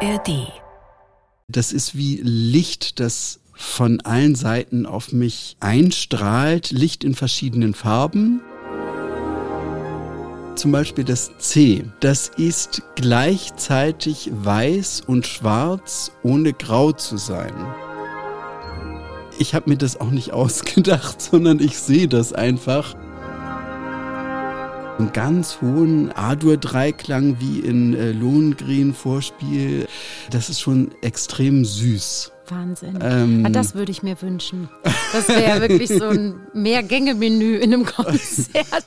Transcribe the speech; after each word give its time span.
ARD. 0.00 0.52
Das 1.48 1.72
ist 1.72 1.96
wie 1.96 2.20
Licht, 2.22 3.00
das 3.00 3.40
von 3.54 4.00
allen 4.02 4.34
Seiten 4.34 4.84
auf 4.84 5.12
mich 5.12 5.56
einstrahlt. 5.60 6.70
Licht 6.70 7.02
in 7.02 7.14
verschiedenen 7.14 7.72
Farben. 7.72 8.42
Zum 10.54 10.72
Beispiel 10.72 11.04
das 11.04 11.30
C. 11.38 11.84
Das 12.00 12.30
ist 12.36 12.82
gleichzeitig 12.94 14.30
weiß 14.32 15.02
und 15.06 15.26
schwarz, 15.26 16.12
ohne 16.22 16.52
grau 16.52 16.92
zu 16.92 17.16
sein. 17.16 17.54
Ich 19.38 19.54
habe 19.54 19.70
mir 19.70 19.78
das 19.78 19.98
auch 19.98 20.10
nicht 20.10 20.32
ausgedacht, 20.34 21.22
sondern 21.22 21.58
ich 21.58 21.78
sehe 21.78 22.08
das 22.08 22.34
einfach 22.34 22.94
einen 24.98 25.12
ganz 25.12 25.60
hohen 25.60 26.10
A-Dur-Dreiklang 26.14 27.36
wie 27.38 27.60
in 27.60 27.94
äh, 27.94 28.12
Lohengrin-Vorspiel. 28.12 29.86
Das 30.30 30.48
ist 30.48 30.60
schon 30.60 30.90
extrem 31.02 31.64
süß. 31.64 32.32
Wahnsinn. 32.48 32.98
Ähm, 33.02 33.44
ah, 33.46 33.50
das 33.50 33.74
würde 33.74 33.92
ich 33.92 34.02
mir 34.02 34.20
wünschen. 34.22 34.68
Das 35.12 35.28
wäre 35.28 35.60
wirklich 35.60 35.88
so 35.90 36.06
ein 36.06 36.46
Mehrgänge-Menü 36.54 37.56
in 37.56 37.74
einem 37.74 37.84
Konzert. 37.96 38.86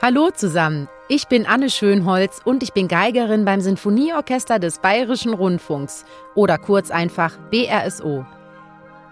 Hallo 0.00 0.30
zusammen, 0.34 0.88
ich 1.08 1.28
bin 1.28 1.46
Anne 1.46 1.70
Schönholz 1.70 2.40
und 2.44 2.64
ich 2.64 2.72
bin 2.72 2.88
Geigerin 2.88 3.44
beim 3.44 3.60
Sinfonieorchester 3.60 4.58
des 4.58 4.80
Bayerischen 4.80 5.32
Rundfunks 5.32 6.04
oder 6.34 6.58
kurz 6.58 6.90
einfach 6.90 7.38
BRSO. 7.50 8.26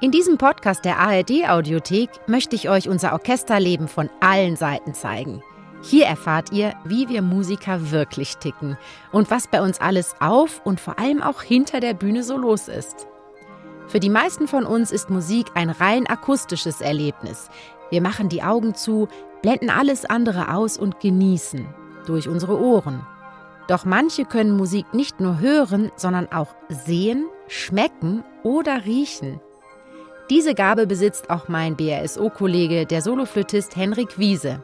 In 0.02 0.10
diesem 0.10 0.38
Podcast 0.38 0.86
der 0.86 0.98
ARD 0.98 1.46
Audiothek 1.46 2.08
möchte 2.26 2.56
ich 2.56 2.70
euch 2.70 2.88
unser 2.88 3.12
Orchesterleben 3.12 3.86
von 3.86 4.08
allen 4.20 4.56
Seiten 4.56 4.94
zeigen. 4.94 5.42
Hier 5.82 6.06
erfahrt 6.06 6.52
ihr, 6.52 6.72
wie 6.86 7.10
wir 7.10 7.20
Musiker 7.20 7.90
wirklich 7.90 8.38
ticken 8.38 8.78
und 9.12 9.30
was 9.30 9.46
bei 9.46 9.60
uns 9.60 9.78
alles 9.78 10.14
auf 10.18 10.62
und 10.64 10.80
vor 10.80 10.98
allem 10.98 11.20
auch 11.20 11.42
hinter 11.42 11.80
der 11.80 11.92
Bühne 11.92 12.22
so 12.22 12.38
los 12.38 12.68
ist. 12.68 13.08
Für 13.88 14.00
die 14.00 14.08
meisten 14.08 14.48
von 14.48 14.64
uns 14.64 14.90
ist 14.90 15.10
Musik 15.10 15.48
ein 15.54 15.68
rein 15.68 16.06
akustisches 16.06 16.80
Erlebnis. 16.80 17.50
Wir 17.90 18.00
machen 18.00 18.30
die 18.30 18.42
Augen 18.42 18.74
zu, 18.74 19.06
blenden 19.42 19.68
alles 19.68 20.06
andere 20.06 20.54
aus 20.54 20.78
und 20.78 21.00
genießen 21.00 21.66
durch 22.06 22.26
unsere 22.26 22.58
Ohren. 22.58 23.06
Doch 23.68 23.84
manche 23.84 24.24
können 24.24 24.56
Musik 24.56 24.94
nicht 24.94 25.20
nur 25.20 25.40
hören, 25.40 25.92
sondern 25.96 26.32
auch 26.32 26.54
sehen, 26.70 27.26
schmecken 27.48 28.24
oder 28.42 28.86
riechen. 28.86 29.42
Diese 30.30 30.54
Gabe 30.54 30.86
besitzt 30.86 31.28
auch 31.28 31.48
mein 31.48 31.74
BRSO-Kollege, 31.74 32.86
der 32.86 33.02
Soloflötist 33.02 33.74
Henrik 33.74 34.16
Wiese. 34.16 34.62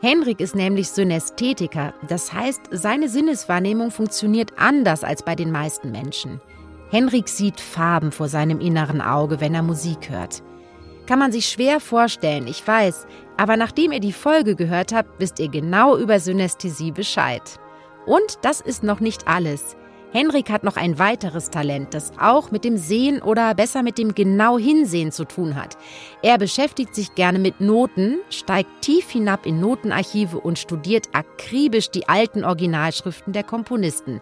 Henrik 0.00 0.40
ist 0.40 0.56
nämlich 0.56 0.90
Synästhetiker, 0.90 1.94
das 2.08 2.32
heißt, 2.32 2.62
seine 2.72 3.08
Sinneswahrnehmung 3.08 3.92
funktioniert 3.92 4.50
anders 4.56 5.04
als 5.04 5.22
bei 5.22 5.36
den 5.36 5.52
meisten 5.52 5.92
Menschen. 5.92 6.40
Henrik 6.90 7.28
sieht 7.28 7.60
Farben 7.60 8.10
vor 8.10 8.26
seinem 8.26 8.58
inneren 8.58 9.00
Auge, 9.00 9.40
wenn 9.40 9.54
er 9.54 9.62
Musik 9.62 10.10
hört. 10.10 10.42
Kann 11.06 11.20
man 11.20 11.30
sich 11.30 11.46
schwer 11.46 11.78
vorstellen, 11.78 12.48
ich 12.48 12.66
weiß, 12.66 13.06
aber 13.36 13.56
nachdem 13.56 13.92
ihr 13.92 14.00
die 14.00 14.12
Folge 14.12 14.56
gehört 14.56 14.92
habt, 14.92 15.20
wisst 15.20 15.38
ihr 15.38 15.48
genau 15.48 15.96
über 15.96 16.18
Synästhesie 16.18 16.90
Bescheid. 16.90 17.60
Und 18.04 18.38
das 18.42 18.60
ist 18.60 18.82
noch 18.82 18.98
nicht 18.98 19.28
alles. 19.28 19.76
Henrik 20.14 20.48
hat 20.48 20.62
noch 20.62 20.76
ein 20.76 21.00
weiteres 21.00 21.50
Talent, 21.50 21.92
das 21.92 22.12
auch 22.20 22.52
mit 22.52 22.62
dem 22.62 22.76
Sehen 22.76 23.20
oder 23.20 23.52
besser 23.52 23.82
mit 23.82 23.98
dem 23.98 24.14
genau 24.14 24.60
Hinsehen 24.60 25.10
zu 25.10 25.24
tun 25.24 25.56
hat. 25.56 25.76
Er 26.22 26.38
beschäftigt 26.38 26.94
sich 26.94 27.16
gerne 27.16 27.40
mit 27.40 27.60
Noten, 27.60 28.18
steigt 28.30 28.70
tief 28.80 29.10
hinab 29.10 29.44
in 29.44 29.58
Notenarchive 29.58 30.38
und 30.38 30.56
studiert 30.56 31.08
akribisch 31.14 31.90
die 31.90 32.08
alten 32.08 32.44
Originalschriften 32.44 33.32
der 33.32 33.42
Komponisten, 33.42 34.20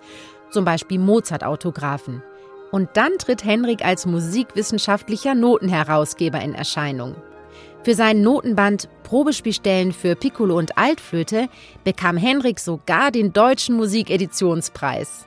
zum 0.51 0.65
Beispiel 0.65 0.99
Mozart-Autographen. 0.99 2.23
Und 2.71 2.89
dann 2.95 3.19
tritt 3.19 3.45
Henrik 3.45 3.85
als 3.85 4.07
musikwissenschaftlicher 4.07 5.35
Notenherausgeber 5.35 6.41
in 6.41 6.55
Erscheinung. 6.55 7.17
Für 7.83 7.95
seinen 7.95 8.23
Notenband 8.23 8.89
Probespielstellen 9.03 9.93
für 9.93 10.17
Piccolo 10.17 10.57
und 10.57 10.79
Altflöte 10.79 11.51
bekam 11.85 12.17
Henrik 12.17 12.61
sogar 12.61 13.11
den 13.11 13.35
Deutschen 13.35 13.77
Musikeditionspreis. 13.77 15.27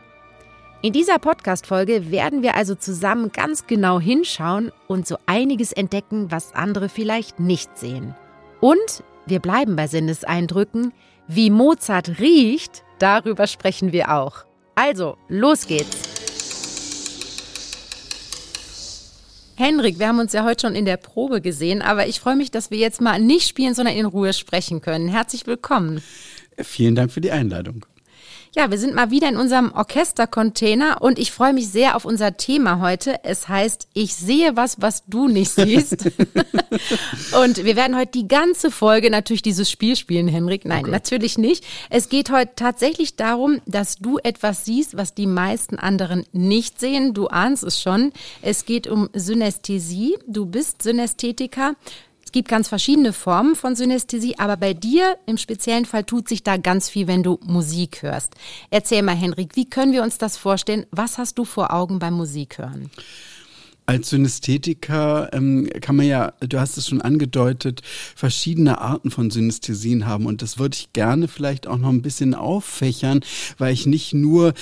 In 0.86 0.94
dieser 0.94 1.18
Podcast-Folge 1.18 2.12
werden 2.12 2.44
wir 2.44 2.54
also 2.54 2.76
zusammen 2.76 3.32
ganz 3.32 3.66
genau 3.66 4.00
hinschauen 4.00 4.72
und 4.86 5.08
so 5.08 5.18
einiges 5.26 5.72
entdecken, 5.72 6.30
was 6.30 6.54
andere 6.54 6.90
vielleicht 6.90 7.40
nicht 7.40 7.76
sehen. 7.76 8.14
Und 8.62 9.04
wir 9.26 9.40
bleiben 9.40 9.76
bei 9.76 9.88
Sinneseindrücken. 9.88 10.94
Wie 11.28 11.50
Mozart 11.50 12.20
riecht, 12.20 12.84
darüber 13.00 13.48
sprechen 13.48 13.94
wir 13.94 14.14
auch. 14.14 14.46
Also, 14.76 15.18
los 15.28 15.66
geht's! 15.66 15.98
Henrik, 19.56 19.98
wir 19.98 20.08
haben 20.08 20.20
uns 20.20 20.34
ja 20.34 20.44
heute 20.44 20.68
schon 20.68 20.76
in 20.76 20.86
der 20.86 20.98
Probe 20.98 21.42
gesehen, 21.42 21.82
aber 21.82 22.06
ich 22.06 22.20
freue 22.20 22.36
mich, 22.36 22.52
dass 22.52 22.70
wir 22.70 22.78
jetzt 22.78 23.02
mal 23.02 23.20
nicht 23.20 23.48
spielen, 23.48 23.74
sondern 23.74 23.96
in 23.96 24.06
Ruhe 24.06 24.34
sprechen 24.34 24.82
können. 24.82 25.08
Herzlich 25.08 25.48
willkommen. 25.48 26.04
Vielen 26.60 26.94
Dank 26.94 27.12
für 27.12 27.22
die 27.22 27.32
Einladung. 27.32 27.88
Ja, 28.56 28.72
wir 28.72 28.78
sind 28.78 28.96
mal 28.96 29.12
wieder 29.12 29.28
in 29.28 29.36
unserem 29.36 29.74
Orchestercontainer 29.74 31.02
und 31.02 31.20
ich 31.20 31.34
freue 31.34 31.52
mich 31.52 31.68
sehr 31.68 31.98
auf 31.98 32.06
unser 32.06 32.38
Thema 32.38 32.80
heute. 32.80 33.20
Es 33.26 33.50
heißt, 33.50 33.90
ich 33.94 34.16
sehe 34.16 34.56
was, 34.56 34.80
was 34.80 35.04
du 35.08 35.28
nicht 35.28 35.52
siehst. 35.52 36.06
und 37.44 37.66
wir 37.66 37.76
werden 37.76 37.98
heute 37.98 38.12
die 38.14 38.30
ganze 38.30 38.72
Folge 38.72 39.10
natürlich 39.10 39.42
dieses 39.42 39.70
Spiel 39.70 39.98
spielen, 39.98 40.30
Henrik. 40.30 40.64
Nein, 40.64 40.84
okay. 40.84 40.92
natürlich 40.92 41.38
nicht. 41.38 41.66
Es 41.90 42.08
geht 42.08 42.32
heute 42.32 42.54
tatsächlich 42.56 43.18
darum, 43.18 43.60
dass 43.66 43.98
du 43.98 44.20
etwas 44.20 44.64
siehst, 44.64 44.96
was 44.96 45.14
die 45.14 45.28
meisten 45.28 45.78
anderen 45.78 46.26
nicht 46.32 46.80
sehen. 46.80 47.14
Du 47.14 47.28
ahnst 47.28 47.66
es 47.66 47.82
schon. 47.82 48.14
Es 48.42 48.64
geht 48.64 48.88
um 48.88 49.10
Synästhesie. 49.14 50.18
Du 50.28 50.46
bist 50.46 50.82
Synästhetiker 50.82 51.76
gibt 52.36 52.50
ganz 52.50 52.68
verschiedene 52.68 53.14
Formen 53.14 53.56
von 53.56 53.78
Synästhesie, 53.78 54.38
aber 54.38 54.58
bei 54.58 54.74
dir 54.74 55.18
im 55.26 55.38
speziellen 55.38 55.86
Fall 55.86 56.04
tut 56.04 56.28
sich 56.28 56.44
da 56.44 56.58
ganz 56.58 56.90
viel, 56.90 57.08
wenn 57.08 57.24
du 57.24 57.40
Musik 57.46 58.02
hörst. 58.02 58.34
Erzähl 58.70 59.04
mal, 59.04 59.16
Henrik, 59.16 59.56
wie 59.56 59.70
können 59.70 59.94
wir 59.94 60.04
uns 60.04 60.18
das 60.18 60.36
vorstellen? 60.36 60.86
Was 60.92 61.18
hast 61.18 61.38
du 61.38 61.46
vor 61.46 61.72
Augen 61.72 61.98
beim 61.98 62.14
Musikhören? 62.14 62.92
Als 63.88 64.10
Synästhetiker 64.10 65.30
ähm, 65.32 65.70
kann 65.82 65.96
man 65.96 66.08
ja, 66.08 66.34
du 66.40 66.60
hast 66.60 66.78
es 66.78 66.88
schon 66.88 67.02
angedeutet, 67.02 67.82
verschiedene 68.16 68.82
Arten 68.82 69.12
von 69.12 69.30
Synästhesien 69.30 70.08
haben. 70.08 70.26
Und 70.26 70.42
das 70.42 70.58
würde 70.58 70.76
ich 70.76 70.92
gerne 70.94 71.28
vielleicht 71.28 71.68
auch 71.68 71.78
noch 71.78 71.90
ein 71.90 72.02
bisschen 72.02 72.34
auffächern, 72.34 73.22
weil 73.58 73.74
ich 73.74 73.86
nicht 73.86 74.14
nur 74.14 74.54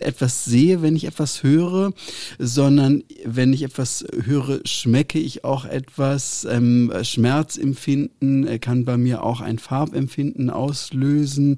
etwas 0.00 0.44
sehe, 0.44 0.80
wenn 0.80 0.96
ich 0.96 1.04
etwas 1.04 1.42
höre, 1.42 1.92
sondern 2.38 3.04
wenn 3.24 3.52
ich 3.52 3.62
etwas 3.62 4.04
höre, 4.24 4.60
schmecke 4.64 5.18
ich 5.18 5.44
auch 5.44 5.64
etwas. 5.64 6.46
Ähm, 6.50 6.92
Schmerzempfinden 7.02 8.46
äh, 8.46 8.58
kann 8.58 8.84
bei 8.84 8.96
mir 8.96 9.22
auch 9.22 9.40
ein 9.40 9.58
Farbempfinden 9.58 10.48
auslösen. 10.48 11.56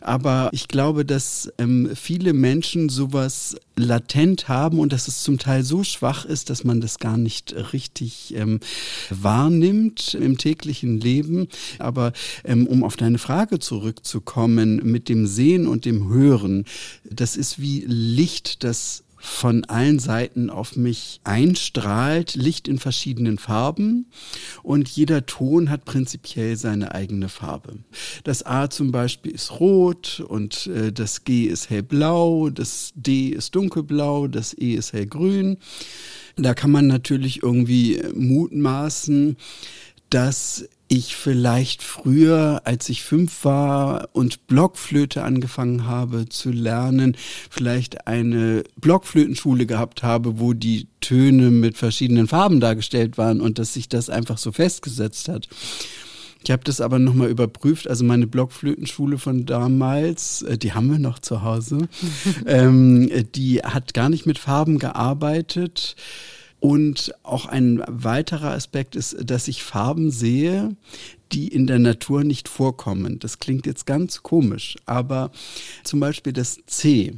Aber 0.00 0.48
ich 0.52 0.68
glaube, 0.68 1.04
dass 1.04 1.52
ähm, 1.58 1.90
viele 1.94 2.32
Menschen 2.32 2.88
sowas 2.88 3.56
latent 3.76 4.48
haben 4.48 4.78
und 4.78 4.92
dass 4.92 5.08
es 5.08 5.22
zum 5.22 5.38
Teil 5.38 5.62
so 5.62 5.84
schwach 5.84 6.24
ist, 6.24 6.50
dass 6.52 6.64
man 6.64 6.82
das 6.82 6.98
gar 6.98 7.16
nicht 7.16 7.54
richtig 7.72 8.34
ähm, 8.36 8.60
wahrnimmt 9.08 10.12
im 10.12 10.36
täglichen 10.36 11.00
Leben. 11.00 11.48
Aber 11.78 12.12
ähm, 12.44 12.66
um 12.66 12.84
auf 12.84 12.96
deine 12.96 13.16
Frage 13.16 13.58
zurückzukommen, 13.58 14.76
mit 14.84 15.08
dem 15.08 15.26
Sehen 15.26 15.66
und 15.66 15.86
dem 15.86 16.10
Hören, 16.10 16.66
das 17.08 17.36
ist 17.36 17.58
wie 17.58 17.86
Licht, 17.88 18.64
das 18.64 19.02
von 19.22 19.64
allen 19.66 20.00
Seiten 20.00 20.50
auf 20.50 20.74
mich 20.74 21.20
einstrahlt, 21.22 22.34
Licht 22.34 22.66
in 22.66 22.80
verschiedenen 22.80 23.38
Farben 23.38 24.06
und 24.64 24.88
jeder 24.88 25.26
Ton 25.26 25.70
hat 25.70 25.84
prinzipiell 25.84 26.56
seine 26.56 26.92
eigene 26.92 27.28
Farbe. 27.28 27.76
Das 28.24 28.44
A 28.44 28.68
zum 28.68 28.90
Beispiel 28.90 29.30
ist 29.30 29.60
rot 29.60 30.20
und 30.26 30.66
äh, 30.66 30.92
das 30.92 31.22
G 31.22 31.44
ist 31.44 31.70
hellblau, 31.70 32.50
das 32.50 32.92
D 32.96 33.28
ist 33.28 33.54
dunkelblau, 33.54 34.26
das 34.26 34.58
E 34.58 34.74
ist 34.74 34.92
hellgrün. 34.92 35.56
Da 36.36 36.54
kann 36.54 36.70
man 36.70 36.86
natürlich 36.86 37.42
irgendwie 37.42 38.02
mutmaßen, 38.14 39.36
dass 40.10 40.68
ich 40.92 41.16
vielleicht 41.16 41.82
früher, 41.82 42.60
als 42.64 42.90
ich 42.90 43.02
fünf 43.02 43.46
war 43.46 44.10
und 44.12 44.46
Blockflöte 44.46 45.24
angefangen 45.24 45.86
habe 45.86 46.28
zu 46.28 46.50
lernen, 46.50 47.16
vielleicht 47.48 48.06
eine 48.06 48.62
Blockflötenschule 48.76 49.64
gehabt 49.64 50.02
habe, 50.02 50.38
wo 50.38 50.52
die 50.52 50.88
Töne 51.00 51.50
mit 51.50 51.78
verschiedenen 51.78 52.28
Farben 52.28 52.60
dargestellt 52.60 53.16
waren 53.16 53.40
und 53.40 53.58
dass 53.58 53.72
sich 53.72 53.88
das 53.88 54.10
einfach 54.10 54.36
so 54.36 54.52
festgesetzt 54.52 55.28
hat. 55.28 55.48
Ich 56.44 56.50
habe 56.50 56.64
das 56.64 56.80
aber 56.80 56.98
nochmal 56.98 57.30
überprüft. 57.30 57.88
Also 57.88 58.04
meine 58.04 58.26
Blockflötenschule 58.26 59.18
von 59.18 59.46
damals, 59.46 60.42
äh, 60.42 60.58
die 60.58 60.72
haben 60.72 60.90
wir 60.90 60.98
noch 60.98 61.18
zu 61.18 61.42
Hause, 61.42 61.88
ähm, 62.46 63.10
die 63.34 63.60
hat 63.60 63.94
gar 63.94 64.08
nicht 64.08 64.26
mit 64.26 64.38
Farben 64.38 64.78
gearbeitet. 64.78 65.96
Und 66.60 67.12
auch 67.24 67.46
ein 67.46 67.82
weiterer 67.88 68.52
Aspekt 68.52 68.94
ist, 68.94 69.16
dass 69.20 69.48
ich 69.48 69.64
Farben 69.64 70.12
sehe, 70.12 70.76
die 71.32 71.48
in 71.48 71.66
der 71.66 71.80
Natur 71.80 72.22
nicht 72.22 72.48
vorkommen. 72.48 73.18
Das 73.18 73.40
klingt 73.40 73.66
jetzt 73.66 73.84
ganz 73.84 74.22
komisch, 74.22 74.76
aber 74.86 75.32
zum 75.82 75.98
Beispiel 75.98 76.32
das 76.32 76.60
C. 76.66 77.14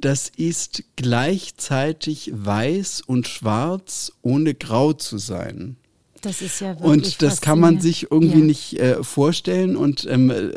Das 0.00 0.28
ist 0.28 0.84
gleichzeitig 0.96 2.30
weiß 2.34 3.02
und 3.06 3.28
schwarz, 3.28 4.12
ohne 4.20 4.54
grau 4.54 4.92
zu 4.92 5.16
sein. 5.16 5.76
Das 6.22 6.42
ist 6.42 6.60
ja 6.60 6.68
wirklich 6.68 6.90
Und 6.90 7.22
das 7.22 7.40
kann 7.40 7.58
man 7.58 7.80
sich 7.80 8.10
irgendwie 8.10 8.40
ja. 8.40 8.44
nicht 8.44 8.78
äh, 8.78 9.02
vorstellen. 9.02 9.76
Und 9.76 10.06
ähm, 10.08 10.52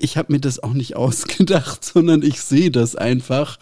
ich 0.00 0.16
habe 0.16 0.32
mir 0.32 0.40
das 0.40 0.62
auch 0.62 0.72
nicht 0.72 0.96
ausgedacht, 0.96 1.84
sondern 1.84 2.22
ich 2.22 2.40
sehe 2.40 2.70
das 2.70 2.96
einfach. 2.96 3.58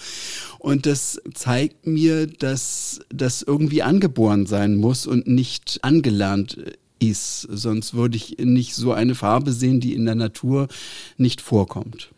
Und 0.59 0.87
das 0.87 1.21
zeigt 1.35 1.87
mir, 1.87 2.27
dass 2.27 3.01
das 3.11 3.43
irgendwie 3.43 3.83
angeboren 3.83 4.47
sein 4.47 4.77
muss 4.77 5.07
und 5.07 5.27
nicht 5.27 5.79
angelernt 5.83 6.59
ist. 6.99 7.47
Sonst 7.51 7.95
würde 7.95 8.17
ich 8.17 8.39
nicht 8.39 8.75
so 8.75 8.93
eine 8.93 9.15
Farbe 9.15 9.53
sehen, 9.53 9.81
die 9.81 9.95
in 9.95 10.07
der 10.07 10.15
Natur 10.15 10.69
nicht 11.19 11.41
vorkommt. 11.41 12.11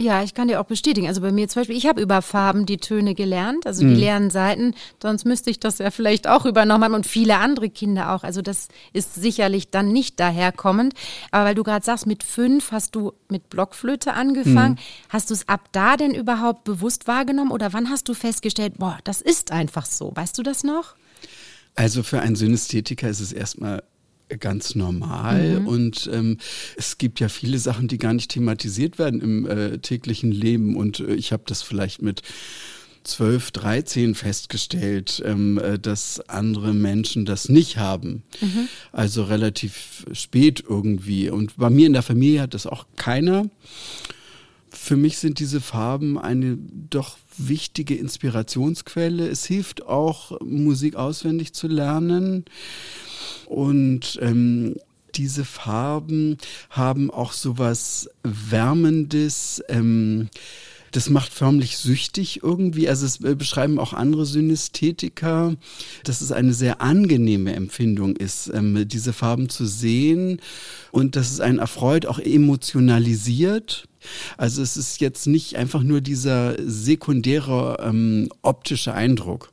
Ja, 0.00 0.22
ich 0.22 0.32
kann 0.32 0.48
dir 0.48 0.62
auch 0.62 0.64
bestätigen. 0.64 1.08
Also 1.08 1.20
bei 1.20 1.30
mir 1.30 1.46
zum 1.48 1.60
Beispiel, 1.60 1.76
ich 1.76 1.86
habe 1.86 2.00
über 2.00 2.22
Farben 2.22 2.64
die 2.64 2.78
Töne 2.78 3.14
gelernt, 3.14 3.66
also 3.66 3.82
die 3.82 3.88
mhm. 3.88 3.96
leeren 3.96 4.30
Seiten. 4.30 4.74
Sonst 5.00 5.26
müsste 5.26 5.50
ich 5.50 5.60
das 5.60 5.76
ja 5.76 5.90
vielleicht 5.90 6.26
auch 6.26 6.46
übernommen 6.46 6.84
haben 6.84 6.94
und 6.94 7.06
viele 7.06 7.36
andere 7.36 7.68
Kinder 7.68 8.14
auch. 8.14 8.24
Also 8.24 8.40
das 8.40 8.68
ist 8.94 9.14
sicherlich 9.14 9.70
dann 9.70 9.92
nicht 9.92 10.18
daherkommend. 10.18 10.94
Aber 11.32 11.44
weil 11.44 11.54
du 11.54 11.64
gerade 11.64 11.84
sagst, 11.84 12.06
mit 12.06 12.22
fünf 12.22 12.72
hast 12.72 12.94
du 12.94 13.12
mit 13.28 13.50
Blockflöte 13.50 14.14
angefangen. 14.14 14.74
Mhm. 14.74 15.10
Hast 15.10 15.28
du 15.28 15.34
es 15.34 15.46
ab 15.48 15.68
da 15.72 15.98
denn 15.98 16.14
überhaupt 16.14 16.64
bewusst 16.64 17.06
wahrgenommen 17.06 17.50
oder 17.50 17.74
wann 17.74 17.90
hast 17.90 18.08
du 18.08 18.14
festgestellt, 18.14 18.78
boah, 18.78 18.98
das 19.04 19.20
ist 19.20 19.52
einfach 19.52 19.84
so? 19.84 20.12
Weißt 20.14 20.38
du 20.38 20.42
das 20.42 20.64
noch? 20.64 20.94
Also 21.74 22.02
für 22.02 22.20
einen 22.20 22.36
Synästhetiker 22.36 23.08
ist 23.10 23.20
es 23.20 23.32
erstmal 23.32 23.82
ganz 24.38 24.74
normal 24.74 25.60
mhm. 25.60 25.66
und 25.66 26.10
ähm, 26.12 26.38
es 26.76 26.98
gibt 26.98 27.20
ja 27.20 27.28
viele 27.28 27.58
Sachen, 27.58 27.88
die 27.88 27.98
gar 27.98 28.12
nicht 28.12 28.30
thematisiert 28.30 28.98
werden 28.98 29.20
im 29.20 29.46
äh, 29.46 29.78
täglichen 29.78 30.32
Leben 30.32 30.76
und 30.76 31.00
äh, 31.00 31.14
ich 31.14 31.32
habe 31.32 31.42
das 31.46 31.62
vielleicht 31.62 32.02
mit 32.02 32.22
12, 33.04 33.50
13 33.52 34.14
festgestellt, 34.14 35.22
ähm, 35.24 35.58
äh, 35.58 35.78
dass 35.78 36.20
andere 36.28 36.74
Menschen 36.74 37.24
das 37.24 37.48
nicht 37.48 37.78
haben. 37.78 38.22
Mhm. 38.40 38.68
Also 38.92 39.24
relativ 39.24 40.06
spät 40.12 40.64
irgendwie. 40.68 41.30
Und 41.30 41.56
bei 41.56 41.70
mir 41.70 41.86
in 41.86 41.94
der 41.94 42.02
Familie 42.02 42.42
hat 42.42 42.54
das 42.54 42.66
auch 42.66 42.86
keiner. 42.96 43.48
Für 44.68 44.96
mich 44.96 45.18
sind 45.18 45.40
diese 45.40 45.60
Farben 45.60 46.18
eine 46.18 46.56
doch 46.90 47.18
wichtige 47.36 47.96
Inspirationsquelle. 47.96 49.28
Es 49.28 49.44
hilft 49.44 49.86
auch, 49.86 50.40
Musik 50.42 50.94
auswendig 50.94 51.54
zu 51.54 51.66
lernen. 51.66 52.44
Und 53.50 54.16
ähm, 54.22 54.76
diese 55.16 55.44
Farben 55.44 56.38
haben 56.70 57.10
auch 57.10 57.32
sowas 57.32 58.08
Wärmendes. 58.22 59.60
Ähm, 59.68 60.28
das 60.92 61.10
macht 61.10 61.32
förmlich 61.32 61.76
süchtig 61.76 62.44
irgendwie. 62.44 62.88
Also 62.88 63.06
es 63.06 63.20
äh, 63.24 63.34
beschreiben 63.34 63.80
auch 63.80 63.92
andere 63.92 64.24
Synästhetiker, 64.24 65.56
dass 66.04 66.20
es 66.20 66.30
eine 66.30 66.54
sehr 66.54 66.80
angenehme 66.80 67.52
Empfindung 67.52 68.14
ist, 68.14 68.52
ähm, 68.54 68.86
diese 68.86 69.12
Farben 69.12 69.48
zu 69.48 69.66
sehen 69.66 70.40
und 70.92 71.16
dass 71.16 71.32
es 71.32 71.40
einen 71.40 71.58
erfreut, 71.58 72.06
auch 72.06 72.20
emotionalisiert. 72.20 73.88
Also 74.36 74.62
es 74.62 74.76
ist 74.76 75.00
jetzt 75.00 75.26
nicht 75.26 75.56
einfach 75.56 75.82
nur 75.82 76.00
dieser 76.00 76.56
sekundäre 76.58 77.78
ähm, 77.80 78.28
optische 78.42 78.94
Eindruck. 78.94 79.50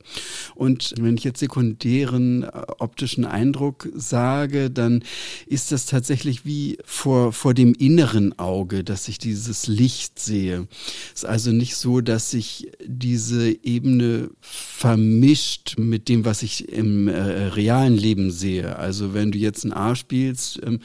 Und 0.54 0.94
wenn 0.98 1.16
ich 1.16 1.24
jetzt 1.24 1.40
sekundären 1.40 2.42
äh, 2.42 2.48
optischen 2.78 3.24
Eindruck 3.24 3.88
sage, 3.94 4.70
dann 4.70 5.02
ist 5.46 5.72
das 5.72 5.86
tatsächlich 5.86 6.44
wie 6.44 6.78
vor, 6.84 7.32
vor 7.32 7.54
dem 7.54 7.74
inneren 7.74 8.38
Auge, 8.38 8.84
dass 8.84 9.08
ich 9.08 9.18
dieses 9.18 9.66
Licht 9.66 10.18
sehe. 10.18 10.68
Es 11.14 11.22
ist 11.22 11.28
also 11.28 11.52
nicht 11.52 11.76
so, 11.76 12.00
dass 12.00 12.30
sich 12.30 12.70
diese 12.84 13.50
Ebene 13.64 14.30
vermischt 14.40 15.78
mit 15.78 16.08
dem, 16.08 16.24
was 16.24 16.42
ich 16.42 16.68
im 16.68 17.08
äh, 17.08 17.20
realen 17.20 17.96
Leben 17.96 18.30
sehe. 18.30 18.76
Also 18.76 19.14
wenn 19.14 19.32
du 19.32 19.38
jetzt 19.38 19.64
ein 19.64 19.72
A 19.72 19.94
spielst, 19.94 20.60
ähm, 20.64 20.80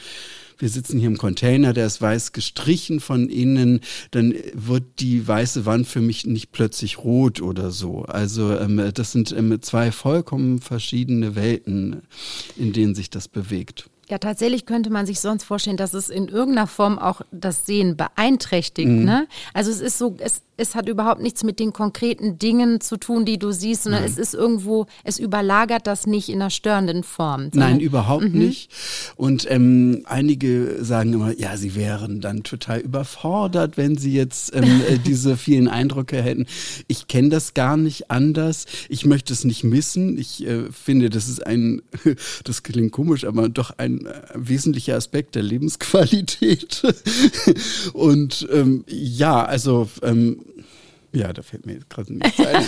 wir 0.58 0.70
sitzen 0.70 1.00
hier 1.00 1.08
im 1.08 1.18
Container, 1.18 1.74
der 1.74 1.86
ist 1.86 2.02
weiß 2.02 2.32
gestrichen 2.32 3.00
von 3.00 3.30
innen, 3.30 3.82
dann 4.12 4.34
wird 4.54 4.84
die 5.00 5.28
weiße 5.28 5.66
Wand 5.66 5.88
für 5.88 6.02
mich 6.02 6.26
nicht 6.26 6.52
plötzlich 6.52 7.00
rot 7.00 7.42
oder 7.42 7.72
so. 7.72 8.04
Also 8.04 8.58
ähm, 8.58 8.92
das 8.94 9.12
sind 9.12 9.32
ähm, 9.32 9.62
zwei 9.62 9.92
vollkommen 9.92 10.60
verschiedene 10.60 11.36
Welten, 11.36 12.04
in 12.56 12.74
denen 12.74 12.96
sich 12.96 13.10
das 13.10 13.28
bewegt. 13.28 13.90
Ja, 14.10 14.18
tatsächlich 14.18 14.66
könnte 14.66 14.90
man 14.90 15.06
sich 15.06 15.20
sonst 15.22 15.44
vorstellen, 15.44 15.78
dass 15.78 15.94
es 15.94 16.10
in 16.10 16.28
irgendeiner 16.28 16.68
Form 16.68 17.00
auch 17.00 17.22
das 17.32 17.66
Sehen 17.66 17.96
beeinträchtigt. 17.96 18.90
Mhm. 18.90 19.06
Ne? 19.06 19.28
Also 19.54 19.72
es 19.72 19.80
ist 19.80 19.98
so, 19.98 20.16
es, 20.20 20.42
es 20.58 20.76
hat 20.76 20.90
überhaupt 20.90 21.22
nichts 21.22 21.44
mit 21.44 21.60
den 21.60 21.72
konkreten 21.72 22.38
Dingen 22.38 22.82
zu 22.82 22.98
tun, 22.98 23.26
die 23.26 23.38
du 23.38 23.52
siehst, 23.52 23.84
sondern 23.84 24.02
Nein. 24.02 24.12
es 24.12 24.18
ist 24.18 24.34
irgendwo, 24.34 24.88
es 25.04 25.20
überlagert 25.20 25.88
das 25.88 26.08
nicht 26.08 26.30
in 26.30 26.42
einer 26.42 26.50
störenden 26.50 27.04
Form. 27.04 27.50
Nein, 27.54 27.80
überhaupt 27.80 28.34
mhm. 28.34 28.40
nicht. 28.40 28.72
Und 29.16 29.50
ähm, 29.50 30.02
einige 30.06 30.84
sagen 30.84 31.14
immer, 31.14 31.38
ja, 31.38 31.56
sie 31.56 31.76
wären 31.76 32.20
dann 32.20 32.44
total 32.44 32.80
überfordert, 32.80 33.78
wenn 33.78 33.98
sie 33.98 34.14
jetzt 34.14 34.56
ähm, 34.56 34.64
äh, 34.90 34.98
diese 34.98 35.38
vielen 35.38 35.68
Eindrücke 35.68 36.22
hätten. 36.22 36.46
Ich 36.88 37.08
kenne 37.08 37.30
das 37.30 37.54
gar 37.54 37.78
nicht 37.78 38.12
anders. 38.12 38.66
Ich 38.90 39.06
möchte 39.06 39.34
es 39.34 39.44
nicht 39.44 39.64
missen. 39.64 40.18
Ich 40.18 40.46
äh, 40.46 40.72
finde, 40.72 41.10
das 41.10 41.30
ist 41.30 41.46
ein, 41.46 41.82
das 42.44 42.64
klingt 42.64 42.92
komisch, 42.92 43.26
aber 43.26 43.50
doch 43.50 43.72
ein 43.78 43.94
ein 43.94 44.06
äh, 44.06 44.22
wesentlicher 44.36 44.96
Aspekt 44.96 45.36
der 45.36 45.44
Lebensqualität. 45.44 46.82
Und 47.94 48.48
ähm, 48.52 48.84
ja, 48.88 49.44
also 49.44 49.90
ähm, 50.02 50.40
ja, 51.16 51.32
da 51.32 51.44
fällt 51.44 51.68
mir 51.68 51.74
jetzt 51.74 51.92
gerade 51.92 52.12
nichts 52.12 52.40
ein. 52.40 52.66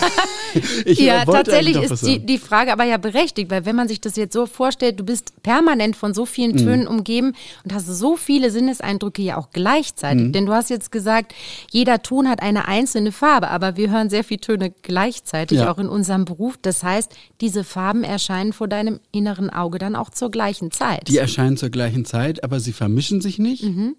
ja, 0.85 1.25
tatsächlich 1.25 1.77
ist 1.77 2.05
die, 2.05 2.19
die 2.19 2.37
Frage 2.37 2.71
aber 2.71 2.83
ja 2.83 2.97
berechtigt, 2.97 3.49
weil 3.49 3.65
wenn 3.65 3.75
man 3.75 3.87
sich 3.87 3.99
das 3.99 4.15
jetzt 4.17 4.33
so 4.33 4.45
vorstellt, 4.45 4.99
du 4.99 5.03
bist 5.03 5.41
permanent 5.41 5.95
von 5.95 6.13
so 6.13 6.27
vielen 6.27 6.51
mhm. 6.51 6.57
Tönen 6.57 6.81
mhm. 6.81 6.89
umgeben 6.89 7.33
und 7.63 7.73
hast 7.73 7.87
so 7.87 8.15
viele 8.15 8.51
Sinneseindrücke 8.51 9.23
ja 9.23 9.37
auch 9.37 9.49
gleichzeitig. 9.49 10.27
Mhm. 10.27 10.31
Denn 10.31 10.45
du 10.45 10.53
hast 10.53 10.69
jetzt 10.69 10.91
gesagt, 10.91 11.33
jeder 11.71 12.03
Ton 12.03 12.29
hat 12.29 12.43
eine 12.43 12.67
einzelne 12.67 13.11
Farbe, 13.11 13.49
aber 13.49 13.77
wir 13.77 13.89
hören 13.89 14.11
sehr 14.11 14.23
viele 14.23 14.41
Töne 14.41 14.71
gleichzeitig, 14.83 15.59
ja. 15.59 15.71
auch 15.71 15.79
in 15.79 15.89
unserem 15.89 16.25
Beruf. 16.25 16.59
Das 16.61 16.83
heißt, 16.83 17.11
diese 17.41 17.63
Farben 17.63 18.03
erscheinen 18.03 18.53
vor 18.53 18.67
deinem 18.67 18.99
inneren 19.11 19.49
Auge 19.49 19.79
dann 19.79 19.95
auch 19.95 20.11
zur 20.11 20.29
gleichen 20.29 20.69
Zeit. 20.69 21.07
Die 21.07 21.17
erscheinen 21.17 21.57
zur 21.57 21.69
gleichen 21.69 22.05
Zeit, 22.05 22.43
aber 22.43 22.59
sie 22.59 22.73
vermischen 22.73 23.21
sich 23.21 23.39
nicht. 23.39 23.63
Mhm 23.63 23.95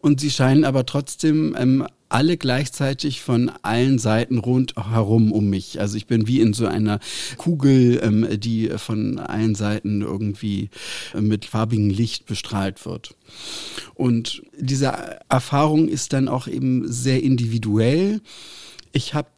und 0.00 0.20
sie 0.20 0.30
scheinen 0.30 0.64
aber 0.64 0.86
trotzdem 0.86 1.56
ähm, 1.58 1.86
alle 2.08 2.36
gleichzeitig 2.36 3.22
von 3.22 3.50
allen 3.62 3.98
Seiten 3.98 4.38
rundherum 4.38 5.32
um 5.32 5.50
mich. 5.50 5.80
Also 5.80 5.96
ich 5.96 6.06
bin 6.06 6.26
wie 6.26 6.40
in 6.40 6.52
so 6.52 6.66
einer 6.66 7.00
Kugel, 7.36 8.00
ähm, 8.02 8.26
die 8.40 8.70
von 8.76 9.18
allen 9.18 9.54
Seiten 9.54 10.02
irgendwie 10.02 10.70
äh, 11.14 11.20
mit 11.20 11.44
farbigem 11.44 11.90
Licht 11.90 12.26
bestrahlt 12.26 12.84
wird. 12.86 13.14
Und 13.94 14.42
diese 14.58 15.20
Erfahrung 15.28 15.88
ist 15.88 16.12
dann 16.12 16.28
auch 16.28 16.46
eben 16.46 16.90
sehr 16.90 17.22
individuell. 17.22 18.20
Ich 18.92 19.14
habe 19.14 19.28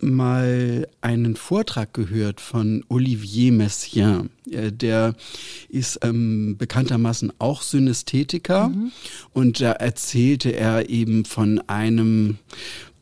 mal 0.00 0.86
einen 1.00 1.36
Vortrag 1.36 1.92
gehört 1.92 2.40
von 2.40 2.84
Olivier 2.88 3.52
Messiaen. 3.52 4.30
Äh, 4.50 4.72
der 4.72 5.14
ist 5.68 6.00
ähm, 6.02 6.56
bekanntermaßen 6.56 7.32
auch 7.38 7.62
Synästhetiker 7.62 8.68
mhm. 8.68 8.92
und 9.32 9.60
da 9.60 9.72
erzählte 9.72 10.50
er 10.50 10.88
eben 10.88 11.24
von 11.24 11.60
einem 11.68 12.38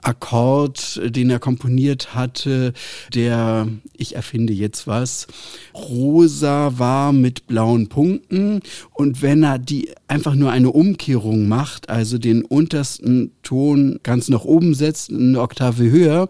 Akkord, 0.07 1.01
den 1.05 1.31
er 1.31 1.41
komponiert 1.41 2.15
hatte, 2.15 2.73
der, 3.13 3.67
ich 3.97 4.15
erfinde 4.15 4.53
jetzt 4.53 4.87
was, 4.87 5.27
rosa 5.75 6.79
war 6.79 7.13
mit 7.13 7.49
blauen 7.49 7.89
Punkten. 7.89 8.61
Und 8.95 9.21
wenn 9.21 9.43
er 9.43 9.59
die 9.59 9.91
einfach 10.07 10.37
nur 10.37 10.53
eine 10.53 10.71
Umkehrung 10.71 11.49
macht, 11.49 11.91
also 11.91 12.19
den 12.19 12.45
untersten 12.45 13.33
Ton 13.43 13.99
ganz 14.05 14.29
nach 14.29 14.45
oben 14.45 14.75
setzt, 14.75 15.11
eine 15.11 15.41
Oktave 15.41 15.91
höher, 15.91 16.29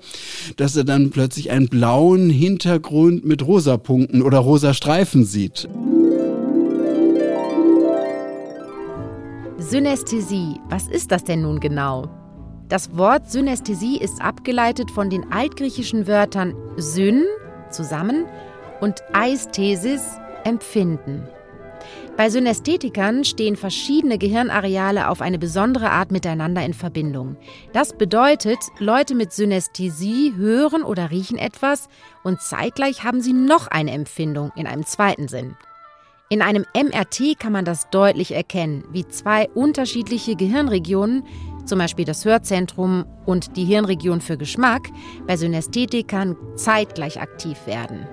dass 0.56 0.74
er 0.74 0.84
dann 0.84 1.10
plötzlich 1.10 1.50
einen 1.50 1.68
blauen 1.68 2.30
Hintergrund 2.30 3.26
mit 3.26 3.46
rosa 3.46 3.76
Punkten 3.76 4.22
oder 4.22 4.38
rosa 4.38 4.72
Streifen 4.72 5.24
sieht. 5.24 5.68
Synästhesie, 9.58 10.60
was 10.70 10.88
ist 10.88 11.10
das 11.10 11.24
denn 11.24 11.42
nun 11.42 11.60
genau? 11.60 12.08
Das 12.68 12.96
Wort 12.96 13.30
Synästhesie 13.30 13.96
ist 13.96 14.20
abgeleitet 14.20 14.90
von 14.90 15.08
den 15.08 15.32
altgriechischen 15.32 16.08
Wörtern 16.08 16.54
Syn, 16.76 17.24
zusammen, 17.70 18.26
und 18.80 19.02
Aisthesis, 19.12 20.02
empfinden. 20.42 21.28
Bei 22.16 22.28
Synästhetikern 22.28 23.24
stehen 23.24 23.56
verschiedene 23.56 24.18
Gehirnareale 24.18 25.08
auf 25.08 25.20
eine 25.20 25.38
besondere 25.38 25.90
Art 25.90 26.10
miteinander 26.10 26.64
in 26.64 26.74
Verbindung. 26.74 27.36
Das 27.72 27.92
bedeutet, 27.96 28.58
Leute 28.78 29.14
mit 29.14 29.32
Synästhesie 29.32 30.34
hören 30.34 30.82
oder 30.82 31.10
riechen 31.12 31.38
etwas 31.38 31.88
und 32.24 32.40
zeitgleich 32.40 33.04
haben 33.04 33.20
sie 33.20 33.32
noch 33.32 33.68
eine 33.68 33.92
Empfindung 33.92 34.50
in 34.56 34.66
einem 34.66 34.84
zweiten 34.84 35.28
Sinn. 35.28 35.56
In 36.28 36.42
einem 36.42 36.64
MRT 36.74 37.38
kann 37.38 37.52
man 37.52 37.64
das 37.64 37.88
deutlich 37.90 38.32
erkennen, 38.32 38.82
wie 38.90 39.06
zwei 39.06 39.48
unterschiedliche 39.50 40.34
Gehirnregionen 40.34 41.22
zum 41.66 41.78
Beispiel 41.78 42.04
das 42.04 42.24
Hörzentrum 42.24 43.04
und 43.24 43.56
die 43.56 43.64
Hirnregion 43.64 44.20
für 44.20 44.36
Geschmack, 44.36 44.88
bei 45.26 45.36
Synästhetikern 45.36 46.36
zeitgleich 46.56 47.20
aktiv 47.20 47.58
werden. 47.66 48.06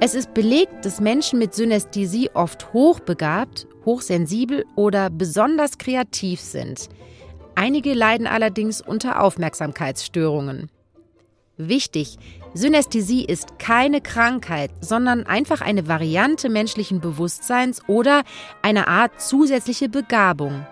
Es 0.00 0.14
ist 0.14 0.34
belegt, 0.34 0.84
dass 0.84 1.00
Menschen 1.00 1.38
mit 1.38 1.54
Synästhesie 1.54 2.30
oft 2.34 2.72
hochbegabt, 2.72 3.66
hochsensibel 3.84 4.64
oder 4.74 5.10
besonders 5.10 5.78
kreativ 5.78 6.40
sind. 6.40 6.88
Einige 7.54 7.94
leiden 7.94 8.26
allerdings 8.26 8.80
unter 8.80 9.22
Aufmerksamkeitsstörungen. 9.22 10.70
Wichtig, 11.58 12.16
Synästhesie 12.54 13.24
ist 13.24 13.58
keine 13.58 14.00
Krankheit, 14.00 14.70
sondern 14.80 15.26
einfach 15.26 15.60
eine 15.60 15.86
Variante 15.86 16.48
menschlichen 16.48 17.00
Bewusstseins 17.00 17.80
oder 17.86 18.22
eine 18.62 18.88
Art 18.88 19.20
zusätzliche 19.20 19.88
Begabung. 19.88 20.66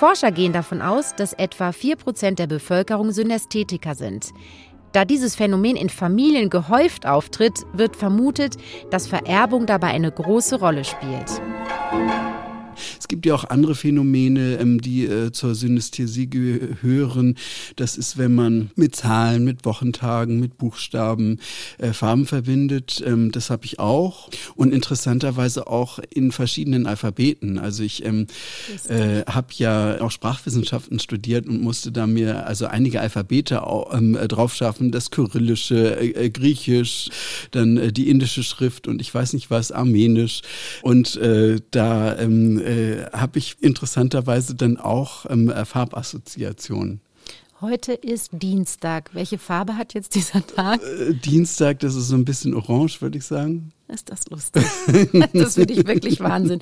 Forscher 0.00 0.32
gehen 0.32 0.54
davon 0.54 0.80
aus, 0.80 1.14
dass 1.14 1.34
etwa 1.34 1.68
4% 1.68 2.36
der 2.36 2.46
Bevölkerung 2.46 3.12
Synästhetiker 3.12 3.94
sind. 3.94 4.30
Da 4.92 5.04
dieses 5.04 5.36
Phänomen 5.36 5.76
in 5.76 5.90
Familien 5.90 6.48
gehäuft 6.48 7.04
auftritt, 7.04 7.66
wird 7.74 7.96
vermutet, 7.96 8.56
dass 8.90 9.06
Vererbung 9.06 9.66
dabei 9.66 9.88
eine 9.88 10.10
große 10.10 10.58
Rolle 10.58 10.84
spielt. 10.84 11.42
Es 13.10 13.12
gibt 13.12 13.26
ja 13.26 13.34
auch 13.34 13.42
andere 13.42 13.74
Phänomene, 13.74 14.58
ähm, 14.60 14.80
die 14.80 15.04
äh, 15.04 15.32
zur 15.32 15.56
Synästhesie 15.56 16.30
gehören. 16.30 17.34
Das 17.74 17.98
ist, 17.98 18.18
wenn 18.18 18.36
man 18.36 18.70
mit 18.76 18.94
Zahlen, 18.94 19.42
mit 19.42 19.64
Wochentagen, 19.64 20.38
mit 20.38 20.58
Buchstaben 20.58 21.40
äh, 21.78 21.92
Farben 21.92 22.24
verbindet. 22.24 23.02
Ähm, 23.04 23.32
das 23.32 23.50
habe 23.50 23.64
ich 23.64 23.80
auch. 23.80 24.30
Und 24.54 24.72
interessanterweise 24.72 25.66
auch 25.66 25.98
in 26.08 26.30
verschiedenen 26.30 26.86
Alphabeten. 26.86 27.58
Also 27.58 27.82
ich 27.82 28.04
ähm, 28.04 28.28
äh, 28.86 29.22
habe 29.26 29.48
ja 29.54 30.00
auch 30.00 30.12
Sprachwissenschaften 30.12 31.00
studiert 31.00 31.48
und 31.48 31.62
musste 31.62 31.90
da 31.90 32.06
mir 32.06 32.46
also 32.46 32.66
einige 32.66 33.00
Alphabete 33.00 33.66
auch, 33.66 33.92
ähm, 33.92 34.16
drauf 34.28 34.54
schaffen. 34.54 34.92
Das 34.92 35.10
Kyrillische, 35.10 35.98
äh, 35.98 36.26
äh, 36.26 36.30
Griechisch, 36.30 37.08
dann 37.50 37.76
äh, 37.76 37.92
die 37.92 38.08
indische 38.08 38.44
Schrift 38.44 38.86
und 38.86 39.00
ich 39.00 39.12
weiß 39.12 39.32
nicht 39.32 39.50
was, 39.50 39.72
Armenisch. 39.72 40.42
Und 40.82 41.16
äh, 41.16 41.60
da 41.72 42.16
ähm, 42.16 42.60
äh, 42.60 42.99
habe 43.12 43.38
ich 43.38 43.62
interessanterweise 43.62 44.54
dann 44.54 44.76
auch 44.76 45.26
ähm, 45.28 45.50
äh, 45.50 45.64
Farbassoziationen. 45.64 47.00
Heute 47.62 47.92
ist 47.92 48.30
Dienstag. 48.32 49.10
Welche 49.12 49.36
Farbe 49.36 49.76
hat 49.76 49.92
jetzt 49.92 50.14
dieser 50.14 50.46
Tag? 50.46 50.80
Äh, 50.82 51.12
Dienstag, 51.12 51.80
das 51.80 51.94
ist 51.94 52.08
so 52.08 52.16
ein 52.16 52.24
bisschen 52.24 52.54
orange, 52.54 53.02
würde 53.02 53.18
ich 53.18 53.24
sagen. 53.24 53.72
Ist 53.86 54.08
das 54.08 54.20
lustig? 54.30 54.64
das 55.34 55.54
finde 55.54 55.74
ich 55.74 55.86
wirklich 55.86 56.20
Wahnsinn. 56.20 56.60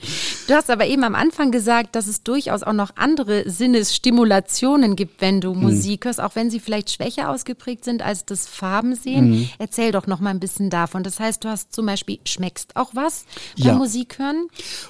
Du 0.49 0.55
hast 0.55 0.71
aber 0.71 0.87
eben 0.87 1.05
am 1.05 1.15
Anfang 1.15 1.53
gesagt, 1.53 1.95
dass 1.95 2.09
es 2.09 2.25
durchaus 2.25 2.65
auch 2.65 2.73
noch 2.73 2.97
andere 2.97 3.49
Sinnesstimulationen 3.49 4.97
gibt, 4.97 5.21
wenn 5.21 5.41
du 5.41 5.55
mhm. 5.55 5.63
Musik 5.63 6.05
hörst, 6.05 6.21
auch 6.21 6.35
wenn 6.35 6.51
sie 6.51 6.59
vielleicht 6.59 6.91
schwächer 6.91 7.31
ausgeprägt 7.31 7.85
sind 7.85 8.03
als 8.03 8.25
das 8.25 8.49
Farbensehen. 8.49 9.31
Mhm. 9.31 9.51
Erzähl 9.59 9.93
doch 9.93 10.09
noch 10.09 10.19
mal 10.19 10.31
ein 10.31 10.41
bisschen 10.41 10.69
davon. 10.69 11.05
Das 11.05 11.21
heißt, 11.21 11.45
du 11.45 11.49
hast 11.49 11.73
zum 11.73 11.87
Beispiel, 11.87 12.19
schmeckst 12.25 12.75
auch 12.75 12.91
was 12.95 13.25
beim 13.57 13.67
ja. 13.67 13.75
Musik 13.75 14.19
hören? 14.19 14.49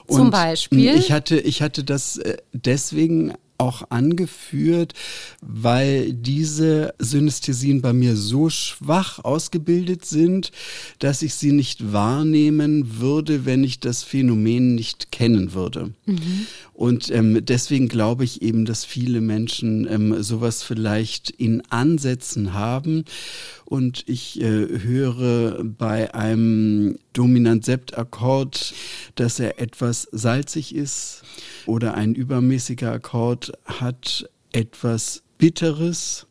Zum 0.09 0.23
Und 0.23 0.31
Beispiel? 0.31 0.95
Ich 0.95 1.13
hatte, 1.13 1.39
ich 1.39 1.61
hatte 1.61 1.85
das 1.85 2.17
äh, 2.17 2.39
deswegen 2.53 3.35
auch 3.59 3.91
angeführt, 3.91 4.95
weil 5.41 6.13
diese 6.13 6.95
Synästhesien 6.99 7.83
bei 7.83 7.93
mir 7.93 8.17
so 8.17 8.51
schwach 8.51 9.19
ausgebildet 9.25 10.05
sind, 10.05 10.53
dass 11.01 11.23
ich 11.23 11.35
sie 11.35 11.53
nicht 11.53 11.93
wahrnehmen 11.93 13.01
würde, 13.01 13.45
wenn 13.45 13.65
ich 13.65 13.81
das 13.81 14.05
Phänomen 14.05 14.77
nicht 14.77 15.11
kennen 15.11 15.53
würde. 15.55 15.93
Mhm. 16.07 16.47
Und 16.73 17.11
ähm, 17.11 17.45
deswegen 17.45 17.89
glaube 17.89 18.23
ich 18.23 18.43
eben, 18.43 18.65
dass 18.65 18.85
viele 18.85 19.21
Menschen 19.21 19.89
ähm, 19.91 20.23
sowas 20.23 20.63
vielleicht 20.63 21.31
in 21.31 21.61
Ansätzen 21.71 22.55
haben. 22.55 23.05
Und 23.69 24.05
ich 24.07 24.41
äh, 24.41 24.81
höre 24.81 25.63
bei 25.63 26.15
einem 26.15 26.97
Dominant-Sept-Akkord, 27.13 28.73
dass 29.15 29.39
er 29.39 29.61
etwas 29.61 30.09
salzig 30.11 30.75
ist 30.75 31.23
oder 31.67 31.93
ein 31.93 32.15
übermäßiger 32.15 32.91
Akkord 32.91 33.53
hat 33.67 34.31
etwas 34.53 35.23
Bitteres 35.37 36.27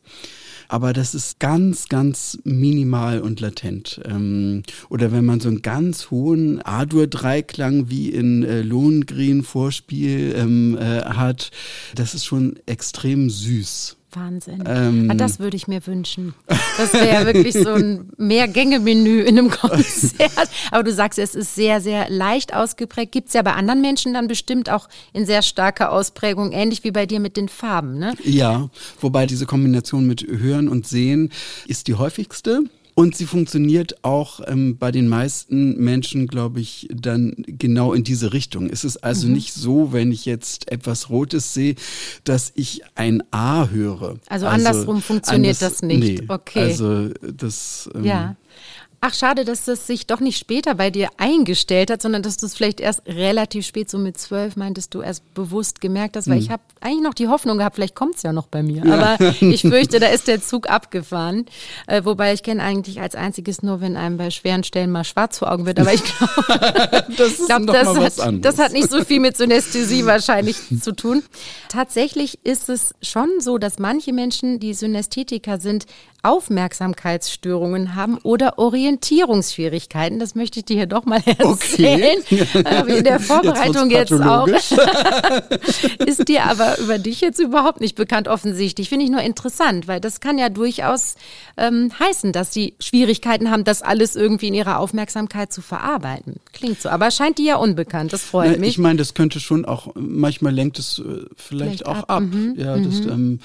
aber 0.69 0.93
das 0.93 1.15
ist 1.15 1.39
ganz, 1.39 1.87
ganz 1.87 2.39
minimal 2.43 3.21
und 3.21 3.39
latent. 3.39 4.01
Ähm, 4.05 4.63
oder 4.89 5.11
wenn 5.11 5.25
man 5.25 5.39
so 5.39 5.47
einen 5.49 5.61
ganz 5.61 6.11
hohen 6.11 6.61
A-Dur-Dreiklang 6.61 7.89
wie 7.89 8.09
in 8.09 8.43
äh, 8.43 8.61
Lohengrin-Vorspiel 8.61 10.35
ähm, 10.35 10.77
äh, 10.77 11.03
hat, 11.03 11.51
das 11.95 12.13
ist 12.13 12.25
schon 12.25 12.59
extrem 12.65 13.29
süß. 13.29 13.96
Wahnsinn. 14.11 14.63
Ähm, 14.65 15.09
ah, 15.11 15.15
das 15.15 15.39
würde 15.39 15.57
ich 15.57 15.67
mir 15.67 15.85
wünschen. 15.85 16.33
Das 16.77 16.93
wäre 16.93 17.07
ja 17.07 17.25
wirklich 17.25 17.53
so 17.53 17.73
ein 17.73 18.09
Mehrgänge-Menü 18.17 19.21
in 19.21 19.37
einem 19.37 19.49
Konzert. 19.51 20.49
Aber 20.71 20.83
du 20.83 20.93
sagst, 20.93 21.19
es 21.19 21.35
ist 21.35 21.55
sehr, 21.55 21.81
sehr 21.81 22.09
leicht 22.09 22.53
ausgeprägt. 22.53 23.11
Gibt 23.11 23.27
es 23.27 23.33
ja 23.33 23.41
bei 23.41 23.53
anderen 23.53 23.81
Menschen 23.81 24.13
dann 24.13 24.27
bestimmt 24.27 24.69
auch 24.69 24.87
in 25.11 25.25
sehr 25.25 25.41
starker 25.41 25.91
Ausprägung, 25.91 26.53
ähnlich 26.53 26.83
wie 26.83 26.91
bei 26.91 27.05
dir 27.05 27.19
mit 27.19 27.35
den 27.35 27.49
Farben, 27.49 27.99
ne? 27.99 28.13
Ja, 28.23 28.69
wobei 29.01 29.25
diese 29.25 29.45
Kombination 29.45 30.07
mit 30.07 30.25
Hören 30.25 30.69
und 30.69 30.87
Sehen 30.87 31.31
ist 31.67 31.87
die 31.87 31.95
häufigste. 31.95 32.63
Und 32.99 33.15
sie 33.15 33.27
funktioniert 33.27 34.03
auch 34.03 34.39
ähm, 34.47 34.79
bei 34.79 34.91
den 34.91 35.07
meisten 35.07 35.77
Menschen, 35.77 36.25
glaube 36.25 36.59
ich, 36.61 36.89
dann 36.91 37.35
genau 37.45 37.93
in 37.93 38.03
diese 38.03 38.33
Richtung. 38.33 38.71
Es 38.71 38.83
ist 38.83 38.97
also 39.03 39.27
mhm. 39.27 39.33
nicht 39.33 39.53
so, 39.53 39.93
wenn 39.93 40.11
ich 40.11 40.25
jetzt 40.25 40.71
etwas 40.71 41.11
Rotes 41.11 41.53
sehe, 41.53 41.75
dass 42.23 42.51
ich 42.55 42.81
ein 42.95 43.21
A 43.29 43.67
höre. 43.69 44.17
Also, 44.27 44.47
also 44.47 44.47
andersrum 44.47 45.03
funktioniert 45.03 45.61
anders, 45.61 45.79
das 45.79 45.83
nicht. 45.83 46.21
Nee, 46.21 46.25
okay. 46.27 46.61
Also 46.61 47.09
das. 47.21 47.87
Ähm, 47.93 48.03
ja. 48.03 48.35
Ach, 48.99 49.13
schade, 49.13 49.45
dass 49.45 49.65
das 49.65 49.85
sich 49.85 50.07
doch 50.07 50.19
nicht 50.19 50.39
später 50.39 50.73
bei 50.73 50.89
dir 50.89 51.09
eingestellt 51.17 51.91
hat, 51.91 52.01
sondern 52.01 52.23
dass 52.23 52.37
du 52.37 52.47
es 52.47 52.55
vielleicht 52.55 52.79
erst 52.79 53.03
relativ 53.05 53.65
spät, 53.65 53.91
so 53.91 53.99
mit 53.99 54.17
zwölf, 54.17 54.55
meintest 54.55 54.93
du, 54.95 55.01
erst 55.01 55.35
bewusst 55.35 55.81
gemerkt 55.81 56.17
hast, 56.17 56.27
weil 56.27 56.37
hm. 56.37 56.43
ich 56.43 56.49
habe 56.49 56.63
eigentlich 56.81 57.03
noch 57.03 57.13
die 57.13 57.27
Hoffnung 57.27 57.59
gehabt, 57.59 57.75
vielleicht 57.75 57.93
kommt 57.93 58.15
es 58.15 58.23
ja 58.23 58.33
noch 58.33 58.47
bei 58.47 58.63
mir. 58.63 58.83
Ja. 58.83 58.93
Aber 58.95 59.35
ich 59.41 59.61
fürchte, 59.61 59.99
da 59.99 60.07
ist 60.07 60.27
der 60.27 60.41
Zug 60.41 60.67
abgefahren. 60.67 61.45
Äh, 61.85 62.05
wobei 62.05 62.33
ich 62.33 62.41
kenne 62.41 62.63
eigentlich 62.63 62.99
als 62.99 63.13
einziges 63.13 63.61
nur, 63.61 63.81
wenn 63.81 63.97
einem 63.97 64.17
bei 64.17 64.31
schweren 64.31 64.63
Stellen 64.63 64.91
mal 64.91 65.03
schwarz 65.03 65.37
vor 65.37 65.51
Augen 65.51 65.67
wird. 65.67 65.79
Aber 65.79 65.93
ich 65.93 66.03
glaube, 66.03 67.05
das, 67.17 67.37
glaub, 67.45 67.67
das, 67.67 68.19
hat, 68.19 68.45
das 68.45 68.57
hat 68.57 68.73
nicht 68.73 68.89
so 68.89 69.03
viel 69.03 69.19
mit 69.19 69.37
Synästhesie 69.37 70.05
wahrscheinlich 70.07 70.57
zu 70.81 70.91
tun. 70.91 71.21
Tatsächlich 71.69 72.39
ist 72.43 72.67
es 72.67 72.95
schon 73.03 73.29
so, 73.41 73.59
dass 73.59 73.77
manche 73.77 74.11
Menschen, 74.11 74.59
die 74.59 74.73
Synästhetiker 74.73 75.59
sind, 75.59 75.85
Aufmerksamkeitsstörungen 76.27 77.95
haben 77.95 78.17
oder 78.23 78.59
Orientierungsschwierigkeiten. 78.59 80.19
Das 80.19 80.35
möchte 80.35 80.59
ich 80.59 80.65
dir 80.65 80.75
hier 80.75 80.85
doch 80.85 81.05
mal 81.05 81.21
erzählen. 81.25 82.19
Okay. 82.19 82.45
Äh, 82.53 82.97
in 82.97 83.03
der 83.03 83.19
Vorbereitung 83.19 83.89
jetzt, 83.89 84.11
jetzt 84.11 84.21
auch. 84.21 84.47
Ist 86.05 86.27
dir 86.27 86.45
aber 86.45 86.77
über 86.79 86.97
dich 86.97 87.21
jetzt 87.21 87.39
überhaupt 87.39 87.79
nicht 87.81 87.95
bekannt, 87.95 88.27
offensichtlich. 88.27 88.89
Finde 88.89 89.05
ich 89.05 89.11
nur 89.11 89.21
interessant, 89.21 89.87
weil 89.87 89.99
das 89.99 90.19
kann 90.19 90.37
ja 90.37 90.49
durchaus 90.49 91.15
ähm, 91.55 91.91
heißen, 91.97 92.33
dass 92.33 92.53
sie 92.53 92.75
Schwierigkeiten 92.79 93.49
haben, 93.49 93.63
das 93.63 93.81
alles 93.81 94.15
irgendwie 94.15 94.47
in 94.47 94.53
ihrer 94.53 94.79
Aufmerksamkeit 94.79 95.53
zu 95.53 95.61
verarbeiten. 95.61 96.35
Klingt 96.51 96.81
so, 96.81 96.89
aber 96.89 97.09
scheint 97.11 97.37
dir 97.37 97.45
ja 97.45 97.55
unbekannt. 97.55 98.11
Das 98.13 98.23
freut 98.23 98.51
Na, 98.51 98.57
mich. 98.57 98.69
Ich 98.69 98.77
meine, 98.77 98.97
das 98.97 99.13
könnte 99.13 99.39
schon 99.39 99.65
auch, 99.65 99.95
manchmal 99.95 100.53
lenkt 100.53 100.79
es 100.79 100.99
äh, 100.99 101.03
vielleicht, 101.35 101.83
vielleicht, 101.83 101.85
auch 101.85 101.97
ab. 101.99 102.09
ab. 102.09 102.23
Mhm. 102.23 102.55
Ja, 102.57 102.77
das, 102.77 103.01
mhm. 103.01 103.09
ähm, 103.09 103.39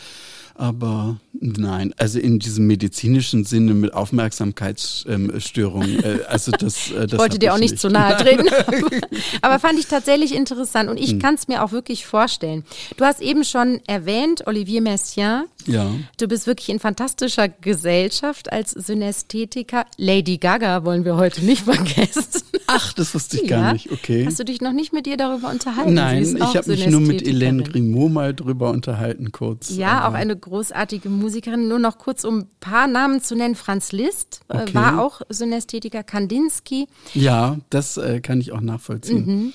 aber 0.55 1.17
nein, 1.41 1.95
also 1.97 2.19
in 2.19 2.39
diesem 2.39 2.67
medizinischen 2.67 3.45
Sinne 3.45 3.75
mit 3.75 3.95
Aufmerksamkeitsstörungen, 3.95 6.05
äh, 6.05 6.19
also 6.29 6.53
das, 6.53 6.91
äh, 6.91 7.07
das 7.07 7.13
ich 7.13 7.19
wollte 7.19 7.39
dir 7.39 7.55
auch 7.55 7.59
nicht 7.59 7.79
zu 7.79 7.89
nahe 7.89 8.17
treten, 8.17 8.49
aber, 9.43 9.59
fand 9.59 9.79
ich 9.79 9.87
tatsächlich 9.87 10.35
interessant 10.35 10.91
und 10.91 10.99
ich 10.99 11.13
hm. 11.13 11.19
kann 11.21 11.35
es 11.35 11.49
mir 11.49 11.63
auch 11.63 11.73
wirklich 11.73 12.07
vorstellen. 12.07 12.65
Du 12.97 13.05
hast 13.05 13.21
eben 13.21 13.45
schon 13.45 13.81
erwähnt, 13.87 14.47
Olivier 14.47 14.83
Messiaen. 14.83 15.45
Ja. 15.67 15.93
Du 16.19 16.27
bist 16.27 16.47
wirklich 16.47 16.69
in 16.69 16.81
fantastischer 16.81 17.49
Gesellschaft 17.49 18.53
als 18.53 18.73
Synästhetiker. 18.73 19.87
Lady 19.97 20.39
Gaga 20.39 20.85
wollen 20.85 21.05
wir 21.05 21.17
heute 21.17 21.45
nicht 21.45 21.63
vergessen. 21.65 22.43
Ach, 22.67 22.93
das 22.93 23.15
wusste 23.15 23.37
ich 23.37 23.49
ja. 23.49 23.61
gar 23.61 23.73
nicht, 23.73 23.93
okay. 23.93 24.27
Hast 24.27 24.39
du 24.39 24.45
dich 24.45 24.61
noch 24.61 24.73
nicht 24.73 24.93
mit 24.93 25.07
ihr 25.07 25.17
darüber 25.17 25.51
unterhalten? 25.51 25.95
Nein, 25.95 26.37
ich 26.37 26.57
habe 26.57 26.71
mich 26.71 26.87
nur 26.89 27.01
mit 27.01 27.23
Hélène 27.23 27.63
Grimaud 27.63 28.13
mal 28.13 28.35
drüber 28.35 28.71
unterhalten 28.71 29.33
kurz. 29.33 29.77
Ja, 29.77 30.09
auch 30.09 30.15
eine 30.15 30.37
großartige 30.43 31.09
Musikerin. 31.09 31.69
Nur 31.69 31.79
noch 31.79 31.97
kurz, 31.97 32.25
um 32.25 32.41
ein 32.41 32.51
paar 32.61 32.87
Namen 32.87 33.23
zu 33.23 33.35
nennen. 33.35 33.55
Franz 33.55 33.93
Liszt 33.93 34.43
äh, 34.49 34.59
okay. 34.59 34.75
war 34.75 35.03
auch 35.03 35.23
Synästhetiker. 35.31 36.03
Kandinsky. 36.03 36.89
Ja, 37.15 37.57
das 37.71 37.97
äh, 37.97 38.21
kann 38.21 38.41
ich 38.41 38.53
auch 38.53 38.61
nachvollziehen. 38.61 39.25
Mhm. 39.27 39.53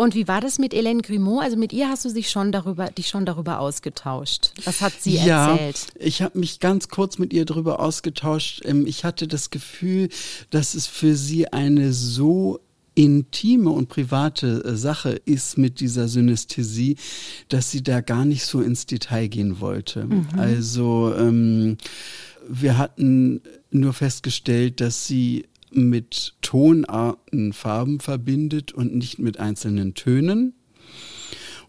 Und 0.00 0.14
wie 0.14 0.26
war 0.28 0.40
das 0.40 0.58
mit 0.58 0.72
Hélène 0.72 1.02
Grimaud? 1.02 1.42
Also 1.42 1.58
mit 1.58 1.74
ihr 1.74 1.90
hast 1.90 2.06
du 2.06 2.12
dich 2.12 2.30
schon 2.30 2.52
darüber, 2.52 2.86
dich 2.86 3.08
schon 3.08 3.26
darüber 3.26 3.60
ausgetauscht. 3.60 4.52
Was 4.64 4.80
hat 4.80 4.94
sie 4.98 5.16
ja, 5.16 5.50
erzählt? 5.50 5.88
Ich 5.98 6.22
habe 6.22 6.38
mich 6.38 6.58
ganz 6.58 6.88
kurz 6.88 7.18
mit 7.18 7.34
ihr 7.34 7.44
darüber 7.44 7.80
ausgetauscht. 7.80 8.62
Ähm, 8.64 8.86
ich 8.86 9.04
hatte 9.04 9.28
das 9.28 9.50
Gefühl, 9.50 10.08
dass 10.48 10.72
es 10.72 10.86
für 10.86 11.14
sie 11.16 11.52
eine 11.52 11.92
so 11.92 12.60
intime 12.94 13.70
und 13.70 13.88
private 13.88 14.64
äh, 14.64 14.76
Sache 14.76 15.10
ist 15.24 15.58
mit 15.58 15.80
dieser 15.80 16.08
Synästhesie, 16.08 16.96
dass 17.48 17.70
sie 17.70 17.82
da 17.82 18.00
gar 18.00 18.24
nicht 18.24 18.44
so 18.44 18.60
ins 18.60 18.86
Detail 18.86 19.28
gehen 19.28 19.60
wollte. 19.60 20.06
Mhm. 20.06 20.26
Also 20.36 21.14
ähm, 21.16 21.76
wir 22.48 22.78
hatten 22.78 23.42
nur 23.70 23.92
festgestellt, 23.92 24.80
dass 24.80 25.06
sie 25.06 25.46
mit 25.72 26.34
Tonarten 26.42 27.52
Farben 27.52 28.00
verbindet 28.00 28.72
und 28.72 28.94
nicht 28.94 29.18
mit 29.18 29.38
einzelnen 29.38 29.94
Tönen. 29.94 30.54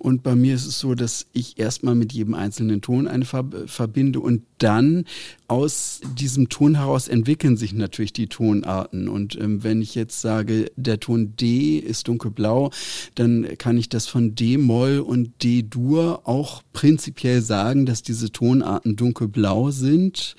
Und 0.02 0.24
bei 0.24 0.36
mir 0.36 0.56
ist 0.56 0.66
es 0.66 0.80
so, 0.80 0.96
dass 0.96 1.28
ich 1.32 1.60
erstmal 1.60 1.94
mit 1.94 2.12
jedem 2.12 2.34
einzelnen 2.34 2.82
Ton 2.82 3.08
eine 3.08 3.24
Farbe 3.24 3.68
verbinde 3.68 4.20
und 4.20 4.42
dann 4.58 5.06
aus 5.48 6.02
diesem 6.18 6.50
Ton 6.50 6.74
heraus 6.74 7.08
entwickeln 7.08 7.56
sich 7.56 7.74
natürlich 7.74 8.12
die 8.12 8.26
Tonarten. 8.26 9.08
Und 9.08 9.40
ähm, 9.40 9.64
wenn 9.64 9.80
ich 9.80 9.94
jetzt 9.94 10.20
sage, 10.22 10.72
der 10.76 11.00
Ton 11.00 11.36
D 11.36 11.78
ist 11.78 12.08
dunkelblau, 12.08 12.72
dann 13.14 13.48
kann 13.60 13.78
ich 13.78 13.90
das 13.90 14.08
von 14.08 14.34
D-Moll 14.34 15.02
und 15.02 15.44
D-Dur 15.44 16.22
auch 16.24 16.64
prinzipiell 16.74 17.44
sagen, 17.44 17.86
dass 17.86 18.02
diese 18.02 18.32
Tonarten 18.32 18.96
dunkelblau 18.96 19.70
sind, 19.70 20.36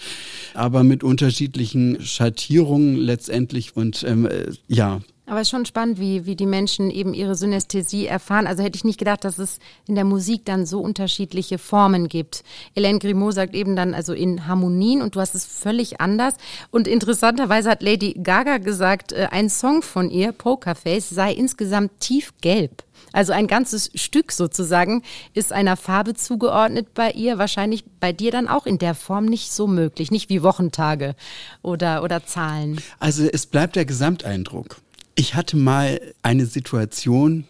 aber 0.54 0.83
mit 0.83 1.04
unterschiedlichen 1.04 2.02
Schattierungen 2.02 2.97
letztendlich. 2.97 3.76
Und 3.76 4.02
ähm, 4.02 4.26
äh, 4.26 4.50
ja, 4.66 5.02
aber 5.33 5.41
es 5.41 5.47
ist 5.47 5.53
schon 5.53 5.65
spannend, 5.65 5.99
wie, 5.99 6.27
wie 6.27 6.37
die 6.37 6.45
Menschen 6.45 6.91
eben 6.91 7.15
ihre 7.15 7.35
Synästhesie 7.35 8.07
erfahren. 8.07 8.47
Also 8.47 8.62
hätte 8.62 8.77
ich 8.77 8.85
nicht 8.85 8.99
gedacht, 8.99 9.25
dass 9.25 9.39
es 9.39 9.61
in 9.89 9.95
der 9.95 10.05
Musik 10.05 10.45
dann 10.45 10.67
so 10.67 10.79
unterschiedliche 10.81 11.57
Formen 11.57 12.09
gibt. 12.09 12.45
Hélène 12.77 12.99
Grimaud 12.99 13.33
sagt 13.33 13.55
eben 13.55 13.75
dann 13.75 13.95
also 13.95 14.12
in 14.12 14.47
Harmonien 14.47 15.01
und 15.01 15.17
du 15.17 15.21
hast 15.21 15.35
es 15.35 15.47
völlig 15.47 16.03
anders. 16.03 16.35
Und 16.71 16.87
interessanterweise 16.87 17.71
hat 17.71 17.83
Lady 17.83 18.12
Gaga 18.23 18.59
gesagt, 18.59 19.12
äh, 19.12 19.29
ein 19.31 19.49
Song 19.49 19.81
von 19.81 20.11
ihr, 20.11 20.33
Pokerface, 20.33 21.09
sei 21.09 21.33
insgesamt 21.33 21.99
tiefgelb. 21.99 22.85
Also 23.15 23.33
ein 23.33 23.47
ganzes 23.47 23.91
Stück 23.95 24.33
sozusagen 24.33 25.03
ist 25.33 25.51
einer 25.51 25.79
Farbe 25.79 26.12
zugeordnet 26.12 26.93
bei 26.93 27.11
ihr, 27.11 27.39
wahrscheinlich 27.39 27.85
bei 28.01 28.12
dir 28.12 28.33
dann 28.33 28.49
auch 28.49 28.67
in 28.67 28.77
der 28.77 28.95
Form 28.95 29.25
nicht 29.25 29.51
so 29.51 29.67
möglich, 29.67 30.11
nicht 30.11 30.29
wie 30.29 30.43
Wochentage 30.43 31.15
oder, 31.62 32.03
oder 32.03 32.27
Zahlen. 32.27 32.83
Also 32.99 33.25
es 33.25 33.47
bleibt 33.47 33.77
der 33.77 33.87
Gesamteindruck. 33.87 34.77
Ich 35.14 35.35
hatte 35.35 35.59
mal 35.59 36.00
eine 36.23 36.47
Situation 36.47 37.45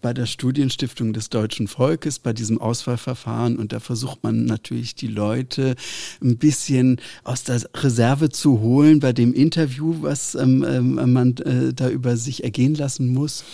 bei 0.00 0.14
der 0.14 0.26
Studienstiftung 0.26 1.12
des 1.12 1.30
deutschen 1.30 1.66
Volkes, 1.66 2.20
bei 2.20 2.32
diesem 2.32 2.60
Auswahlverfahren 2.60 3.56
und 3.58 3.72
da 3.72 3.80
versucht 3.80 4.22
man 4.22 4.44
natürlich 4.44 4.94
die 4.94 5.08
Leute 5.08 5.74
ein 6.22 6.38
bisschen 6.38 7.00
aus 7.24 7.42
der 7.42 7.68
Reserve 7.74 8.28
zu 8.28 8.60
holen 8.60 9.00
bei 9.00 9.12
dem 9.12 9.34
Interview, 9.34 9.96
was 10.00 10.36
ähm, 10.36 10.64
ähm, 10.68 11.12
man 11.12 11.36
äh, 11.38 11.74
da 11.74 11.88
über 11.90 12.16
sich 12.16 12.44
ergehen 12.44 12.76
lassen 12.76 13.08
muss. 13.08 13.44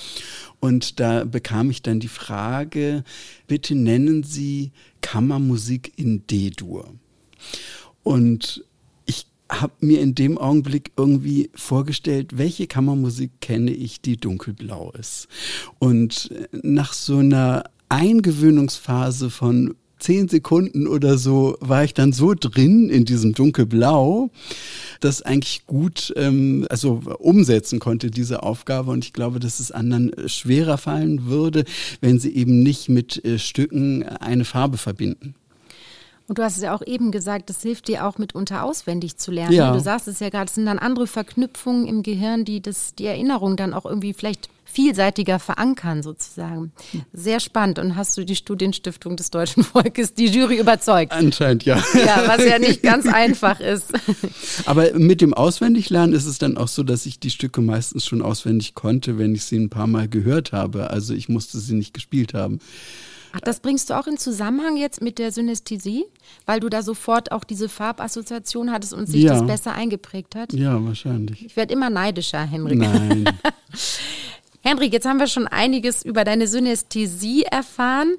Und 0.61 1.01
da 1.01 1.25
bekam 1.25 1.71
ich 1.71 1.81
dann 1.81 2.01
die 2.01 2.09
Frage, 2.09 3.03
bitte 3.47 3.75
nennen 3.75 4.25
Sie 4.25 4.73
Kammermusik 5.01 5.93
in 5.97 6.27
D-Dur. 6.27 6.93
Und 8.03 8.63
habe 9.61 9.75
mir 9.81 10.01
in 10.01 10.15
dem 10.15 10.39
Augenblick 10.39 10.93
irgendwie 10.97 11.51
vorgestellt, 11.55 12.39
welche 12.39 12.67
Kammermusik 12.67 13.41
kenne 13.41 13.73
ich, 13.73 14.01
die 14.01 14.17
dunkelblau 14.17 14.93
ist. 14.99 15.29
Und 15.79 16.31
nach 16.63 16.93
so 16.93 17.19
einer 17.19 17.65
Eingewöhnungsphase 17.89 19.31
von 19.31 19.75
zehn 19.99 20.29
Sekunden 20.29 20.87
oder 20.87 21.17
so 21.17 21.57
war 21.61 21.85
ich 21.85 21.95
dann 21.95 22.13
so 22.13 22.35
drin 22.35 22.91
in 22.91 23.05
diesem 23.05 23.33
dunkelblau, 23.33 24.31
dass 25.01 25.23
eigentlich 25.23 25.67
gut 25.67 26.13
ähm, 26.17 26.67
also 26.69 27.01
umsetzen 27.19 27.79
konnte 27.79 28.11
diese 28.11 28.43
Aufgabe 28.43 28.91
und 28.91 29.05
ich 29.05 29.13
glaube, 29.15 29.41
dass 29.41 29.61
es 29.61 29.73
anderen 29.73 30.13
schwerer 30.27 30.77
fallen 30.77 31.27
würde, 31.27 31.65
wenn 32.03 32.19
sie 32.19 32.35
eben 32.35 32.63
nicht 32.63 32.89
mit 32.89 33.25
äh, 33.25 33.39
Stücken 33.39 34.03
eine 34.03 34.45
Farbe 34.45 34.77
verbinden. 34.77 35.35
Und 36.27 36.39
du 36.39 36.43
hast 36.43 36.57
es 36.57 36.63
ja 36.63 36.75
auch 36.75 36.83
eben 36.87 37.11
gesagt, 37.11 37.51
das 37.51 37.61
hilft 37.61 37.89
dir 37.89 38.07
auch 38.07 38.17
mitunter 38.17 38.65
auswendig 38.65 39.19
zu 39.19 39.31
lernen. 39.31 39.53
Ja. 39.53 39.73
Du 39.73 39.81
sagst 39.81 40.09
es 40.09 40.21
ja 40.21 40.31
gerade, 40.31 40.47
es 40.47 40.55
sind 40.55 40.67
dann 40.67 40.79
andere 40.79 41.07
Verknüpfungen 41.07 41.87
im 41.87 42.03
Gehirn, 42.03 42.45
die 42.45 42.63
das, 42.63 42.95
die 42.95 43.07
Erinnerung 43.07 43.57
dann 43.57 43.75
auch 43.75 43.85
irgendwie 43.85 44.15
vielleicht 44.15 44.49
vielseitiger 44.65 45.39
verankern 45.39 46.03
sozusagen. 46.03 46.73
Sehr 47.13 47.39
spannend. 47.39 47.79
Und 47.79 47.95
hast 47.95 48.17
du 48.17 48.25
die 48.25 48.35
Studienstiftung 48.35 49.17
des 49.17 49.31
deutschen 49.31 49.63
Volkes, 49.65 50.15
die 50.15 50.27
Jury 50.27 50.59
überzeugt? 50.59 51.13
Anscheinend 51.13 51.65
ja. 51.65 51.77
Ja, 51.95 52.25
was 52.27 52.45
ja 52.45 52.59
nicht 52.59 52.83
ganz 52.83 53.07
einfach 53.13 53.61
ist. 53.61 53.93
Aber 54.65 54.93
mit 54.95 55.21
dem 55.21 55.35
Auswendiglernen 55.35 56.15
ist 56.15 56.27
es 56.27 56.39
dann 56.39 56.57
auch 56.57 56.69
so, 56.69 56.83
dass 56.83 57.07
ich 57.07 57.21
die 57.21 57.31
Stücke 57.31 57.61
meistens 57.61 58.05
schon 58.07 58.23
auswendig 58.23 58.75
konnte, 58.75 59.19
wenn 59.19 59.35
ich 59.35 59.45
sie 59.45 59.59
ein 59.59 59.71
paar 59.71 59.87
Mal 59.87 60.09
gehört 60.09 60.53
habe. 60.53 60.91
Also 60.91 61.15
ich 61.15 61.29
musste 61.29 61.59
sie 61.59 61.75
nicht 61.75 61.95
gespielt 61.95 62.35
haben. 62.35 62.59
Ach, 63.37 63.41
das 63.41 63.59
bringst 63.59 63.91
du 63.91 63.99
auch 63.99 64.07
in 64.07 64.17
Zusammenhang 64.17 64.77
jetzt 64.77 65.03
mit 65.03 65.19
der 65.19 65.33
Synästhesie, 65.33 66.05
weil 66.47 66.61
du 66.61 66.69
da 66.69 66.83
sofort 66.83 67.33
auch 67.33 67.43
diese 67.43 67.69
Farbassoziation 67.69 68.71
hattest 68.71 68.95
und 68.95 69.07
sich 69.07 69.25
ja. 69.25 69.33
das 69.33 69.45
besser 69.45 69.73
eingeprägt 69.73 70.37
hat? 70.37 70.53
Ja, 70.53 70.83
wahrscheinlich. 70.85 71.45
Ich 71.45 71.57
werde 71.57 71.75
immer 71.75 71.91
neidischer, 71.91 72.43
Henrik. 72.43 72.79
Nein. 72.79 73.25
Henrik, 74.65 74.95
jetzt 74.95 75.05
haben 75.07 75.19
wir 75.19 75.27
schon 75.27 75.47
einiges 75.47 76.03
über 76.03 76.25
deine 76.25 76.49
Synästhesie 76.49 77.43
erfahren. 77.43 78.15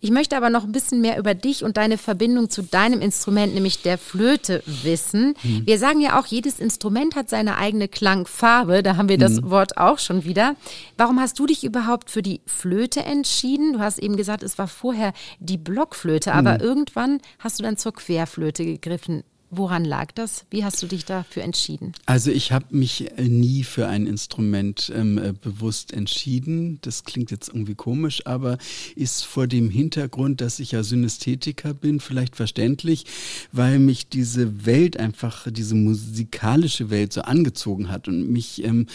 Ich 0.00 0.10
möchte 0.10 0.38
aber 0.38 0.48
noch 0.48 0.64
ein 0.64 0.72
bisschen 0.72 1.02
mehr 1.02 1.18
über 1.18 1.34
dich 1.34 1.64
und 1.64 1.76
deine 1.76 1.98
Verbindung 1.98 2.48
zu 2.48 2.62
deinem 2.62 3.02
Instrument, 3.02 3.52
nämlich 3.52 3.82
der 3.82 3.98
Flöte, 3.98 4.62
wissen. 4.64 5.34
Mhm. 5.42 5.66
Wir 5.66 5.78
sagen 5.78 6.00
ja 6.00 6.18
auch, 6.18 6.24
jedes 6.24 6.58
Instrument 6.58 7.14
hat 7.14 7.28
seine 7.28 7.58
eigene 7.58 7.88
Klangfarbe. 7.88 8.82
Da 8.82 8.96
haben 8.96 9.10
wir 9.10 9.18
das 9.18 9.42
mhm. 9.42 9.50
Wort 9.50 9.76
auch 9.76 9.98
schon 9.98 10.24
wieder. 10.24 10.56
Warum 10.96 11.20
hast 11.20 11.38
du 11.38 11.44
dich 11.44 11.62
überhaupt 11.62 12.10
für 12.10 12.22
die 12.22 12.40
Flöte 12.46 13.04
entschieden? 13.04 13.74
Du 13.74 13.80
hast 13.80 13.98
eben 13.98 14.16
gesagt, 14.16 14.42
es 14.42 14.56
war 14.56 14.68
vorher 14.68 15.12
die 15.40 15.58
Blockflöte, 15.58 16.32
aber 16.32 16.54
mhm. 16.54 16.60
irgendwann 16.60 17.20
hast 17.38 17.58
du 17.58 17.62
dann 17.62 17.76
zur 17.76 17.92
Querflöte 17.92 18.64
gegriffen. 18.64 19.24
Woran 19.54 19.84
lag 19.84 20.12
das? 20.12 20.46
Wie 20.48 20.64
hast 20.64 20.82
du 20.82 20.86
dich 20.86 21.04
dafür 21.04 21.42
entschieden? 21.42 21.92
Also 22.06 22.30
ich 22.30 22.52
habe 22.52 22.64
mich 22.70 23.18
äh, 23.18 23.28
nie 23.28 23.64
für 23.64 23.86
ein 23.86 24.06
Instrument 24.06 24.90
ähm, 24.96 25.18
äh, 25.18 25.34
bewusst 25.38 25.92
entschieden. 25.92 26.78
Das 26.80 27.04
klingt 27.04 27.30
jetzt 27.30 27.48
irgendwie 27.48 27.74
komisch, 27.74 28.26
aber 28.26 28.56
ist 28.96 29.26
vor 29.26 29.46
dem 29.46 29.68
Hintergrund, 29.68 30.40
dass 30.40 30.58
ich 30.58 30.72
ja 30.72 30.82
Synästhetiker 30.82 31.74
bin, 31.74 32.00
vielleicht 32.00 32.34
verständlich, 32.34 33.04
weil 33.52 33.78
mich 33.78 34.08
diese 34.08 34.64
Welt 34.64 34.96
einfach, 34.96 35.46
diese 35.52 35.74
musikalische 35.74 36.88
Welt 36.88 37.12
so 37.12 37.20
angezogen 37.20 37.90
hat 37.90 38.08
und 38.08 38.30
mich 38.30 38.64
ähm, 38.64 38.86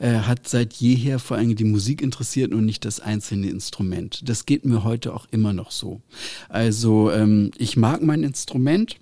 äh, 0.00 0.14
hat 0.14 0.48
seit 0.48 0.72
jeher 0.72 1.20
vor 1.20 1.36
allem 1.36 1.54
die 1.54 1.62
Musik 1.62 2.02
interessiert 2.02 2.52
und 2.52 2.66
nicht 2.66 2.84
das 2.84 2.98
einzelne 2.98 3.48
Instrument. 3.48 4.28
Das 4.28 4.44
geht 4.44 4.64
mir 4.64 4.82
heute 4.82 5.14
auch 5.14 5.28
immer 5.30 5.52
noch 5.52 5.70
so. 5.70 6.00
Also 6.48 7.12
ähm, 7.12 7.52
ich 7.58 7.76
mag 7.76 8.02
mein 8.02 8.24
Instrument. 8.24 8.96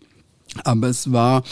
Aber 0.64 0.88
es 0.88 1.12
war 1.12 1.42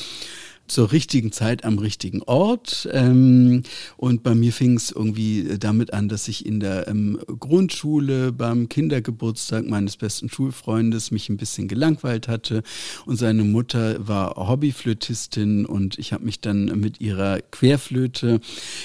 zur 0.68 0.92
richtigen 0.92 1.32
Zeit 1.32 1.64
am 1.64 1.78
richtigen 1.78 2.22
Ort. 2.22 2.88
Ähm, 2.92 3.62
und 3.96 4.22
bei 4.22 4.34
mir 4.34 4.52
fing 4.52 4.76
es 4.76 4.90
irgendwie 4.90 5.56
damit 5.58 5.92
an, 5.92 6.08
dass 6.08 6.28
ich 6.28 6.44
in 6.44 6.60
der 6.60 6.88
ähm, 6.88 7.18
Grundschule 7.38 8.32
beim 8.32 8.68
Kindergeburtstag 8.68 9.66
meines 9.66 9.96
besten 9.96 10.28
Schulfreundes 10.28 11.10
mich 11.10 11.28
ein 11.28 11.36
bisschen 11.36 11.68
gelangweilt 11.68 12.28
hatte. 12.28 12.62
Und 13.04 13.16
seine 13.16 13.44
Mutter 13.44 14.06
war 14.06 14.34
Hobbyflötistin 14.36 15.66
und 15.66 15.98
ich 15.98 16.12
habe 16.12 16.24
mich 16.24 16.40
dann 16.40 16.66
mit 16.80 17.00
ihrer 17.00 17.40
Querflöte 17.40 18.40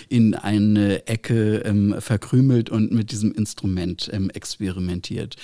in 0.09 0.35
eine 0.35 1.07
Ecke 1.07 1.57
ähm, 1.65 1.95
verkrümelt 1.99 2.69
und 2.69 2.91
mit 2.91 3.11
diesem 3.11 3.31
Instrument 3.33 4.11
experimentiert. 4.33 5.35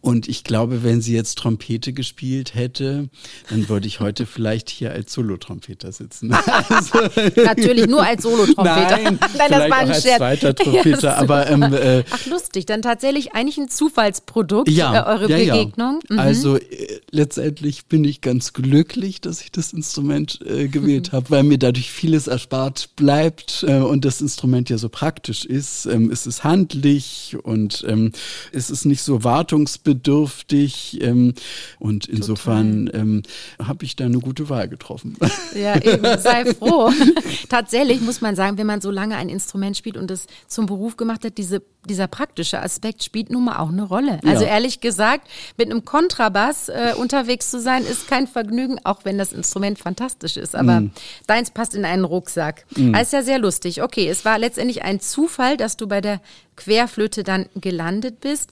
Und 0.00 0.28
ich 0.28 0.44
glaube, 0.44 0.82
wenn 0.82 1.02
sie 1.02 1.14
jetzt 1.14 1.36
Trompete 1.36 1.92
gespielt 1.92 2.54
hätte, 2.54 3.10
dann 3.50 3.68
würde 3.68 3.86
ich 3.86 4.00
heute 4.00 4.24
vielleicht 4.24 4.70
hier 4.70 4.92
als 4.92 5.12
Solotrompeter 5.12 5.92
sitzen. 5.92 6.32
also, 6.68 6.98
Natürlich 7.36 7.86
nur 7.86 8.02
als 8.02 8.22
Solotrompeter. 8.22 8.64
Nein, 8.64 9.18
Nein 9.38 9.50
das 9.50 9.70
war 9.70 9.78
ein 9.78 9.90
als 9.90 10.02
Scherz. 10.02 10.16
zweiter 10.16 10.54
Trompeter. 10.54 11.02
Ja, 11.02 11.16
aber 11.16 11.50
ähm, 11.50 11.62
äh, 11.62 12.04
ach 12.10 12.26
lustig, 12.26 12.64
dann 12.64 12.80
tatsächlich 12.80 13.34
eigentlich 13.34 13.58
ein 13.58 13.68
Zufallsprodukt 13.68 14.70
ja, 14.70 15.02
äh, 15.02 15.06
eure 15.06 15.28
ja, 15.28 15.54
Begegnung. 15.54 16.00
Mhm. 16.08 16.18
Also 16.18 16.56
äh, 16.56 17.00
letztendlich 17.10 17.84
bin 17.84 18.02
ich 18.04 18.22
ganz 18.22 18.54
glücklich, 18.54 19.20
dass 19.20 19.42
ich 19.42 19.52
das 19.52 19.74
Instrument 19.74 20.40
äh, 20.46 20.68
gewählt 20.68 21.12
mhm. 21.12 21.16
habe, 21.16 21.30
weil 21.30 21.42
mir 21.42 21.58
dadurch 21.58 21.90
vieles 21.90 22.26
erspart 22.26 22.96
bleibt 22.96 23.66
äh, 23.68 23.80
und 23.80 24.06
das 24.06 24.22
Instrument 24.22 24.70
ja 24.70 24.78
so 24.78 24.88
praktisch 24.88 25.44
ist. 25.44 25.84
Ähm, 25.84 26.10
es 26.10 26.26
ist 26.26 26.42
handlich 26.42 27.36
und 27.42 27.84
ähm, 27.86 28.12
es 28.50 28.70
ist 28.70 28.86
nicht 28.86 29.02
so 29.02 29.24
wartungsbedürftig 29.24 29.89
gewöhnungsbedürftig 29.90 31.02
ähm, 31.02 31.34
und 31.78 32.06
insofern 32.06 32.90
ähm, 32.92 33.22
habe 33.62 33.84
ich 33.84 33.96
da 33.96 34.04
eine 34.04 34.18
gute 34.18 34.48
Wahl 34.48 34.68
getroffen. 34.68 35.16
Ja, 35.54 35.76
eben, 35.76 36.04
sei 36.20 36.44
froh. 36.54 36.92
Tatsächlich 37.48 38.00
muss 38.00 38.20
man 38.20 38.36
sagen, 38.36 38.56
wenn 38.56 38.66
man 38.66 38.80
so 38.80 38.90
lange 38.90 39.16
ein 39.16 39.28
Instrument 39.28 39.76
spielt 39.76 39.96
und 39.96 40.10
es 40.10 40.26
zum 40.46 40.66
Beruf 40.66 40.96
gemacht 40.96 41.24
hat, 41.24 41.38
diese, 41.38 41.62
dieser 41.88 42.06
praktische 42.06 42.60
Aspekt 42.60 43.02
spielt 43.02 43.30
nun 43.30 43.46
mal 43.46 43.58
auch 43.58 43.70
eine 43.70 43.82
Rolle. 43.82 44.20
Also 44.24 44.44
ja. 44.44 44.50
ehrlich 44.50 44.80
gesagt, 44.80 45.28
mit 45.56 45.68
einem 45.68 45.84
Kontrabass 45.84 46.68
äh, 46.68 46.94
unterwegs 46.96 47.50
zu 47.50 47.60
sein, 47.60 47.84
ist 47.84 48.06
kein 48.06 48.28
Vergnügen, 48.28 48.78
auch 48.84 49.04
wenn 49.04 49.18
das 49.18 49.32
Instrument 49.32 49.78
fantastisch 49.78 50.36
ist. 50.36 50.54
Aber 50.54 50.82
mm. 50.82 50.92
deins 51.26 51.50
passt 51.50 51.74
in 51.74 51.84
einen 51.84 52.04
Rucksack. 52.04 52.64
Mm. 52.76 52.92
Das 52.92 53.02
ist 53.02 53.12
ja 53.12 53.22
sehr 53.22 53.38
lustig. 53.38 53.82
Okay, 53.82 54.08
es 54.08 54.24
war 54.24 54.38
letztendlich 54.38 54.82
ein 54.82 55.00
Zufall, 55.00 55.56
dass 55.56 55.76
du 55.76 55.88
bei 55.88 56.00
der 56.00 56.20
Querflöte 56.60 57.24
dann 57.24 57.46
gelandet 57.56 58.20
bist. 58.20 58.50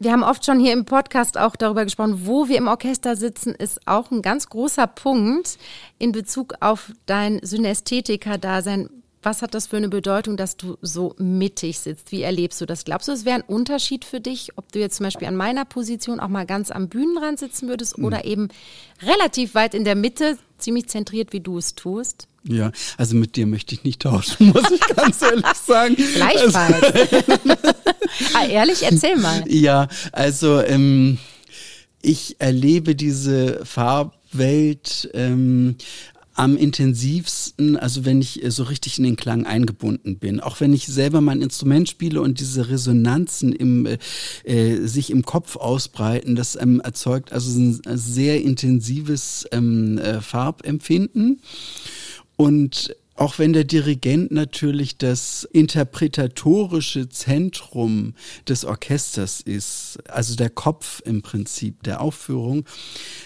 Wir 0.00 0.12
haben 0.12 0.22
oft 0.22 0.44
schon 0.44 0.60
hier 0.60 0.72
im 0.72 0.84
Podcast 0.84 1.36
auch 1.36 1.56
darüber 1.56 1.82
gesprochen, 1.82 2.24
wo 2.24 2.48
wir 2.48 2.56
im 2.56 2.68
Orchester 2.68 3.16
sitzen, 3.16 3.54
ist 3.54 3.80
auch 3.88 4.12
ein 4.12 4.22
ganz 4.22 4.48
großer 4.48 4.86
Punkt 4.86 5.58
in 5.98 6.12
Bezug 6.12 6.54
auf 6.60 6.92
dein 7.06 7.40
Synästhetiker-Dasein. 7.42 8.90
Was 9.24 9.42
hat 9.42 9.54
das 9.54 9.66
für 9.66 9.76
eine 9.76 9.88
Bedeutung, 9.88 10.36
dass 10.36 10.56
du 10.56 10.76
so 10.82 11.16
mittig 11.18 11.80
sitzt? 11.80 12.12
Wie 12.12 12.22
erlebst 12.22 12.60
du 12.60 12.66
das? 12.66 12.84
Glaubst 12.84 13.08
du, 13.08 13.12
es 13.12 13.24
wäre 13.24 13.40
ein 13.40 13.42
Unterschied 13.42 14.04
für 14.04 14.20
dich, 14.20 14.56
ob 14.56 14.70
du 14.70 14.78
jetzt 14.78 14.98
zum 14.98 15.04
Beispiel 15.04 15.26
an 15.26 15.34
meiner 15.34 15.64
Position 15.64 16.20
auch 16.20 16.28
mal 16.28 16.46
ganz 16.46 16.70
am 16.70 16.88
Bühnenrand 16.88 17.40
sitzen 17.40 17.68
würdest 17.68 17.98
mhm. 17.98 18.04
oder 18.04 18.24
eben 18.24 18.48
relativ 19.02 19.56
weit 19.56 19.74
in 19.74 19.84
der 19.84 19.96
Mitte, 19.96 20.38
ziemlich 20.58 20.88
zentriert, 20.88 21.32
wie 21.32 21.40
du 21.40 21.58
es 21.58 21.74
tust? 21.74 22.28
Ja, 22.48 22.72
also 22.96 23.14
mit 23.14 23.36
dir 23.36 23.46
möchte 23.46 23.74
ich 23.74 23.84
nicht 23.84 24.02
tauschen, 24.02 24.46
muss 24.54 24.70
ich 24.70 24.80
ganz 24.96 25.20
ehrlich 25.20 25.44
sagen. 25.66 25.96
Gleichfalls. 26.14 26.82
Also, 26.82 27.38
ah, 28.34 28.46
ehrlich, 28.46 28.82
erzähl 28.82 29.16
mal. 29.16 29.44
Ja, 29.48 29.88
also 30.12 30.62
ähm, 30.62 31.18
ich 32.00 32.36
erlebe 32.38 32.94
diese 32.94 33.64
Farbwelt 33.66 35.10
ähm, 35.12 35.76
am 36.38 36.56
intensivsten, 36.56 37.76
also 37.76 38.04
wenn 38.04 38.20
ich 38.20 38.44
äh, 38.44 38.50
so 38.50 38.62
richtig 38.62 38.98
in 38.98 39.04
den 39.04 39.16
Klang 39.16 39.44
eingebunden 39.44 40.18
bin. 40.18 40.38
Auch 40.38 40.60
wenn 40.60 40.72
ich 40.72 40.86
selber 40.86 41.20
mein 41.20 41.42
Instrument 41.42 41.88
spiele 41.88 42.22
und 42.22 42.38
diese 42.38 42.70
Resonanzen 42.70 43.52
im, 43.52 43.86
äh, 43.86 43.98
äh 44.44 44.86
sich 44.86 45.10
im 45.10 45.24
Kopf 45.24 45.56
ausbreiten, 45.56 46.36
das 46.36 46.54
ähm, 46.54 46.80
erzeugt 46.80 47.32
also 47.32 47.58
ein 47.60 47.80
sehr 47.98 48.40
intensives 48.40 49.46
ähm, 49.50 49.98
äh, 49.98 50.20
Farbempfinden. 50.20 51.40
Und 52.38 52.94
auch 53.16 53.40
wenn 53.40 53.52
der 53.52 53.64
Dirigent 53.64 54.30
natürlich 54.30 54.96
das 54.96 55.42
interpretatorische 55.42 57.08
Zentrum 57.08 58.14
des 58.46 58.64
Orchesters 58.64 59.40
ist, 59.40 59.98
also 60.08 60.36
der 60.36 60.48
Kopf 60.48 61.02
im 61.04 61.20
Prinzip 61.20 61.82
der 61.82 62.00
Aufführung, 62.00 62.64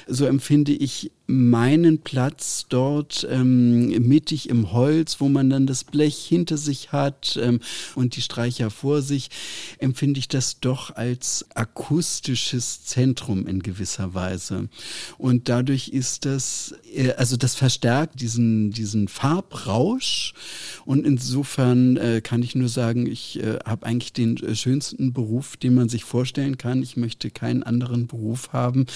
so 0.07 0.25
empfinde 0.25 0.72
ich 0.72 1.12
meinen 1.27 1.99
Platz 1.99 2.67
dort 2.69 3.27
ähm, 3.31 3.89
mittig 4.07 4.49
im 4.49 4.73
Holz, 4.73 5.21
wo 5.21 5.29
man 5.29 5.49
dann 5.51 5.67
das 5.67 5.85
Blech 5.85 6.17
hinter 6.17 6.57
sich 6.57 6.93
hat 6.93 7.39
ähm, 7.41 7.61
und 7.95 8.17
die 8.17 8.23
Streicher 8.23 8.71
vor 8.71 9.03
sich, 9.03 9.31
empfinde 9.79 10.19
ich 10.19 10.29
das 10.29 10.61
doch 10.61 10.95
als 10.95 11.47
akustisches 11.55 12.85
Zentrum 12.85 13.47
in 13.47 13.63
gewisser 13.63 14.15
Weise. 14.15 14.69
Und 15.17 15.49
dadurch 15.49 15.89
ist 15.89 16.25
das, 16.25 16.75
äh, 16.95 17.13
also 17.13 17.37
das 17.37 17.55
verstärkt 17.55 18.21
diesen, 18.21 18.73
diesen 18.73 19.09
Farbrausch. 19.09 20.35
Und 20.85 21.07
insofern 21.07 21.97
äh, 21.97 22.21
kann 22.21 22.43
ich 22.43 22.55
nur 22.55 22.69
sagen, 22.69 23.07
ich 23.07 23.41
äh, 23.41 23.59
habe 23.65 23.87
eigentlich 23.87 24.13
den 24.13 24.37
äh, 24.39 24.55
schönsten 24.55 25.13
Beruf, 25.13 25.57
den 25.57 25.75
man 25.75 25.89
sich 25.89 26.05
vorstellen 26.05 26.59
kann. 26.59 26.83
Ich 26.83 26.97
möchte 26.97 27.31
keinen 27.31 27.63
anderen 27.63 28.07
Beruf 28.07 28.53
haben. 28.53 28.87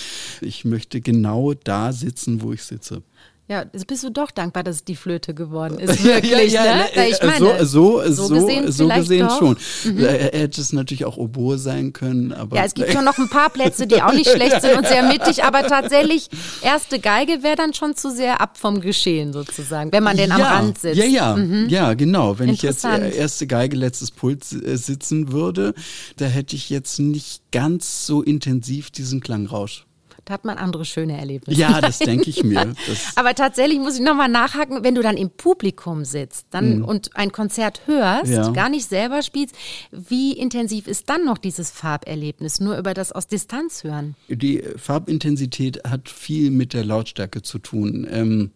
Ich 0.41 0.65
möchte 0.65 1.01
genau 1.01 1.55
da 1.55 1.93
sitzen 1.93 2.16
sitzen, 2.17 2.43
wo 2.43 2.53
ich 2.53 2.63
sitze. 2.63 3.03
Ja, 3.49 3.65
jetzt 3.73 3.87
bist 3.87 4.03
du 4.03 4.11
doch 4.11 4.33
dankbar, 4.33 4.65
dass 4.65 4.77
es 4.77 4.85
die 4.85 4.97
Flöte 4.97 5.33
geworden 5.33 5.79
ist. 5.79 6.03
Wirklich, 6.03 6.53
ja, 6.53 6.65
ja, 6.65 6.75
ne? 6.79 6.85
ja, 6.97 7.05
ich 7.05 7.23
meine, 7.23 7.65
so, 7.65 8.03
so, 8.03 8.11
so, 8.11 8.35
gesehen, 8.35 8.73
so 8.73 8.89
gesehen 8.89 9.31
schon. 9.39 9.57
Mhm. 9.85 10.05
Er 10.05 10.41
hätte 10.41 10.61
es 10.61 10.73
natürlich 10.73 11.05
auch 11.05 11.17
Oboe 11.17 11.57
sein 11.57 11.93
können. 11.93 12.33
Aber 12.33 12.57
ja, 12.57 12.65
es 12.65 12.75
gibt 12.75 12.91
schon 12.93 13.05
noch 13.05 13.17
ein 13.19 13.29
paar 13.29 13.51
Plätze, 13.51 13.87
die 13.87 14.03
auch 14.03 14.13
nicht 14.13 14.29
schlecht 14.35 14.63
sind 14.63 14.77
und 14.77 14.89
sehr 14.89 15.05
mittig, 15.05 15.45
aber 15.45 15.63
tatsächlich, 15.63 16.29
erste 16.61 16.99
Geige 16.99 17.45
wäre 17.45 17.55
dann 17.55 17.73
schon 17.73 17.95
zu 17.95 18.11
sehr 18.11 18.41
ab 18.41 18.59
vom 18.59 18.81
Geschehen 18.81 19.33
sozusagen, 19.33 19.93
wenn 19.93 20.03
man 20.03 20.17
denn 20.17 20.33
am 20.33 20.43
Rand 20.43 20.81
sitzt. 20.81 20.97
Ja, 20.97 21.05
ja, 21.05 21.37
mhm. 21.37 21.69
ja, 21.69 21.95
genau. 21.95 22.41
Wenn 22.41 22.49
ich 22.49 22.63
jetzt 22.63 22.85
erste 22.85 23.47
Geige, 23.47 23.77
letztes 23.77 24.11
Pult 24.11 24.43
äh, 24.51 24.77
sitzen 24.77 25.31
würde, 25.31 25.73
da 26.17 26.25
hätte 26.25 26.57
ich 26.57 26.69
jetzt 26.69 26.99
nicht 26.99 27.43
ganz 27.53 28.07
so 28.07 28.23
intensiv 28.23 28.91
diesen 28.91 29.21
Klangrausch. 29.21 29.86
Da 30.27 30.35
hat 30.35 30.45
man 30.45 30.59
andere 30.59 30.85
schöne 30.85 31.17
Erlebnisse. 31.17 31.61
Ja, 31.61 31.81
das 31.81 32.01
denke 32.01 32.29
ich 32.29 32.43
mir. 32.43 32.75
Aber 33.15 33.35
tatsächlich 33.37 33.79
muss 33.79 33.95
ich 33.95 34.01
nochmal 34.01 34.29
nachhaken, 34.29 34.83
wenn 34.83 34.97
du 34.97 35.01
dann 35.01 35.17
im 35.17 35.31
Publikum 35.31 36.05
sitzt 36.05 36.49
dann, 36.51 36.79
mhm. 36.79 36.85
und 36.85 37.17
ein 37.17 37.31
Konzert 37.31 37.83
hörst, 37.87 38.33
ja. 38.33 38.51
gar 38.51 38.69
nicht 38.69 38.89
selber 38.89 39.23
spielst, 39.23 39.55
wie 39.93 40.33
intensiv 40.33 40.89
ist 40.89 41.09
dann 41.09 41.25
noch 41.25 41.39
dieses 41.39 41.71
Farberlebnis? 41.71 42.59
Nur 42.59 42.77
über 42.77 42.93
das 42.93 43.13
aus 43.13 43.29
Distanz 43.29 43.85
hören? 43.85 44.17
Die 44.29 44.65
Farbintensität 44.77 45.85
hat 45.89 46.09
viel 46.09 46.51
mit 46.51 46.75
der 46.75 46.85
Lautstärke 46.85 47.43
zu 47.43 47.61
tun. 47.61 48.05
Ähm, 48.11 48.51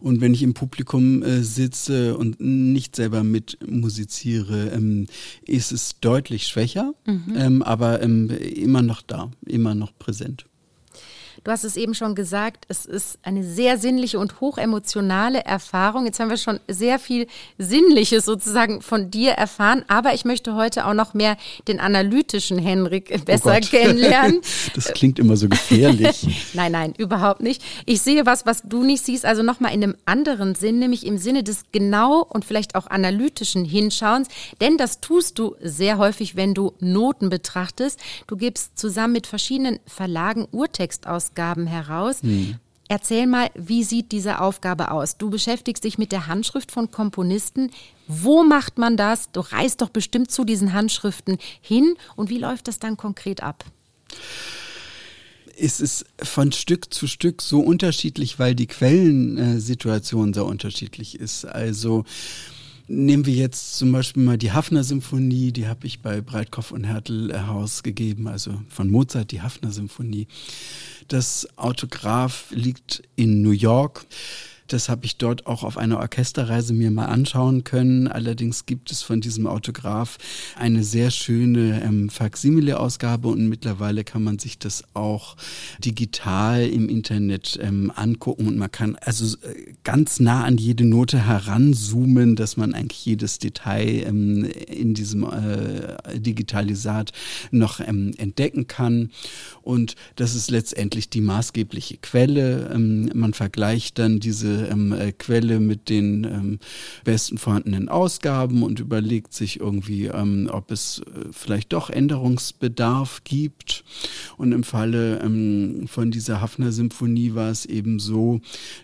und 0.00 0.20
wenn 0.20 0.34
ich 0.34 0.42
im 0.42 0.54
Publikum 0.54 1.22
äh, 1.22 1.42
sitze 1.42 2.16
und 2.16 2.40
nicht 2.40 2.96
selber 2.96 3.22
mit 3.22 3.58
musiziere, 3.64 4.70
ähm, 4.70 5.06
ist 5.44 5.70
es 5.70 6.00
deutlich 6.00 6.48
schwächer, 6.48 6.94
mhm. 7.06 7.34
ähm, 7.36 7.62
aber 7.62 8.02
ähm, 8.02 8.28
immer 8.30 8.82
noch 8.82 9.02
da, 9.02 9.30
immer 9.46 9.76
noch 9.76 9.96
präsent. 9.96 10.46
Du 11.44 11.50
hast 11.50 11.64
es 11.64 11.76
eben 11.76 11.94
schon 11.94 12.14
gesagt, 12.14 12.64
es 12.68 12.86
ist 12.86 13.18
eine 13.22 13.44
sehr 13.44 13.78
sinnliche 13.78 14.18
und 14.18 14.40
hochemotionale 14.40 15.44
Erfahrung. 15.44 16.06
Jetzt 16.06 16.20
haben 16.20 16.30
wir 16.30 16.36
schon 16.36 16.60
sehr 16.68 16.98
viel 16.98 17.26
Sinnliches 17.58 18.24
sozusagen 18.24 18.82
von 18.82 19.10
dir 19.10 19.32
erfahren, 19.32 19.84
aber 19.88 20.14
ich 20.14 20.24
möchte 20.24 20.54
heute 20.54 20.86
auch 20.86 20.94
noch 20.94 21.14
mehr 21.14 21.36
den 21.68 21.80
analytischen 21.80 22.58
Henrik 22.58 23.10
oh 23.14 23.18
besser 23.24 23.58
oh 23.62 23.66
kennenlernen. 23.66 24.40
Das 24.74 24.92
klingt 24.92 25.18
immer 25.18 25.36
so 25.36 25.48
gefährlich. 25.48 26.26
nein, 26.54 26.72
nein, 26.72 26.94
überhaupt 26.98 27.40
nicht. 27.40 27.62
Ich 27.86 28.02
sehe 28.02 28.26
was, 28.26 28.46
was 28.46 28.62
du 28.62 28.82
nicht 28.82 29.04
siehst, 29.04 29.24
also 29.24 29.42
nochmal 29.42 29.72
in 29.72 29.82
einem 29.82 29.96
anderen 30.04 30.54
Sinn, 30.54 30.78
nämlich 30.78 31.06
im 31.06 31.18
Sinne 31.18 31.42
des 31.42 31.64
genau 31.72 32.22
und 32.22 32.44
vielleicht 32.44 32.74
auch 32.74 32.86
analytischen 32.88 33.64
Hinschauens, 33.64 34.28
denn 34.60 34.76
das 34.76 35.00
tust 35.00 35.38
du 35.38 35.56
sehr 35.60 35.98
häufig, 35.98 36.36
wenn 36.36 36.54
du 36.54 36.72
Noten 36.80 37.28
betrachtest. 37.28 38.00
Du 38.26 38.36
gibst 38.36 38.78
zusammen 38.78 39.14
mit 39.14 39.26
verschiedenen 39.26 39.78
Verlagen 39.86 40.46
Urtext 40.52 41.06
aus 41.06 41.25
Aufgaben 41.26 41.66
heraus. 41.66 42.22
Hm. 42.22 42.56
Erzähl 42.88 43.26
mal, 43.26 43.50
wie 43.56 43.82
sieht 43.82 44.12
diese 44.12 44.40
Aufgabe 44.40 44.92
aus? 44.92 45.16
Du 45.16 45.28
beschäftigst 45.28 45.82
dich 45.82 45.98
mit 45.98 46.12
der 46.12 46.28
Handschrift 46.28 46.70
von 46.70 46.92
Komponisten. 46.92 47.72
Wo 48.06 48.44
macht 48.44 48.78
man 48.78 48.96
das? 48.96 49.32
Du 49.32 49.40
reist 49.40 49.80
doch 49.80 49.88
bestimmt 49.88 50.30
zu 50.30 50.44
diesen 50.44 50.72
Handschriften 50.72 51.38
hin. 51.60 51.96
Und 52.14 52.30
wie 52.30 52.38
läuft 52.38 52.68
das 52.68 52.78
dann 52.78 52.96
konkret 52.96 53.42
ab? 53.42 53.64
es 55.58 55.80
ist 55.80 56.04
von 56.22 56.52
Stück 56.52 56.92
zu 56.92 57.06
Stück 57.06 57.40
so 57.40 57.60
unterschiedlich, 57.60 58.38
weil 58.38 58.54
die 58.54 58.66
Quellensituation 58.66 60.34
sehr 60.34 60.44
unterschiedlich 60.44 61.18
ist. 61.18 61.46
Also 61.46 62.04
Nehmen 62.88 63.26
wir 63.26 63.34
jetzt 63.34 63.76
zum 63.76 63.90
Beispiel 63.90 64.22
mal 64.22 64.38
die 64.38 64.52
Hafner-Symphonie, 64.52 65.50
die 65.50 65.66
habe 65.66 65.88
ich 65.88 66.02
bei 66.02 66.20
Breitkopf 66.20 66.70
und 66.70 66.84
Hertel 66.84 67.32
herausgegeben, 67.32 68.28
also 68.28 68.62
von 68.68 68.90
Mozart 68.90 69.32
die 69.32 69.42
Hafner-Symphonie. 69.42 70.28
Das 71.08 71.48
Autograph 71.56 72.44
liegt 72.50 73.02
in 73.16 73.42
New 73.42 73.50
York. 73.50 74.06
Das 74.68 74.88
habe 74.88 75.06
ich 75.06 75.16
dort 75.16 75.46
auch 75.46 75.62
auf 75.62 75.78
einer 75.78 75.98
Orchesterreise 75.98 76.72
mir 76.72 76.90
mal 76.90 77.06
anschauen 77.06 77.64
können. 77.64 78.08
Allerdings 78.08 78.66
gibt 78.66 78.90
es 78.90 79.02
von 79.02 79.20
diesem 79.20 79.46
Autograph 79.46 80.18
eine 80.56 80.82
sehr 80.82 81.10
schöne 81.10 81.82
ähm, 81.82 82.08
Faksimile-Ausgabe 82.10 83.28
und 83.28 83.48
mittlerweile 83.48 84.04
kann 84.04 84.24
man 84.24 84.38
sich 84.38 84.58
das 84.58 84.84
auch 84.94 85.36
digital 85.78 86.66
im 86.66 86.88
Internet 86.88 87.58
ähm, 87.62 87.92
angucken 87.94 88.48
und 88.48 88.58
man 88.58 88.70
kann 88.70 88.96
also 88.96 89.36
äh, 89.38 89.74
ganz 89.84 90.20
nah 90.20 90.44
an 90.44 90.58
jede 90.58 90.84
Note 90.84 91.26
heranzoomen, 91.26 92.36
dass 92.36 92.56
man 92.56 92.74
eigentlich 92.74 93.04
jedes 93.04 93.38
Detail 93.38 94.04
ähm, 94.06 94.44
in 94.44 94.94
diesem 94.94 95.24
äh, 95.24 96.18
Digitalisat 96.18 97.12
noch 97.50 97.80
ähm, 97.80 98.12
entdecken 98.16 98.66
kann. 98.66 99.10
Und 99.62 99.94
das 100.16 100.34
ist 100.34 100.50
letztendlich 100.50 101.10
die 101.10 101.20
maßgebliche 101.20 101.98
Quelle. 101.98 102.70
Ähm, 102.72 103.10
man 103.14 103.34
vergleicht 103.34 103.98
dann 103.98 104.20
diese 104.20 104.55
ähm, 104.56 104.92
äh, 104.92 105.12
Quelle 105.12 105.60
mit 105.60 105.88
den 105.88 106.24
ähm, 106.24 106.58
besten 107.04 107.38
vorhandenen 107.38 107.88
Ausgaben 107.88 108.62
und 108.62 108.80
überlegt 108.80 109.34
sich 109.34 109.60
irgendwie, 109.60 110.06
ähm, 110.06 110.48
ob 110.52 110.70
es 110.70 111.00
äh, 111.00 111.28
vielleicht 111.30 111.72
doch 111.72 111.90
Änderungsbedarf 111.90 113.22
gibt. 113.24 113.84
Und 114.36 114.52
im 114.52 114.64
Falle 114.64 115.20
ähm, 115.20 115.86
von 115.88 116.10
dieser 116.10 116.40
Hafner 116.40 116.72
Symphonie 116.72 117.34
war 117.34 117.50
es 117.50 117.66
eben 117.66 117.98
so, 117.98 118.40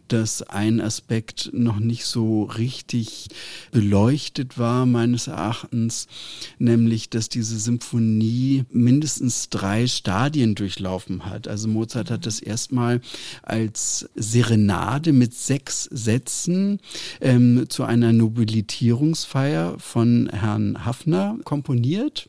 dass 0.09 0.43
ein 0.43 0.81
Aspekt 0.81 1.51
noch 1.53 1.79
nicht 1.79 2.05
so 2.05 2.45
richtig 2.45 3.29
beleuchtet 3.71 4.59
war, 4.59 4.87
meines 4.87 5.27
Erachtens, 5.27 6.07
nämlich, 6.59 7.11
dass 7.11 7.29
diese 7.29 7.59
Symphonie 7.59 8.65
mindestens 8.71 9.49
drei 9.49 9.87
Stadien 9.87 10.55
durchlaufen 10.55 11.27
hat. 11.27 11.49
Also 11.49 11.69
Mozart 11.69 12.11
hat 12.11 12.27
das 12.27 12.41
erstmal 12.41 13.01
als 13.43 14.09
Serenade 14.15 15.13
mit 15.13 15.35
sechs 15.35 15.62
Sätzen 15.71 16.81
ähm, 17.21 17.67
zu 17.69 17.85
einer 17.85 18.13
Nobilitierungsfeier 18.13 19.79
von 19.79 20.29
Herrn 20.33 20.85
Hafner 20.85 21.39
komponiert. 21.45 22.29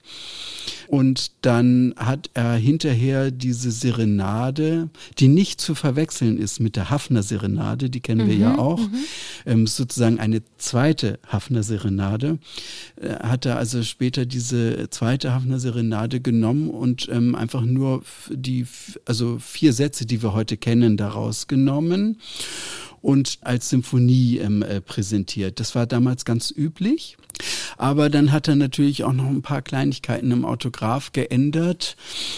Und 0.87 1.31
dann 1.41 1.93
hat 1.97 2.29
er 2.33 2.53
hinterher 2.55 3.31
diese 3.31 3.71
Serenade, 3.71 4.89
die 5.17 5.27
nicht 5.27 5.59
zu 5.59 5.75
verwechseln 5.75 6.37
ist 6.37 6.59
mit 6.59 6.75
der 6.75 6.89
Hafner 6.89 7.23
Serenade, 7.23 7.89
die 7.89 7.99
kennen 7.99 8.27
wir 8.27 8.35
ja 8.35 8.53
mhm, 8.53 8.59
auch, 8.59 8.79
mhm. 8.79 8.95
ähm, 9.45 9.67
sozusagen 9.67 10.19
eine 10.19 10.41
zweite 10.57 11.19
Hafner 11.27 11.63
Serenade, 11.63 12.37
äh, 13.01 13.15
hat 13.15 13.45
er 13.45 13.57
also 13.57 13.81
später 13.83 14.25
diese 14.25 14.89
zweite 14.89 15.33
Hafner 15.33 15.59
Serenade 15.59 16.21
genommen 16.21 16.69
und 16.69 17.09
ähm, 17.11 17.35
einfach 17.35 17.63
nur 17.63 18.03
die, 18.29 18.65
also 19.05 19.39
vier 19.39 19.73
Sätze, 19.73 20.05
die 20.05 20.21
wir 20.21 20.33
heute 20.33 20.57
kennen, 20.57 20.97
daraus 20.97 21.47
genommen 21.47 22.17
und 23.03 23.37
als 23.41 23.69
Symphonie 23.69 24.37
ähm, 24.37 24.63
äh, 24.63 24.81
präsentiert. 24.81 25.59
Das 25.59 25.75
war 25.75 25.85
damals 25.85 26.25
ganz 26.25 26.51
üblich. 26.55 27.17
Aber 27.77 28.09
dann 28.09 28.31
hat 28.31 28.47
er 28.47 28.55
natürlich 28.55 29.03
auch 29.03 29.11
noch 29.11 29.27
ein 29.27 29.41
paar 29.41 29.61
Kleinigkeiten 29.61 30.31
im 30.31 30.45
Autograph 30.45 31.11
geändert. 31.11 31.97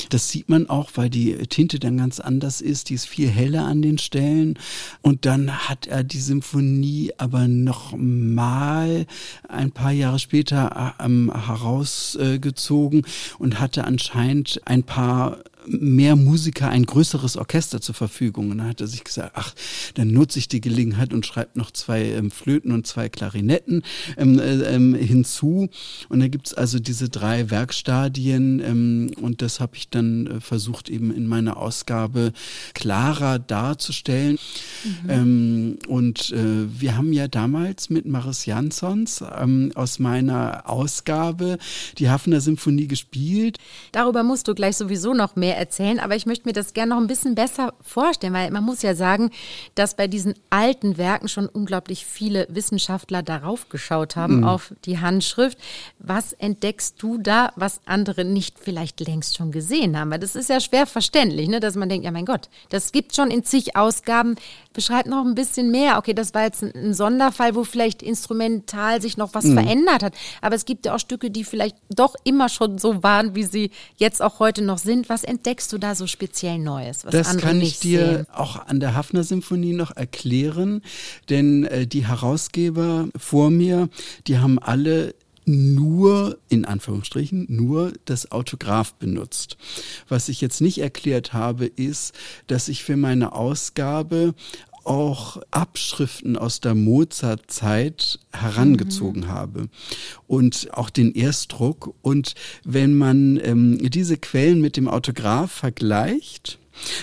Das 0.09 0.29
sieht 0.29 0.49
man 0.49 0.67
auch, 0.69 0.91
weil 0.95 1.09
die 1.09 1.35
Tinte 1.47 1.79
dann 1.79 1.97
ganz 1.97 2.19
anders 2.19 2.61
ist. 2.61 2.89
Die 2.89 2.95
ist 2.95 3.07
viel 3.07 3.29
heller 3.29 3.65
an 3.65 3.81
den 3.81 3.99
Stellen. 3.99 4.57
Und 5.01 5.25
dann 5.25 5.69
hat 5.69 5.85
er 5.85 6.03
die 6.03 6.19
Symphonie 6.19 7.11
aber 7.17 7.47
noch 7.47 7.93
mal 7.95 9.05
ein 9.47 9.71
paar 9.71 9.91
Jahre 9.91 10.17
später 10.17 10.95
ähm, 10.99 11.31
herausgezogen 11.31 13.05
und 13.37 13.59
hatte 13.59 13.83
anscheinend 13.83 14.61
ein 14.65 14.83
paar 14.83 15.39
mehr 15.67 16.15
Musiker 16.15 16.69
ein 16.69 16.85
größeres 16.85 17.37
Orchester 17.37 17.81
zur 17.81 17.95
Verfügung. 17.95 18.51
Und 18.51 18.59
dann 18.59 18.69
hat 18.69 18.81
er 18.81 18.87
sich 18.87 19.03
gesagt, 19.03 19.31
ach, 19.35 19.53
dann 19.95 20.09
nutze 20.11 20.39
ich 20.39 20.47
die 20.47 20.61
Gelegenheit 20.61 21.13
und 21.13 21.25
schreibe 21.25 21.51
noch 21.55 21.71
zwei 21.71 22.03
ähm, 22.03 22.31
Flöten 22.31 22.71
und 22.71 22.87
zwei 22.87 23.09
Klarinetten 23.09 23.83
ähm, 24.17 24.39
äh, 24.39 24.63
ähm, 24.63 24.93
hinzu. 24.95 25.69
Und 26.09 26.19
da 26.19 26.27
gibt's 26.27 26.53
also 26.53 26.79
diese 26.79 27.09
drei 27.09 27.49
Werkstadien 27.49 28.59
ähm, 28.59 29.11
und 29.21 29.41
das 29.41 29.59
habe 29.59 29.75
ich 29.75 29.89
dann 29.89 30.27
äh, 30.27 30.39
versucht 30.41 30.89
eben 30.89 31.13
in 31.13 31.27
meiner 31.27 31.57
Ausgabe 31.57 32.31
klarer 32.73 33.39
darzustellen. 33.39 34.37
Mhm. 34.83 35.09
Ähm, 35.09 35.77
und 35.87 36.31
äh, 36.31 36.65
wir 36.79 36.97
haben 36.97 37.13
ja 37.13 37.27
damals 37.27 37.89
mit 37.89 38.05
Maris 38.05 38.45
Jansons 38.45 39.23
ähm, 39.37 39.71
aus 39.75 39.99
meiner 39.99 40.69
Ausgabe 40.69 41.57
die 41.97 42.09
Hafner 42.09 42.41
Symphonie 42.41 42.87
gespielt. 42.87 43.57
Darüber 43.91 44.23
musst 44.23 44.47
du 44.47 44.55
gleich 44.55 44.77
sowieso 44.77 45.13
noch 45.13 45.35
mehr 45.55 45.59
erzählen, 45.59 45.99
aber 45.99 46.15
ich 46.15 46.25
möchte 46.25 46.47
mir 46.47 46.53
das 46.53 46.73
gerne 46.73 46.93
noch 46.93 47.01
ein 47.01 47.07
bisschen 47.07 47.35
besser 47.35 47.73
vorstellen, 47.81 48.33
weil 48.33 48.51
man 48.51 48.63
muss 48.63 48.81
ja 48.81 48.95
sagen, 48.95 49.31
dass 49.75 49.95
bei 49.95 50.07
diesen 50.07 50.35
alten 50.49 50.97
Werken 50.97 51.27
schon 51.27 51.47
unglaublich 51.47 52.05
viele 52.05 52.47
Wissenschaftler 52.49 53.23
darauf 53.23 53.69
geschaut 53.69 54.15
haben, 54.15 54.37
mhm. 54.37 54.43
auf 54.43 54.73
die 54.85 54.99
Handschrift. 54.99 55.57
Was 55.99 56.33
entdeckst 56.33 57.01
du 57.01 57.17
da, 57.17 57.51
was 57.55 57.81
andere 57.85 58.25
nicht 58.25 58.59
vielleicht 58.59 58.99
längst 58.99 59.37
schon 59.37 59.51
gesehen 59.51 59.97
haben? 59.97 60.11
Weil 60.11 60.19
das 60.19 60.35
ist 60.35 60.49
ja 60.49 60.59
schwer 60.59 60.85
verständlich, 60.85 61.47
ne? 61.47 61.59
dass 61.59 61.75
man 61.75 61.89
denkt, 61.89 62.05
ja 62.05 62.11
mein 62.11 62.25
Gott, 62.25 62.49
das 62.69 62.91
gibt 62.91 63.15
schon 63.15 63.31
in 63.31 63.43
zig 63.43 63.75
Ausgaben. 63.75 64.35
Beschreibt 64.73 65.07
noch 65.07 65.25
ein 65.25 65.35
bisschen 65.35 65.71
mehr. 65.71 65.97
Okay, 65.97 66.13
das 66.13 66.33
war 66.33 66.43
jetzt 66.43 66.61
ein, 66.61 66.73
ein 66.75 66.93
Sonderfall, 66.93 67.55
wo 67.55 67.63
vielleicht 67.63 68.03
instrumental 68.03 69.01
sich 69.01 69.15
noch 69.15 69.33
was 69.33 69.45
mhm. 69.45 69.53
verändert 69.53 70.03
hat. 70.03 70.13
Aber 70.41 70.55
es 70.55 70.65
gibt 70.65 70.85
ja 70.85 70.95
auch 70.95 70.99
Stücke, 70.99 71.31
die 71.31 71.45
vielleicht 71.45 71.77
doch 71.89 72.15
immer 72.25 72.49
schon 72.49 72.77
so 72.77 73.01
waren, 73.01 73.35
wie 73.35 73.43
sie 73.43 73.71
jetzt 73.95 74.21
auch 74.21 74.39
heute 74.39 74.61
noch 74.61 74.77
sind. 74.77 75.07
Was 75.07 75.23
entdeckst 75.23 75.44
entdeckst 75.45 75.71
du 75.71 75.77
da 75.77 75.93
so 75.93 76.07
speziell 76.07 76.57
Neues? 76.57 77.03
das 77.03 77.37
kann 77.37 77.61
ich 77.61 77.79
dir 77.79 78.05
sehen? 78.05 78.27
auch 78.33 78.65
an 78.65 78.79
der 78.79 78.95
Hafner 78.95 79.23
Symphonie 79.23 79.73
noch 79.73 79.95
erklären, 79.95 80.81
denn 81.29 81.65
äh, 81.65 81.85
die 81.85 82.07
Herausgeber 82.07 83.09
vor 83.15 83.51
mir, 83.51 83.89
die 84.25 84.39
haben 84.39 84.57
alle 84.57 85.13
nur, 85.45 86.39
in 86.49 86.65
Anführungsstrichen, 86.65 87.45
nur 87.47 87.93
das 88.05 88.31
Autograph 88.31 88.95
benutzt. 88.95 89.57
Was 90.07 90.29
ich 90.29 90.41
jetzt 90.41 90.61
nicht 90.61 90.79
erklärt 90.79 91.33
habe, 91.33 91.67
ist, 91.67 92.15
dass 92.47 92.67
ich 92.67 92.83
für 92.83 92.97
meine 92.97 93.33
Ausgabe 93.33 94.33
auch 94.85 95.41
Abschriften 95.51 96.37
aus 96.37 96.61
der 96.61 96.75
Mozart-Zeit 96.75 98.19
herangezogen 98.31 99.23
mhm. 99.23 99.27
habe 99.27 99.69
und 100.27 100.69
auch 100.71 100.89
den 100.89 101.13
Erstdruck. 101.13 101.93
Und 102.01 102.35
wenn 102.63 102.95
man 102.95 103.39
ähm, 103.43 103.89
diese 103.89 104.17
Quellen 104.17 104.61
mit 104.61 104.77
dem 104.77 104.87
Autograph 104.87 105.51
vergleicht, 105.51 106.59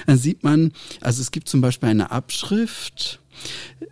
dann 0.07 0.19
sieht 0.19 0.43
man, 0.43 0.73
also 1.01 1.21
es 1.21 1.31
gibt 1.31 1.49
zum 1.49 1.61
Beispiel 1.61 1.89
eine 1.89 2.11
Abschrift, 2.11 3.21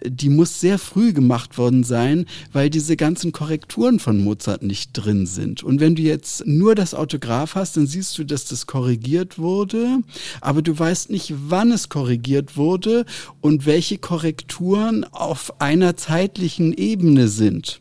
die 0.05 0.29
muss 0.29 0.61
sehr 0.61 0.79
früh 0.79 1.13
gemacht 1.13 1.59
worden 1.59 1.85
sein, 1.85 2.27
weil 2.53 2.71
diese 2.71 2.97
ganzen 2.97 3.33
Korrekturen 3.33 3.99
von 3.99 4.23
Mozart 4.23 4.63
nicht 4.63 4.93
drin 4.93 5.27
sind. 5.27 5.63
Und 5.63 5.81
wenn 5.81 5.95
du 5.95 6.03
jetzt 6.03 6.47
nur 6.47 6.75
das 6.75 6.95
Autograph 6.95 7.55
hast, 7.55 7.77
dann 7.77 7.87
siehst 7.87 8.17
du, 8.19 8.25
dass 8.25 8.45
das 8.47 8.67
korrigiert 8.67 9.39
wurde, 9.39 9.99
aber 10.41 10.63
du 10.63 10.79
weißt 10.79 11.11
nicht, 11.11 11.35
wann 11.49 11.73
es 11.73 11.89
korrigiert 11.89 12.57
wurde 12.57 13.05
und 13.41 13.67
welche 13.67 13.99
Korrekturen 13.99 15.05
auf 15.05 15.61
einer 15.61 15.97
zeitlichen 15.97 16.73
Ebene 16.73 17.29
sind. 17.29 17.81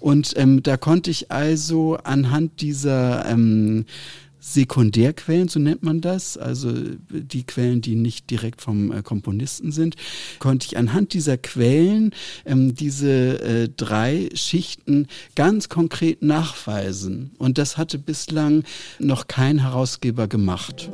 Und 0.00 0.32
ähm, 0.36 0.62
da 0.62 0.76
konnte 0.76 1.10
ich 1.10 1.30
also 1.30 1.98
anhand 2.02 2.60
dieser 2.60 3.26
ähm, 3.26 3.84
Sekundärquellen, 4.54 5.48
so 5.48 5.60
nennt 5.60 5.82
man 5.82 6.00
das, 6.00 6.38
also 6.38 6.72
die 6.72 7.44
Quellen, 7.44 7.80
die 7.80 7.96
nicht 7.96 8.30
direkt 8.30 8.62
vom 8.62 8.92
äh, 8.92 9.02
Komponisten 9.02 9.72
sind, 9.72 9.96
konnte 10.38 10.66
ich 10.66 10.76
anhand 10.76 11.12
dieser 11.12 11.36
Quellen 11.36 12.12
ähm, 12.46 12.74
diese 12.74 13.40
äh, 13.40 13.68
drei 13.68 14.30
Schichten 14.34 15.06
ganz 15.34 15.68
konkret 15.68 16.22
nachweisen. 16.22 17.32
Und 17.38 17.58
das 17.58 17.76
hatte 17.76 17.98
bislang 17.98 18.64
noch 18.98 19.26
kein 19.26 19.58
Herausgeber 19.58 20.28
gemacht. 20.28 20.90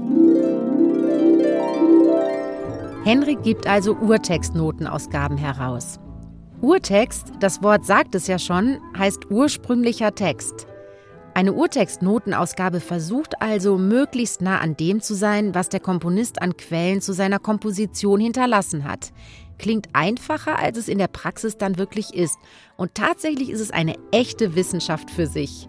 Henrik 3.04 3.42
gibt 3.42 3.66
also 3.66 3.94
Urtextnotenausgaben 3.96 5.36
heraus. 5.36 6.00
Urtext, 6.60 7.32
das 7.40 7.62
Wort 7.62 7.84
sagt 7.84 8.14
es 8.14 8.26
ja 8.26 8.38
schon, 8.38 8.78
heißt 8.96 9.30
ursprünglicher 9.30 10.14
Text. 10.14 10.66
Eine 11.36 11.52
Urtextnotenausgabe 11.52 12.78
versucht 12.78 13.42
also, 13.42 13.76
möglichst 13.76 14.40
nah 14.40 14.58
an 14.58 14.76
dem 14.76 15.00
zu 15.00 15.14
sein, 15.14 15.52
was 15.52 15.68
der 15.68 15.80
Komponist 15.80 16.40
an 16.40 16.56
Quellen 16.56 17.00
zu 17.00 17.12
seiner 17.12 17.40
Komposition 17.40 18.20
hinterlassen 18.20 18.84
hat. 18.84 19.12
Klingt 19.58 19.88
einfacher, 19.94 20.60
als 20.60 20.78
es 20.78 20.86
in 20.86 20.98
der 20.98 21.08
Praxis 21.08 21.58
dann 21.58 21.76
wirklich 21.76 22.14
ist. 22.14 22.38
Und 22.76 22.94
tatsächlich 22.94 23.50
ist 23.50 23.60
es 23.60 23.72
eine 23.72 23.96
echte 24.12 24.54
Wissenschaft 24.54 25.10
für 25.10 25.26
sich. 25.26 25.68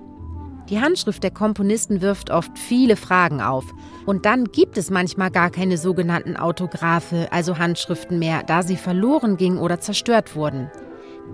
Die 0.69 0.82
Handschrift 0.82 1.23
der 1.23 1.32
Komponisten 1.32 1.99
wirft 2.01 2.30
oft 2.30 2.60
viele 2.60 2.95
Fragen 2.95 3.41
auf. 3.41 3.65
Und 4.06 4.28
dann 4.28 4.45
gibt 4.45 4.78
es 4.78 4.91
manchmal 4.91 5.32
gar 5.32 5.49
keine 5.49 5.80
sogenannten 5.80 6.38
Autographe, 6.38 7.28
also 7.32 7.58
Handschriften 7.58 8.19
mehr, 8.19 8.43
da 8.43 8.62
sie 8.62 8.78
verloren 8.78 9.36
gingen 9.36 9.58
oder 9.58 9.80
zerstört 9.80 10.36
wurden. 10.36 10.69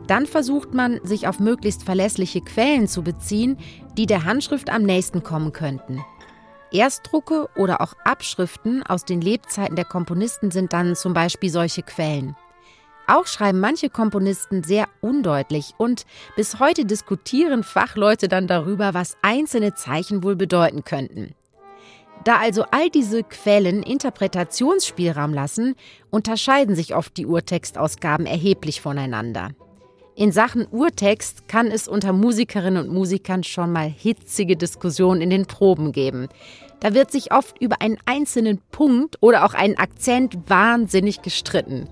Dann 0.07 0.25
versucht 0.25 0.73
man, 0.73 0.99
sich 1.03 1.27
auf 1.27 1.39
möglichst 1.39 1.83
verlässliche 1.83 2.41
Quellen 2.41 2.87
zu 2.87 3.03
beziehen, 3.03 3.57
die 3.97 4.05
der 4.05 4.25
Handschrift 4.25 4.69
am 4.69 4.83
nächsten 4.83 5.23
kommen 5.23 5.53
könnten. 5.53 6.03
Erstdrucke 6.71 7.49
oder 7.55 7.81
auch 7.81 7.93
Abschriften 8.03 8.83
aus 8.83 9.05
den 9.05 9.21
Lebzeiten 9.21 9.75
der 9.75 9.85
Komponisten 9.85 10.51
sind 10.51 10.73
dann 10.73 10.95
zum 10.95 11.13
Beispiel 11.13 11.49
solche 11.49 11.83
Quellen. 11.83 12.35
Auch 13.07 13.27
schreiben 13.27 13.59
manche 13.59 13.89
Komponisten 13.89 14.63
sehr 14.63 14.87
undeutlich 15.01 15.73
und 15.77 16.05
bis 16.35 16.59
heute 16.59 16.85
diskutieren 16.85 17.63
Fachleute 17.63 18.29
dann 18.29 18.47
darüber, 18.47 18.93
was 18.93 19.17
einzelne 19.21 19.73
Zeichen 19.73 20.23
wohl 20.23 20.35
bedeuten 20.35 20.85
könnten. 20.85 21.35
Da 22.23 22.37
also 22.37 22.63
all 22.71 22.89
diese 22.89 23.23
Quellen 23.23 23.83
Interpretationsspielraum 23.83 25.33
lassen, 25.33 25.75
unterscheiden 26.11 26.75
sich 26.75 26.95
oft 26.95 27.17
die 27.17 27.25
Urtextausgaben 27.25 28.27
erheblich 28.27 28.79
voneinander. 28.79 29.49
In 30.15 30.31
Sachen 30.31 30.67
Urtext 30.67 31.47
kann 31.47 31.67
es 31.67 31.87
unter 31.87 32.11
Musikerinnen 32.11 32.85
und 32.85 32.93
Musikern 32.93 33.43
schon 33.43 33.71
mal 33.71 33.87
hitzige 33.87 34.57
Diskussionen 34.57 35.21
in 35.21 35.29
den 35.29 35.45
Proben 35.45 35.91
geben. 35.93 36.27
Da 36.81 36.93
wird 36.93 37.11
sich 37.11 37.31
oft 37.31 37.61
über 37.61 37.81
einen 37.81 37.97
einzelnen 38.05 38.59
Punkt 38.71 39.17
oder 39.21 39.45
auch 39.45 39.53
einen 39.53 39.77
Akzent 39.77 40.49
wahnsinnig 40.49 41.21
gestritten. 41.21 41.87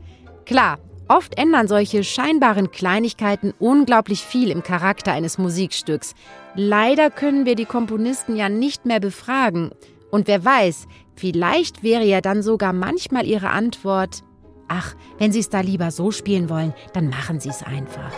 Klar, 0.46 0.80
Oft 1.12 1.40
ändern 1.40 1.68
solche 1.68 2.04
scheinbaren 2.04 2.70
Kleinigkeiten 2.70 3.52
unglaublich 3.58 4.22
viel 4.22 4.52
im 4.52 4.62
Charakter 4.62 5.12
eines 5.12 5.40
Musikstücks. 5.40 6.14
Leider 6.54 7.10
können 7.10 7.48
wir 7.48 7.56
die 7.56 7.66
Komponisten 7.66 8.36
ja 8.36 8.48
nicht 8.48 8.86
mehr 8.86 9.00
befragen. 9.00 9.72
Und 10.12 10.28
wer 10.28 10.46
weiß, 10.46 10.88
vielleicht 11.16 11.82
wäre 11.82 12.04
ja 12.04 12.22
dann 12.22 12.44
sogar 12.44 12.74
manchmal 12.74 13.26
ihre 13.26 13.50
Antwort, 13.50 14.22
ach, 14.70 14.96
wenn 15.18 15.32
Sie 15.32 15.40
es 15.40 15.50
da 15.50 15.60
lieber 15.60 15.92
so 15.92 16.12
spielen 16.12 16.50
wollen, 16.50 16.74
dann 16.94 17.10
machen 17.10 17.40
Sie 17.40 17.50
es 17.50 17.64
einfach. 17.64 18.14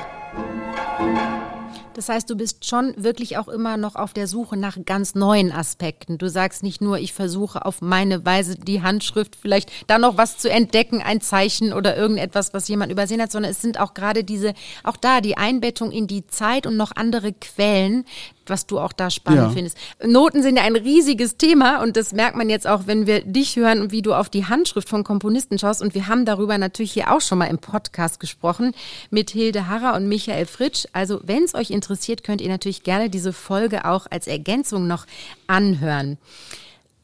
Das 1.94 2.08
heißt, 2.08 2.30
du 2.30 2.36
bist 2.36 2.66
schon 2.66 2.94
wirklich 2.96 3.38
auch 3.38 3.48
immer 3.48 3.76
noch 3.78 3.96
auf 3.96 4.14
der 4.14 4.28
Suche 4.28 4.56
nach 4.56 4.78
ganz 4.86 5.14
neuen 5.14 5.52
Aspekten. 5.52 6.18
Du 6.18 6.30
sagst 6.30 6.64
nicht 6.64 6.82
nur, 6.82 6.98
ich 6.98 7.14
versuche 7.14 7.66
auf 7.66 7.82
meine 7.82 8.26
Weise 8.26 8.56
die 8.56 8.82
Handschrift 8.82 9.36
vielleicht 9.36 9.70
da 9.88 10.00
noch 10.00 10.18
was 10.18 10.38
zu 10.38 10.50
entdecken, 10.50 11.02
ein 11.02 11.22
Zeichen 11.22 11.74
oder 11.74 11.98
irgendetwas, 11.98 12.54
was 12.54 12.68
jemand 12.68 12.92
übersehen 12.92 13.22
hat, 13.22 13.32
sondern 13.32 13.52
es 13.52 13.62
sind 13.62 13.80
auch 13.80 13.94
gerade 13.94 14.24
diese, 14.24 14.54
auch 14.84 14.98
da 14.98 15.22
die 15.22 15.38
Einbettung 15.38 15.92
in 15.92 16.08
die 16.08 16.26
Zeit 16.28 16.66
und 16.66 16.78
noch 16.78 16.94
andere 16.96 17.34
Quellen, 17.34 18.06
was 18.52 18.68
du 18.68 18.80
auch 18.80 18.94
da 18.94 19.10
spannend 19.10 19.42
ja. 19.42 19.50
findest. 19.50 19.78
Noten 20.06 20.44
sind 20.44 20.58
ja 20.58 20.64
ein 20.64 20.76
riesiges 20.76 21.38
Thema 21.38 21.82
und 21.82 21.98
das 21.98 22.12
merkt 22.12 22.36
man 22.36 22.50
jetzt 22.50 22.68
auch, 22.68 22.86
wenn 22.86 23.08
wir 23.08 23.22
dich 23.22 23.56
hören 23.56 23.82
und 23.82 23.92
wie 23.92 24.04
du 24.04 24.14
auf 24.14 24.30
die 24.30 24.46
Handschrift 24.46 24.90
von 24.90 25.04
Komponisten 25.04 25.58
schaust. 25.58 25.82
Und 25.82 25.96
wir 25.96 26.08
haben 26.08 26.26
darüber 26.26 26.58
natürlich 26.60 26.92
hier 26.92 27.12
auch 27.12 27.22
schon 27.22 27.40
mal 27.40 27.46
im 27.46 27.58
Podcast 27.58 28.20
gesprochen 28.20 28.74
mit 29.10 29.32
Hilde 29.32 29.68
Harrer 29.68 29.96
und 29.96 30.08
Michael 30.08 30.46
Fritsch. 30.46 30.86
Also 30.94 31.22
wenn 31.24 31.44
es 31.44 31.56
euch 31.56 31.72
interessiert, 31.72 32.24
könnt 32.24 32.42
ihr 32.42 32.50
natürlich 32.50 32.84
gerne 32.84 33.10
diese 33.10 33.34
Folge 33.34 33.86
auch 33.86 34.06
als 34.12 34.28
Ergänzung 34.28 34.86
noch 34.86 35.08
anhören. 35.48 36.18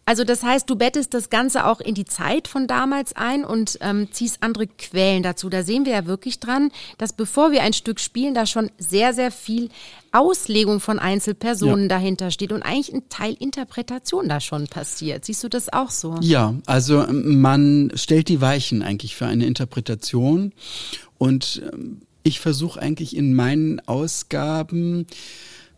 Also 0.08 0.24
das 0.24 0.42
heißt, 0.42 0.70
du 0.70 0.78
bettest 0.78 1.14
das 1.14 1.30
Ganze 1.30 1.66
auch 1.66 1.82
in 1.82 1.94
die 1.94 2.06
Zeit 2.06 2.48
von 2.48 2.66
damals 2.66 3.14
ein 3.14 3.44
und 3.44 3.78
ähm, 3.82 4.08
ziehst 4.10 4.38
andere 4.40 4.66
Quellen 4.66 5.22
dazu. 5.22 5.50
Da 5.50 5.64
sehen 5.64 5.86
wir 5.86 5.92
ja 5.92 6.06
wirklich 6.06 6.40
dran, 6.40 6.72
dass 6.98 7.12
bevor 7.12 7.52
wir 7.52 7.62
ein 7.62 7.74
Stück 7.74 8.00
spielen, 8.00 8.34
da 8.34 8.46
schon 8.46 8.72
sehr, 8.78 9.14
sehr 9.14 9.32
viel 9.32 9.68
Auslegung 10.14 10.80
von 10.80 10.98
Einzelpersonen 10.98 11.84
ja. 11.84 11.88
dahinter 11.90 12.32
steht 12.32 12.54
und 12.54 12.64
eigentlich 12.64 12.94
ein 12.94 13.10
Teil 13.10 13.36
Interpretation 13.38 14.30
da 14.30 14.40
schon 14.40 14.68
passiert. 14.68 15.26
Siehst 15.26 15.44
du 15.44 15.50
das 15.50 15.74
auch 15.74 15.92
so? 15.92 16.16
Ja, 16.22 16.56
also 16.66 17.04
ähm, 17.04 17.42
man 17.42 17.92
stellt 17.96 18.30
die 18.30 18.40
Weichen 18.40 18.84
eigentlich 18.84 19.14
für 19.14 19.26
eine 19.26 19.46
Interpretation 19.46 20.54
und 21.18 21.62
ähm, 21.74 22.00
ich 22.24 22.40
versuche 22.40 22.82
eigentlich 22.82 23.14
in 23.14 23.34
meinen 23.34 23.86
Ausgaben 23.88 25.06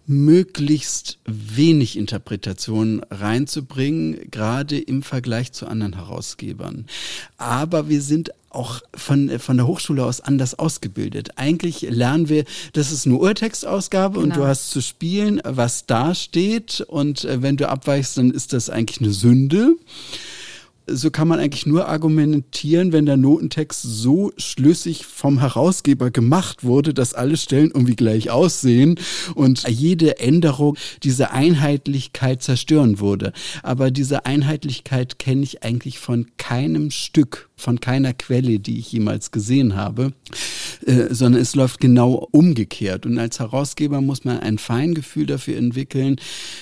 möglichst 0.10 1.19
wenig 1.26 1.95
Interpretation 1.95 3.04
reinzubringen, 3.12 4.32
gerade 4.32 4.80
im 4.80 5.04
Vergleich 5.04 5.52
zu 5.52 5.67
anderen 5.67 5.93
Herausgebern. 5.93 6.88
Aber 7.38 7.89
wir 7.89 8.02
sind 8.02 8.32
auch 8.50 8.82
von, 8.95 9.38
von 9.39 9.58
der 9.58 9.67
Hochschule 9.67 10.04
aus 10.04 10.22
anders 10.22 10.58
ausgebildet. 10.58 11.30
Eigentlich 11.36 11.82
lernen 11.82 12.28
wir, 12.28 12.45
das 12.74 12.91
ist 12.91 13.06
eine 13.06 13.17
Urtextausgabe 13.17 14.19
genau. 14.19 14.34
und 14.34 14.36
du 14.36 14.48
hast 14.48 14.72
zu 14.72 14.82
spielen, 14.82 15.41
was 15.45 15.86
da 15.86 16.15
steht. 16.15 16.82
Und 16.82 17.26
äh, 17.26 17.43
wenn 17.43 17.58
du 17.58 17.69
abweichst, 17.69 18.17
dann 18.17 18.32
ist 18.32 18.54
das 18.54 18.72
eigentlich 18.72 19.02
eine 19.02 19.12
Sünde 19.12 19.76
so 20.91 21.12
kann 21.12 21.28
man 21.28 21.39
eigentlich 21.39 21.65
nur 21.65 21.88
argumentieren, 21.88 22.91
wenn 22.91 23.06
der 23.06 23.17
Notentext 23.17 23.82
so 23.82 24.32
schlüssig 24.38 25.06
vom 25.06 25.39
Herausgeber 25.39 26.12
gemacht 26.12 26.63
wurde, 26.63 26.93
dass 26.93 27.13
alle 27.13 27.38
Stellen 27.38 27.71
irgendwie 27.73 27.95
gleich 27.95 28.30
aussehen 28.30 28.99
und 29.36 29.67
jede 29.67 30.19
Änderung 30.19 30.78
diese 31.04 31.32
Einheitlichkeit 31.32 32.43
zerstören 32.43 32.99
würde. 32.99 33.34
Aber 33.63 33.91
diese 33.91 34.25
Einheitlichkeit 34.25 35.19
kenne 35.19 35.43
ich 35.43 35.63
eigentlich 35.63 35.99
von 35.99 36.28
keinem 36.38 36.91
Stück, 36.91 37.49
von 37.56 37.80
keiner 37.80 38.13
Quelle, 38.13 38.60
die 38.60 38.80
ich 38.80 38.91
jemals 38.91 39.32
gesehen 39.32 39.75
habe, 39.75 40.13
äh, 40.86 41.13
sondern 41.13 41.41
es 41.41 41.56
läuft 41.56 41.80
genau 41.80 42.28
umgekehrt. 42.32 43.06
Und 43.06 43.17
als 43.19 43.39
Herausgeber 43.39 44.02
muss 44.02 44.23
man 44.23 44.39
ein 44.39 44.58
Feingefühl 44.58 45.25
dafür 45.25 45.58
entwickeln, 45.58 46.17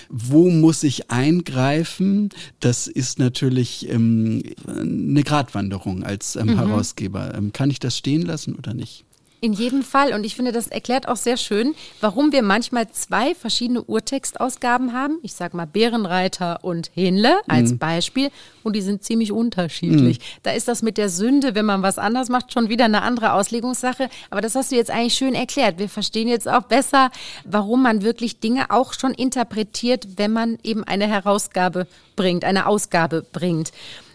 wo 0.10 0.50
muss 0.50 0.84
ich 0.84 1.12
eingreifen. 1.12 2.30
Das 2.60 2.88
ist 2.88 3.20
natürlich 3.20 3.90
ähm, 3.90 4.17
ähm, 4.18 4.44
eine 4.68 5.24
Gratwanderung 5.24 6.04
als 6.04 6.36
ähm, 6.36 6.48
mhm. 6.48 6.58
Herausgeber. 6.58 7.34
Ähm, 7.36 7.54
kann 7.54 7.70
ich 7.70 7.80
das 7.80 7.98
stehen 7.98 8.22
lassen 8.22 8.56
oder 8.56 8.74
nicht? 8.74 9.06
In 9.40 9.54
jedem 9.54 9.84
Fall. 9.84 10.14
Und 10.14 10.26
ich 10.26 10.36
finde, 10.36 10.52
das 10.52 10.68
erklärt 10.68 11.08
auch 11.08 11.16
sehr 11.16 11.38
schön, 11.38 11.76
warum 12.02 12.32
wir 12.32 12.42
manchmal 12.42 12.90
zwei 12.90 13.36
verschiedene 13.36 13.84
Urtextausgaben 13.84 14.94
haben. 14.94 15.20
Ich 15.22 15.34
sage 15.34 15.56
mal 15.56 15.68
Bärenreiter 15.68 16.64
und 16.64 16.90
Hähnle 16.96 17.36
als 17.48 17.72
mhm. 17.72 17.78
Beispiel. 17.78 18.32
Und 18.64 18.76
die 18.76 18.82
sind 18.82 19.04
ziemlich 19.04 19.32
unterschiedlich. 19.32 20.18
Mhm. 20.18 20.24
Da 20.42 20.52
ist 20.52 20.68
das 20.68 20.82
mit 20.82 20.98
der 20.98 21.10
Sünde, 21.10 21.54
wenn 21.54 21.66
man 21.66 21.84
was 21.84 22.00
anders 22.00 22.30
macht, 22.30 22.52
schon 22.52 22.70
wieder 22.70 22.86
eine 22.86 23.04
andere 23.04 23.34
Auslegungssache. 23.34 24.10
Aber 24.32 24.42
das 24.42 24.56
hast 24.56 24.72
du 24.72 24.76
jetzt 24.76 24.90
eigentlich 24.90 25.14
schön 25.14 25.36
erklärt. 25.36 25.78
Wir 25.78 25.88
verstehen 25.88 26.28
jetzt 26.28 26.50
auch 26.50 26.64
besser, 26.64 27.12
warum 27.46 27.84
man 27.84 28.02
wirklich 28.02 28.40
Dinge 28.40 28.72
auch 28.72 28.94
schon 28.94 29.14
interpretiert, 29.14 30.18
wenn 30.18 30.34
man 30.34 30.58
eben 30.64 30.84
eine 30.84 31.06
Herausgabe 31.06 31.86
bringt, 32.16 32.44
eine 32.44 32.66
Ausgabe 32.66 33.24
bringt. 33.32 33.72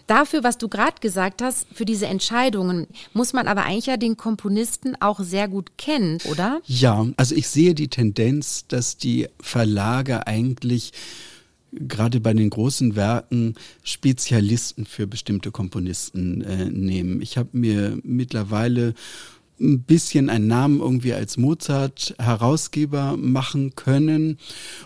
Dafür, 0.07 0.43
was 0.43 0.57
du 0.57 0.67
gerade 0.67 0.99
gesagt 0.99 1.41
hast, 1.41 1.67
für 1.73 1.85
diese 1.85 2.07
Entscheidungen 2.07 2.87
muss 3.13 3.33
man 3.33 3.47
aber 3.47 3.63
eigentlich 3.63 3.85
ja 3.85 3.97
den 3.97 4.17
Komponisten 4.17 4.95
auch 4.99 5.19
sehr 5.19 5.47
gut 5.47 5.77
kennen, 5.77 6.19
oder? 6.29 6.61
Ja, 6.65 7.07
also 7.15 7.35
ich 7.35 7.47
sehe 7.47 7.73
die 7.73 7.87
Tendenz, 7.87 8.67
dass 8.67 8.97
die 8.97 9.27
Verlage 9.39 10.27
eigentlich 10.27 10.91
gerade 11.71 12.19
bei 12.19 12.33
den 12.33 12.49
großen 12.49 12.95
Werken 12.95 13.55
Spezialisten 13.83 14.85
für 14.85 15.07
bestimmte 15.07 15.51
Komponisten 15.51 16.41
äh, 16.41 16.65
nehmen. 16.69 17.21
Ich 17.21 17.37
habe 17.37 17.49
mir 17.53 17.97
mittlerweile 18.03 18.93
ein 19.63 19.83
bisschen 19.83 20.29
einen 20.29 20.47
Namen 20.47 20.79
irgendwie 20.79 21.13
als 21.13 21.37
Mozart-Herausgeber 21.37 23.17
machen 23.17 23.75
können. 23.75 24.37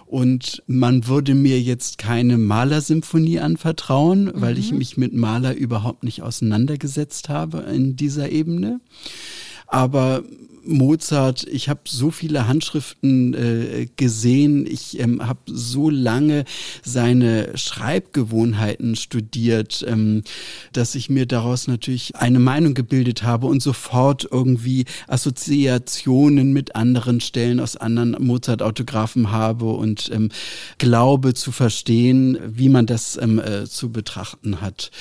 Und 0.05 0.63
man 0.67 1.07
würde 1.07 1.35
mir 1.35 1.59
jetzt 1.59 1.97
keine 1.97 2.37
Malersymphonie 2.37 3.39
anvertrauen, 3.39 4.25
mhm. 4.25 4.31
weil 4.35 4.57
ich 4.57 4.71
mhm. 4.71 4.77
mich 4.77 4.97
mit 4.97 5.13
Maler 5.13 5.55
überhaupt 5.55 6.03
nicht 6.03 6.21
auseinandergesetzt 6.21 7.29
habe 7.29 7.59
in 7.59 7.95
dieser 7.95 8.29
Ebene. 8.29 8.79
Aber 9.65 10.23
Mozart, 10.67 11.45
ich 11.49 11.69
habe 11.69 11.81
so 11.85 12.11
viele 12.11 12.47
Handschriften 12.47 13.33
äh, 13.33 13.87
gesehen, 13.95 14.65
ich 14.67 14.99
ähm, 14.99 15.25
habe 15.25 15.39
so 15.45 15.89
lange 15.89 16.45
seine 16.83 17.57
Schreibgewohnheiten 17.57 18.95
studiert, 18.95 19.85
ähm, 19.87 20.23
dass 20.73 20.95
ich 20.95 21.09
mir 21.09 21.25
daraus 21.25 21.67
natürlich 21.67 22.15
eine 22.15 22.39
Meinung 22.39 22.73
gebildet 22.73 23.23
habe 23.23 23.47
und 23.47 23.61
sofort 23.61 24.27
irgendwie 24.29 24.85
Assoziationen 25.07 26.53
mit 26.53 26.75
anderen 26.75 27.21
Stellen 27.21 27.59
aus 27.59 27.77
anderen 27.77 28.15
Mozart-Autographen 28.19 29.31
habe 29.31 29.65
und 29.65 30.11
ähm, 30.13 30.29
glaube 30.77 31.33
zu 31.33 31.51
verstehen, 31.51 32.37
wie 32.45 32.69
man 32.69 32.85
das 32.85 33.17
ähm, 33.21 33.39
äh, 33.39 33.65
zu 33.65 33.91
betrachten 33.91 34.61
hat. 34.61 34.91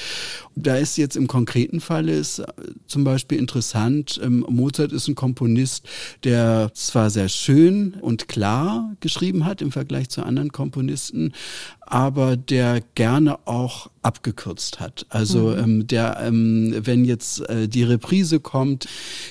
Da 0.57 0.77
ist 0.77 0.97
jetzt 0.97 1.17
im 1.17 1.29
konkreten 1.29 1.81
Fall 1.81 2.09
ist 2.09 2.41
äh, 2.41 2.47
zum 2.87 3.05
Beispiel 3.05 3.39
interessant, 3.39 4.21
ähm, 4.23 4.45
Mozart 4.49 4.93
ist 4.93 5.07
ein 5.07 5.15
Komponist, 5.15 5.37
Komponist, 5.37 5.89
der 6.25 6.71
zwar 6.75 7.11
sehr 7.11 7.29
schön 7.29 7.95
und 8.01 8.29
klar 8.29 8.97
geschrieben 9.01 9.45
hat 9.45 9.61
im 9.61 9.71
Vergleich 9.71 10.09
zu 10.09 10.23
anderen 10.23 10.51
Komponisten, 10.51 11.33
aber 11.81 12.37
der 12.37 12.81
gerne 12.95 13.47
auch 13.47 13.91
abgekürzt 14.07 14.81
hat. 14.81 15.07
Also 15.09 15.49
mhm. 15.49 15.59
ähm, 15.59 15.87
der, 15.87 16.19
ähm, 16.21 16.75
wenn 16.79 17.05
jetzt 17.05 17.41
äh, 17.49 17.69
die 17.69 17.83
Reprise 17.83 18.41
kommt, 18.41 18.87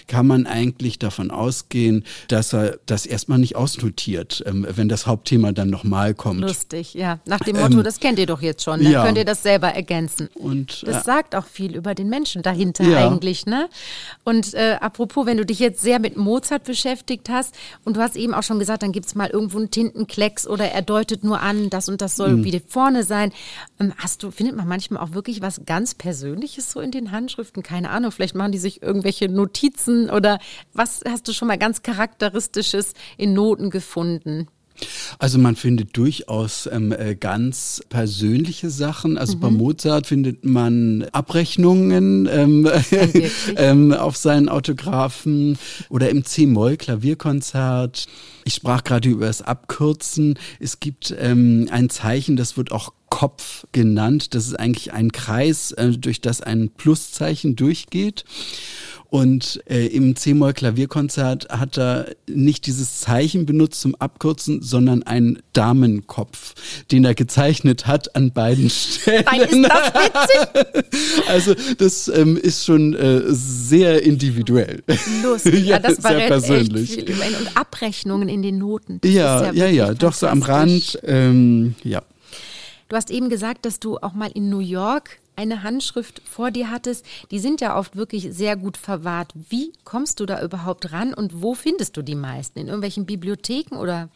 kann 0.07 0.27
man 0.27 0.47
eigentlich 0.47 0.99
davon 0.99 1.31
ausgehen, 1.31 2.03
dass 2.27 2.53
er 2.53 2.79
das 2.85 3.05
erstmal 3.05 3.39
nicht 3.39 3.55
ausnotiert, 3.55 4.43
ähm, 4.45 4.65
wenn 4.69 4.89
das 4.89 5.07
Hauptthema 5.07 5.51
dann 5.51 5.69
nochmal 5.69 6.13
kommt. 6.13 6.41
Lustig, 6.41 6.93
ja. 6.93 7.19
Nach 7.25 7.39
dem 7.39 7.57
Motto, 7.57 7.77
ähm, 7.77 7.83
das 7.83 7.99
kennt 7.99 8.19
ihr 8.19 8.25
doch 8.25 8.41
jetzt 8.41 8.63
schon, 8.63 8.83
dann 8.83 8.91
ja. 8.91 9.05
könnt 9.05 9.17
ihr 9.17 9.25
das 9.25 9.43
selber 9.43 9.69
ergänzen. 9.69 10.29
Und 10.33 10.83
das 10.87 11.01
äh, 11.01 11.05
sagt 11.05 11.35
auch 11.35 11.45
viel 11.45 11.75
über 11.75 11.95
den 11.95 12.09
Menschen 12.09 12.41
dahinter 12.41 12.83
ja. 12.83 13.07
eigentlich, 13.07 13.45
ne? 13.45 13.69
Und 14.23 14.53
äh, 14.53 14.77
apropos, 14.81 15.25
wenn 15.25 15.37
du 15.37 15.45
dich 15.45 15.59
jetzt 15.59 15.81
sehr 15.81 15.99
mit 15.99 16.17
Mozart 16.17 16.63
beschäftigt 16.63 17.29
hast 17.29 17.55
und 17.83 17.97
du 17.97 18.01
hast 18.01 18.15
eben 18.15 18.33
auch 18.33 18.43
schon 18.43 18.59
gesagt, 18.59 18.83
dann 18.83 18.91
gibt 18.91 19.05
es 19.05 19.15
mal 19.15 19.29
irgendwo 19.29 19.57
einen 19.57 19.71
Tintenklecks 19.71 20.47
oder 20.47 20.65
er 20.65 20.81
deutet 20.81 21.23
nur 21.23 21.41
an, 21.41 21.69
das 21.69 21.89
und 21.89 22.01
das 22.01 22.15
soll 22.15 22.37
mhm 22.37 22.45
wie 22.45 22.61
vorne 22.67 23.03
sein. 23.03 23.31
Ähm, 23.79 23.93
hast 23.97 24.23
du, 24.23 24.31
findet 24.31 24.55
man 24.55 24.64
manchmal 24.65 25.03
auch 25.03 25.13
wirklich 25.13 25.41
was 25.41 25.61
ganz 25.65 25.95
Persönliches 25.95 26.71
so 26.71 26.79
in 26.79 26.91
den 26.91 27.11
Handschriften? 27.11 27.63
Keine 27.63 27.89
Ahnung, 27.89 28.11
vielleicht 28.11 28.35
machen 28.35 28.51
die 28.51 28.57
sich 28.57 28.81
irgendwelche 28.81 29.29
Notizen 29.29 30.09
oder 30.09 30.39
was 30.73 31.01
hast 31.07 31.27
du 31.27 31.33
schon 31.33 31.47
mal 31.47 31.57
ganz 31.57 31.83
Charakteristisches 31.83 32.93
in 33.17 33.33
Noten 33.33 33.69
gefunden? 33.69 34.47
Also 35.19 35.39
man 35.39 35.55
findet 35.55 35.95
durchaus 35.95 36.67
ähm, 36.71 36.91
äh, 36.91 37.15
ganz 37.15 37.81
persönliche 37.89 38.69
Sachen. 38.69 39.17
Also 39.17 39.37
mhm. 39.37 39.39
bei 39.39 39.49
Mozart 39.49 40.07
findet 40.07 40.43
man 40.43 41.05
Abrechnungen 41.11 42.27
ähm, 42.29 42.69
ähm, 43.55 43.93
auf 43.93 44.17
seinen 44.17 44.49
Autographen 44.49 45.57
oder 45.89 46.09
im 46.09 46.25
C-Moll 46.25 46.77
Klavierkonzert. 46.77 48.07
Ich 48.47 48.53
sprach 48.53 48.83
gerade 48.83 49.09
über 49.09 49.25
das 49.25 49.41
Abkürzen. 49.41 50.37
Es 50.59 50.79
gibt 50.79 51.13
ähm, 51.17 51.67
ein 51.71 51.89
Zeichen, 51.89 52.35
das 52.37 52.57
wird 52.57 52.71
auch 52.71 52.93
Kopf 53.09 53.65
genannt. 53.71 54.35
Das 54.35 54.45
ist 54.45 54.53
eigentlich 54.53 54.93
ein 54.93 55.11
Kreis, 55.11 55.71
äh, 55.71 55.89
durch 55.89 56.21
das 56.21 56.41
ein 56.41 56.69
Pluszeichen 56.69 57.55
durchgeht. 57.55 58.23
Und 59.15 59.61
äh, 59.69 59.85
im 59.85 60.17
C-Moll 60.17 60.51
Klavierkonzert 60.51 61.47
hat 61.49 61.77
er 61.77 62.07
nicht 62.27 62.65
dieses 62.65 62.99
Zeichen 62.99 63.45
benutzt 63.45 63.79
zum 63.79 63.95
Abkürzen, 63.95 64.61
sondern 64.61 65.03
einen 65.03 65.39
Damenkopf, 65.53 66.53
den 66.91 67.05
er 67.05 67.15
gezeichnet 67.15 67.87
hat 67.87 68.15
an 68.15 68.33
beiden 68.33 68.69
Stellen. 68.69 69.23
Nein, 69.25 69.41
ist 69.41 69.63
das 69.63 69.93
witzig? 69.93 70.85
Also 71.27 71.55
das 71.77 72.07
ähm, 72.09 72.37
ist 72.37 72.65
schon 72.65 72.93
äh, 72.93 73.21
sehr 73.27 74.03
individuell. 74.03 74.83
Lustig, 75.23 75.65
ja, 75.65 75.79
das 75.79 76.03
war 76.03 76.11
sehr 76.11 76.27
persönlich. 76.27 76.97
Echt 76.97 77.07
viel. 77.07 77.15
Und 77.39 77.55
Abrechnungen 77.57 78.27
in 78.35 78.41
den 78.41 78.57
Noten. 78.57 78.99
Das 79.01 79.11
ja, 79.11 79.51
ja, 79.51 79.67
ja, 79.67 79.93
doch 79.93 80.13
so 80.13 80.27
am 80.27 80.43
Rand. 80.43 80.99
Ähm, 81.03 81.75
ja. 81.83 82.03
Du 82.87 82.95
hast 82.95 83.09
eben 83.09 83.29
gesagt, 83.29 83.65
dass 83.65 83.79
du 83.79 83.97
auch 83.97 84.13
mal 84.13 84.29
in 84.31 84.49
New 84.49 84.59
York 84.59 85.19
eine 85.35 85.63
Handschrift 85.63 86.21
vor 86.23 86.51
dir 86.51 86.69
hattest, 86.69 87.05
die 87.31 87.39
sind 87.39 87.59
ja 87.59 87.77
oft 87.77 87.95
wirklich 87.95 88.29
sehr 88.31 88.55
gut 88.55 88.77
verwahrt. 88.77 89.33
Wie 89.49 89.73
kommst 89.83 90.19
du 90.19 90.25
da 90.25 90.41
überhaupt 90.41 90.91
ran 90.93 91.13
und 91.13 91.41
wo 91.41 91.55
findest 91.55 91.97
du 91.97 92.03
die 92.03 92.15
meisten? 92.15 92.59
In 92.59 92.67
irgendwelchen 92.67 93.05
Bibliotheken 93.05 93.75
oder? 93.75 94.09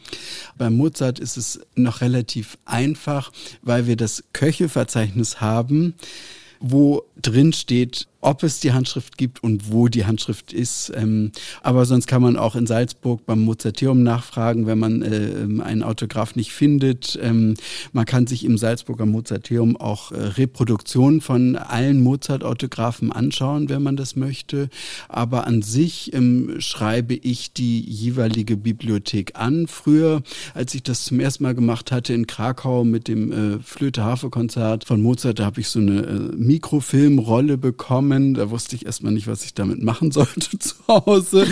Bei 0.58 0.70
Mozart 0.70 1.20
ist 1.20 1.36
es 1.36 1.60
noch 1.76 2.02
relativ 2.02 2.58
einfach, 2.64 3.32
weil 3.62 3.88
wir 3.88 3.98
das 3.98 4.24
Köchelverzeichnis 4.34 5.42
haben 5.42 5.96
wo 6.60 7.04
drin 7.22 7.54
steht, 7.54 8.08
ob 8.22 8.44
es 8.44 8.60
die 8.60 8.74
Handschrift 8.74 9.18
gibt 9.18 9.42
und 9.44 9.72
wo 9.72 9.88
die 9.88 10.06
Handschrift 10.06 10.52
ist. 10.52 10.92
Ähm, 10.96 11.32
aber 11.62 11.86
sonst 11.86 12.08
kann 12.08 12.22
man 12.22 12.36
auch 12.36 12.56
in 12.56 12.68
Salzburg 12.68 13.26
beim 13.26 13.40
Mozarteum 13.40 14.04
nachfragen, 14.04 14.68
wenn 14.68 14.78
man 14.78 15.02
äh, 15.02 15.30
ähm, 15.30 15.62
einen 15.62 15.84
Autograph 15.84 16.36
nicht 16.36 16.52
findet. 16.52 17.18
Ähm, 17.22 17.56
man 17.94 18.06
kann 18.06 18.28
sich 18.28 18.44
im 18.44 18.58
Salzburger 18.58 19.06
Mozarteum 19.06 19.78
auch 19.78 20.12
äh, 20.12 20.18
Reproduktionen 20.18 21.22
von 21.22 21.56
allen 21.56 22.02
Mozart-Autographen 22.02 23.12
anschauen, 23.12 23.70
wenn 23.70 23.84
man 23.84 23.96
das 23.96 24.18
möchte. 24.18 24.70
Aber 25.08 25.48
an 25.48 25.62
sich 25.62 26.12
schreibe 26.60 27.14
ich 27.14 27.54
die 27.54 27.80
jeweilige 27.82 28.58
Bibliothek 28.58 29.34
an. 29.36 29.68
Früher, 29.68 30.24
als 30.54 30.74
ich 30.74 30.84
das 30.84 31.06
zum 31.06 31.20
ersten 31.20 31.44
Mal 31.44 31.56
gemacht 31.56 31.92
hatte 31.92 32.14
in 32.14 32.28
Krakau 32.28 32.84
mit 32.84 33.08
dem 33.08 33.32
äh, 33.32 33.60
Flöte-Harfe-Konzert 33.60 34.84
von 34.86 35.02
Mozart, 35.02 35.40
da 35.40 35.46
habe 35.46 35.62
ich 35.62 35.70
so 35.70 35.80
eine 35.80 36.32
Mikrofilmrolle 36.36 37.58
bekommen 37.58 38.09
gekommen. 38.10 38.34
Da 38.34 38.50
wusste 38.50 38.76
ich 38.76 38.86
erstmal 38.86 39.12
nicht, 39.12 39.28
was 39.28 39.44
ich 39.44 39.54
damit 39.54 39.82
machen 39.82 40.12
sollte 40.12 40.58
zu 40.60 40.76
Hause. 40.88 41.46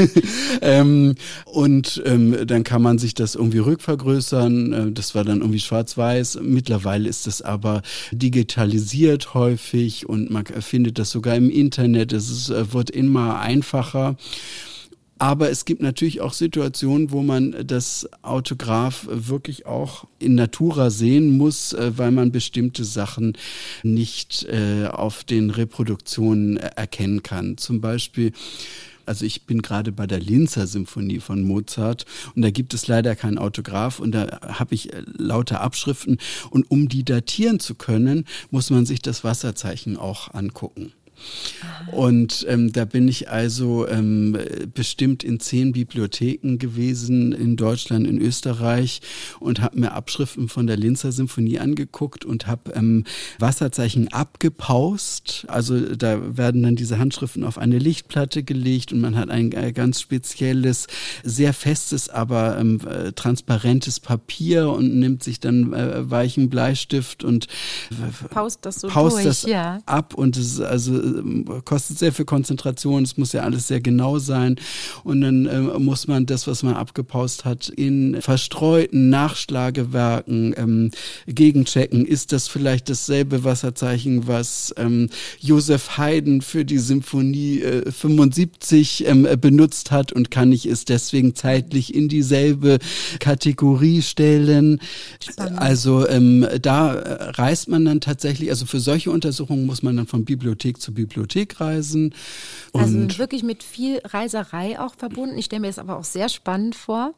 ähm, 0.60 1.14
und 1.46 2.02
ähm, 2.04 2.46
dann 2.46 2.64
kann 2.64 2.82
man 2.82 2.98
sich 2.98 3.14
das 3.14 3.34
irgendwie 3.34 3.58
rückvergrößern. 3.58 4.72
Äh, 4.72 4.92
das 4.92 5.14
war 5.14 5.24
dann 5.24 5.40
irgendwie 5.40 5.60
schwarz-weiß. 5.60 6.40
Mittlerweile 6.42 7.08
ist 7.08 7.26
das 7.26 7.42
aber 7.42 7.82
digitalisiert 8.12 9.34
häufig 9.34 10.08
und 10.08 10.30
man 10.30 10.44
findet 10.46 10.98
das 10.98 11.10
sogar 11.10 11.36
im 11.36 11.50
Internet. 11.50 12.12
Es 12.12 12.50
äh, 12.50 12.72
wird 12.72 12.90
immer 12.90 13.40
einfacher. 13.40 14.16
Aber 15.22 15.50
es 15.50 15.64
gibt 15.64 15.82
natürlich 15.82 16.20
auch 16.20 16.32
Situationen, 16.32 17.12
wo 17.12 17.22
man 17.22 17.54
das 17.64 18.08
Autograph 18.22 19.06
wirklich 19.08 19.66
auch 19.66 20.08
in 20.18 20.34
Natura 20.34 20.90
sehen 20.90 21.36
muss, 21.36 21.72
äh, 21.74 21.92
weil 21.96 22.10
man 22.10 22.32
bestimmte 22.32 22.82
Sachen 22.82 23.38
nicht 23.84 24.44
äh, 24.50 24.88
auf 24.88 25.22
den 25.22 25.50
Reproduktionen 25.50 26.56
erkennen 26.56 27.22
kann. 27.22 27.56
Zum 27.56 27.80
Beispiel 27.80 28.32
also 29.06 29.24
ich 29.24 29.46
bin 29.46 29.62
gerade 29.62 29.92
bei 29.92 30.08
der 30.08 30.18
Linzer 30.18 30.66
Symphonie 30.66 31.20
von 31.20 31.42
Mozart 31.42 32.04
und 32.34 32.42
da 32.42 32.50
gibt 32.50 32.74
es 32.74 32.88
leider 32.88 33.14
kein 33.14 33.38
Autograph 33.38 34.00
und 34.00 34.12
da 34.12 34.40
habe 34.42 34.74
ich 34.74 34.92
äh, 34.92 35.04
lauter 35.06 35.60
Abschriften 35.60 36.18
und 36.50 36.68
um 36.68 36.88
die 36.88 37.04
datieren 37.04 37.60
zu 37.60 37.76
können, 37.76 38.24
muss 38.50 38.70
man 38.70 38.86
sich 38.86 39.02
das 39.02 39.22
Wasserzeichen 39.22 39.96
auch 39.96 40.34
angucken. 40.34 40.92
Und 41.90 42.46
ähm, 42.48 42.72
da 42.72 42.84
bin 42.84 43.08
ich 43.08 43.28
also 43.28 43.86
ähm, 43.88 44.36
bestimmt 44.72 45.24
in 45.24 45.40
zehn 45.40 45.72
Bibliotheken 45.72 46.58
gewesen 46.58 47.32
in 47.32 47.56
Deutschland, 47.56 48.06
in 48.06 48.20
Österreich 48.20 49.00
und 49.40 49.60
habe 49.60 49.80
mir 49.80 49.92
Abschriften 49.92 50.48
von 50.48 50.66
der 50.66 50.76
Linzer 50.76 51.12
Symphonie 51.12 51.58
angeguckt 51.58 52.24
und 52.24 52.46
habe 52.46 52.72
ähm, 52.72 53.04
Wasserzeichen 53.38 54.08
abgepaust. 54.08 55.44
Also 55.48 55.94
da 55.94 56.36
werden 56.36 56.62
dann 56.62 56.76
diese 56.76 56.98
Handschriften 56.98 57.44
auf 57.44 57.58
eine 57.58 57.78
Lichtplatte 57.78 58.42
gelegt 58.42 58.92
und 58.92 59.00
man 59.00 59.16
hat 59.16 59.30
ein 59.30 59.52
äh, 59.52 59.72
ganz 59.72 60.00
spezielles, 60.00 60.86
sehr 61.22 61.52
festes, 61.52 62.08
aber 62.08 62.58
ähm, 62.58 62.80
äh, 62.86 63.12
transparentes 63.12 64.00
Papier 64.00 64.70
und 64.70 64.98
nimmt 64.98 65.22
sich 65.22 65.40
dann 65.40 65.72
äh, 65.72 66.10
weichen 66.10 66.48
Bleistift 66.48 67.24
und 67.24 67.46
äh, 67.90 68.28
paust 68.28 68.64
das 68.64 68.80
so 68.80 68.88
paust 68.88 69.16
durch, 69.16 69.24
das 69.24 69.42
ja. 69.42 69.78
ab 69.86 70.14
und 70.14 70.36
es 70.36 70.54
ist 70.54 70.60
also 70.60 70.92
kostet 71.64 71.98
sehr 71.98 72.12
viel 72.12 72.24
Konzentration, 72.24 73.02
es 73.02 73.16
muss 73.16 73.32
ja 73.32 73.42
alles 73.42 73.68
sehr 73.68 73.80
genau 73.80 74.18
sein. 74.18 74.56
Und 75.04 75.20
dann 75.20 75.46
äh, 75.46 75.60
muss 75.78 76.08
man 76.08 76.26
das, 76.26 76.46
was 76.46 76.62
man 76.62 76.74
abgepaust 76.74 77.44
hat, 77.44 77.68
in 77.68 78.20
verstreuten 78.20 79.10
Nachschlagewerken 79.10 80.54
ähm, 80.56 80.90
gegenchecken. 81.26 82.06
Ist 82.06 82.32
das 82.32 82.48
vielleicht 82.48 82.88
dasselbe 82.88 83.44
Wasserzeichen, 83.44 84.26
was 84.26 84.74
ähm, 84.76 85.10
Josef 85.38 85.98
Haydn 85.98 86.40
für 86.40 86.64
die 86.64 86.78
Symphonie 86.78 87.60
äh, 87.60 87.90
75 87.90 89.06
ähm, 89.06 89.28
benutzt 89.40 89.90
hat 89.90 90.12
und 90.12 90.30
kann 90.30 90.52
ich 90.52 90.66
es 90.66 90.84
deswegen 90.84 91.34
zeitlich 91.34 91.94
in 91.94 92.08
dieselbe 92.08 92.78
Kategorie 93.18 94.02
stellen? 94.02 94.80
Spannend. 95.22 95.58
Also 95.58 96.08
ähm, 96.08 96.46
da 96.60 96.94
äh, 96.94 97.30
reist 97.30 97.68
man 97.68 97.84
dann 97.84 98.00
tatsächlich, 98.00 98.50
also 98.50 98.66
für 98.66 98.80
solche 98.80 99.10
Untersuchungen 99.10 99.66
muss 99.66 99.82
man 99.82 99.96
dann 99.96 100.06
von 100.06 100.24
Bibliothek 100.24 100.80
zu 100.80 100.92
Bibliothek 100.92 101.01
Bibliothekreisen. 101.02 102.14
Also 102.72 103.18
wirklich 103.18 103.42
mit 103.42 103.62
viel 103.62 104.00
Reiserei 104.04 104.80
auch 104.80 104.94
verbunden. 104.94 105.36
Ich 105.38 105.46
stelle 105.46 105.60
mir 105.60 105.66
das 105.66 105.78
aber 105.78 105.98
auch 105.98 106.04
sehr 106.04 106.28
spannend 106.28 106.74
vor. 106.74 107.14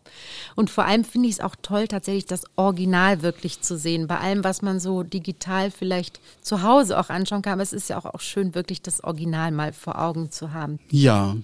Und 0.57 0.70
vor 0.70 0.85
allem 0.85 1.05
finde 1.05 1.28
ich 1.28 1.35
es 1.35 1.41
auch 1.41 1.57
toll, 1.62 1.89
tatsächlich 1.89 2.26
das 2.26 2.45
Original 2.57 3.22
wirklich 3.22 3.61
zu 3.61 3.78
sehen. 3.78 4.07
Bei 4.07 4.18
allem, 4.18 4.45
was 4.45 4.62
man 4.62 4.80
so 4.80 5.03
digital 5.03 5.70
vielleicht 5.70 6.20
zu 6.41 6.62
Hause 6.62 6.99
auch 6.99 7.09
anschauen 7.09 7.43
kann. 7.43 7.55
Aber 7.55 7.62
es 7.62 7.72
ist 7.72 7.89
ja 7.89 7.99
auch, 7.99 8.07
auch 8.07 8.20
schön, 8.20 8.55
wirklich 8.55 8.82
das 8.82 9.05
Original 9.05 9.53
mal 9.53 9.72
vor 9.72 10.01
Augen 10.01 10.30
zu 10.30 10.53
haben. 10.53 10.78
Ja, 10.91 11.37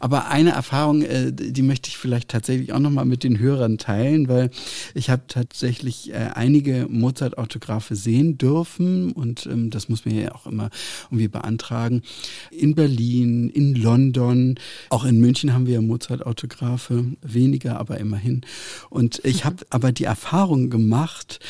aber 0.00 0.28
eine 0.28 0.50
Erfahrung, 0.50 1.02
äh, 1.02 1.32
die 1.32 1.62
möchte 1.62 1.88
ich 1.88 1.98
vielleicht 1.98 2.28
tatsächlich 2.28 2.72
auch 2.72 2.78
nochmal 2.78 3.04
mit 3.04 3.24
den 3.24 3.38
Hörern 3.38 3.78
teilen, 3.78 4.28
weil 4.28 4.50
ich 4.94 5.10
habe 5.10 5.22
tatsächlich 5.28 6.12
äh, 6.12 6.30
einige 6.34 6.86
Mozart-Autographe 6.88 7.96
sehen 7.96 8.38
dürfen 8.38 9.12
und 9.12 9.46
ähm, 9.46 9.70
das 9.70 9.88
muss 9.88 10.04
man 10.04 10.14
ja 10.14 10.34
auch 10.34 10.46
immer 10.46 10.70
irgendwie 11.06 11.28
beantragen. 11.28 12.02
In 12.50 12.74
Berlin, 12.74 13.48
in 13.48 13.74
London, 13.74 14.56
auch 14.90 15.04
in 15.04 15.20
München 15.20 15.52
haben 15.52 15.66
wir 15.66 15.74
ja 15.74 15.80
Mozart-Autographe, 15.80 17.04
weniger, 17.22 17.78
aber 17.78 17.98
immerhin. 17.98 18.42
Und 18.90 19.20
ich 19.24 19.44
habe 19.44 19.58
aber 19.70 19.92
die 19.92 20.04
Erfahrung 20.04 20.70
gemacht, 20.70 21.40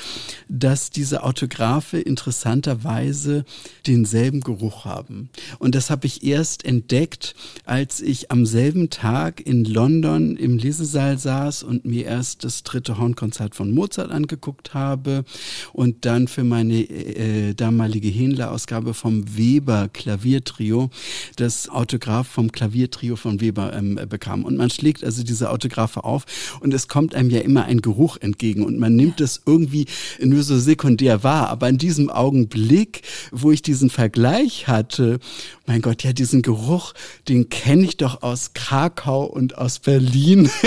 dass 0.48 0.90
diese 0.90 1.22
Autographe 1.22 1.98
interessanterweise 1.98 3.44
denselben 3.86 4.40
Geruch 4.40 4.84
haben. 4.84 5.30
Und 5.58 5.74
das 5.74 5.90
habe 5.90 6.06
ich 6.06 6.24
erst 6.24 6.64
entdeckt, 6.64 7.34
als 7.64 8.00
ich 8.00 8.17
ich 8.18 8.30
am 8.32 8.46
selben 8.46 8.90
Tag 8.90 9.46
in 9.46 9.64
London 9.64 10.36
im 10.36 10.58
Lesesaal 10.58 11.18
saß 11.18 11.62
und 11.62 11.84
mir 11.84 12.06
erst 12.06 12.42
das 12.42 12.64
dritte 12.64 12.98
Hornkonzert 12.98 13.54
von 13.54 13.72
Mozart 13.72 14.10
angeguckt 14.10 14.74
habe 14.74 15.24
und 15.72 16.04
dann 16.04 16.26
für 16.26 16.42
meine 16.42 16.80
äh, 16.80 17.54
damalige 17.54 18.08
Händler-Ausgabe 18.08 18.94
vom 18.94 19.36
Weber 19.36 19.88
Klaviertrio 19.92 20.90
das 21.36 21.68
Autograph 21.68 22.26
vom 22.26 22.50
Klaviertrio 22.50 23.14
von 23.14 23.40
Weber 23.40 23.72
ähm, 23.72 24.00
bekam. 24.08 24.44
Und 24.44 24.56
man 24.56 24.70
schlägt 24.70 25.04
also 25.04 25.22
diese 25.22 25.50
Autographe 25.50 26.02
auf 26.02 26.58
und 26.60 26.74
es 26.74 26.88
kommt 26.88 27.14
einem 27.14 27.30
ja 27.30 27.40
immer 27.40 27.66
ein 27.66 27.82
Geruch 27.82 28.16
entgegen 28.20 28.64
und 28.64 28.78
man 28.78 28.96
nimmt 28.96 29.20
es 29.20 29.42
irgendwie 29.46 29.86
nur 30.20 30.42
so 30.42 30.58
sekundär 30.58 31.22
wahr. 31.22 31.50
Aber 31.50 31.68
in 31.68 31.78
diesem 31.78 32.10
Augenblick, 32.10 33.02
wo 33.30 33.52
ich 33.52 33.62
diesen 33.62 33.90
Vergleich 33.90 34.66
hatte, 34.66 35.20
mein 35.68 35.82
Gott, 35.82 36.02
ja, 36.02 36.14
diesen 36.14 36.40
Geruch, 36.40 36.94
den 37.28 37.50
kenne 37.50 37.84
ich 37.84 37.98
doch 37.98 38.22
aus 38.22 38.54
Krakau 38.54 39.24
und 39.24 39.58
aus 39.58 39.78
Berlin. 39.78 40.50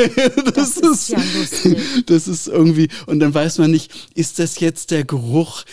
das, 0.54 0.76
das 0.76 0.78
ist, 0.78 0.84
ist 0.86 1.10
ja 1.10 1.18
lustig. 1.18 1.78
Das 2.06 2.28
ist 2.28 2.48
irgendwie, 2.48 2.88
und 3.08 3.20
dann 3.20 3.34
weiß 3.34 3.58
man 3.58 3.72
nicht, 3.72 3.92
ist 4.14 4.38
das 4.38 4.60
jetzt 4.60 4.92
der 4.92 5.04
Geruch 5.04 5.64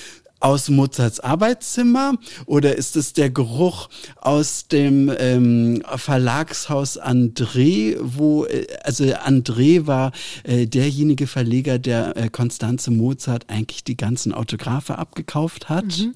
aus 0.40 0.68
Mozarts 0.68 1.20
Arbeitszimmer 1.20 2.14
oder 2.46 2.76
ist 2.76 2.96
es 2.96 3.12
der 3.12 3.30
Geruch 3.30 3.88
aus 4.16 4.68
dem 4.68 5.12
ähm, 5.18 5.82
Verlagshaus 5.96 7.00
André, 7.00 7.96
wo, 8.00 8.44
äh, 8.44 8.66
also 8.84 9.04
André 9.04 9.86
war 9.86 10.12
äh, 10.44 10.66
derjenige 10.66 11.26
Verleger, 11.26 11.78
der 11.78 12.16
äh, 12.16 12.28
Konstanze 12.28 12.90
Mozart 12.90 13.46
eigentlich 13.48 13.82
die 13.82 13.96
ganzen 13.96 14.32
Autographe 14.32 14.98
abgekauft 14.98 15.68
hat. 15.68 15.98
Mhm. 15.98 16.14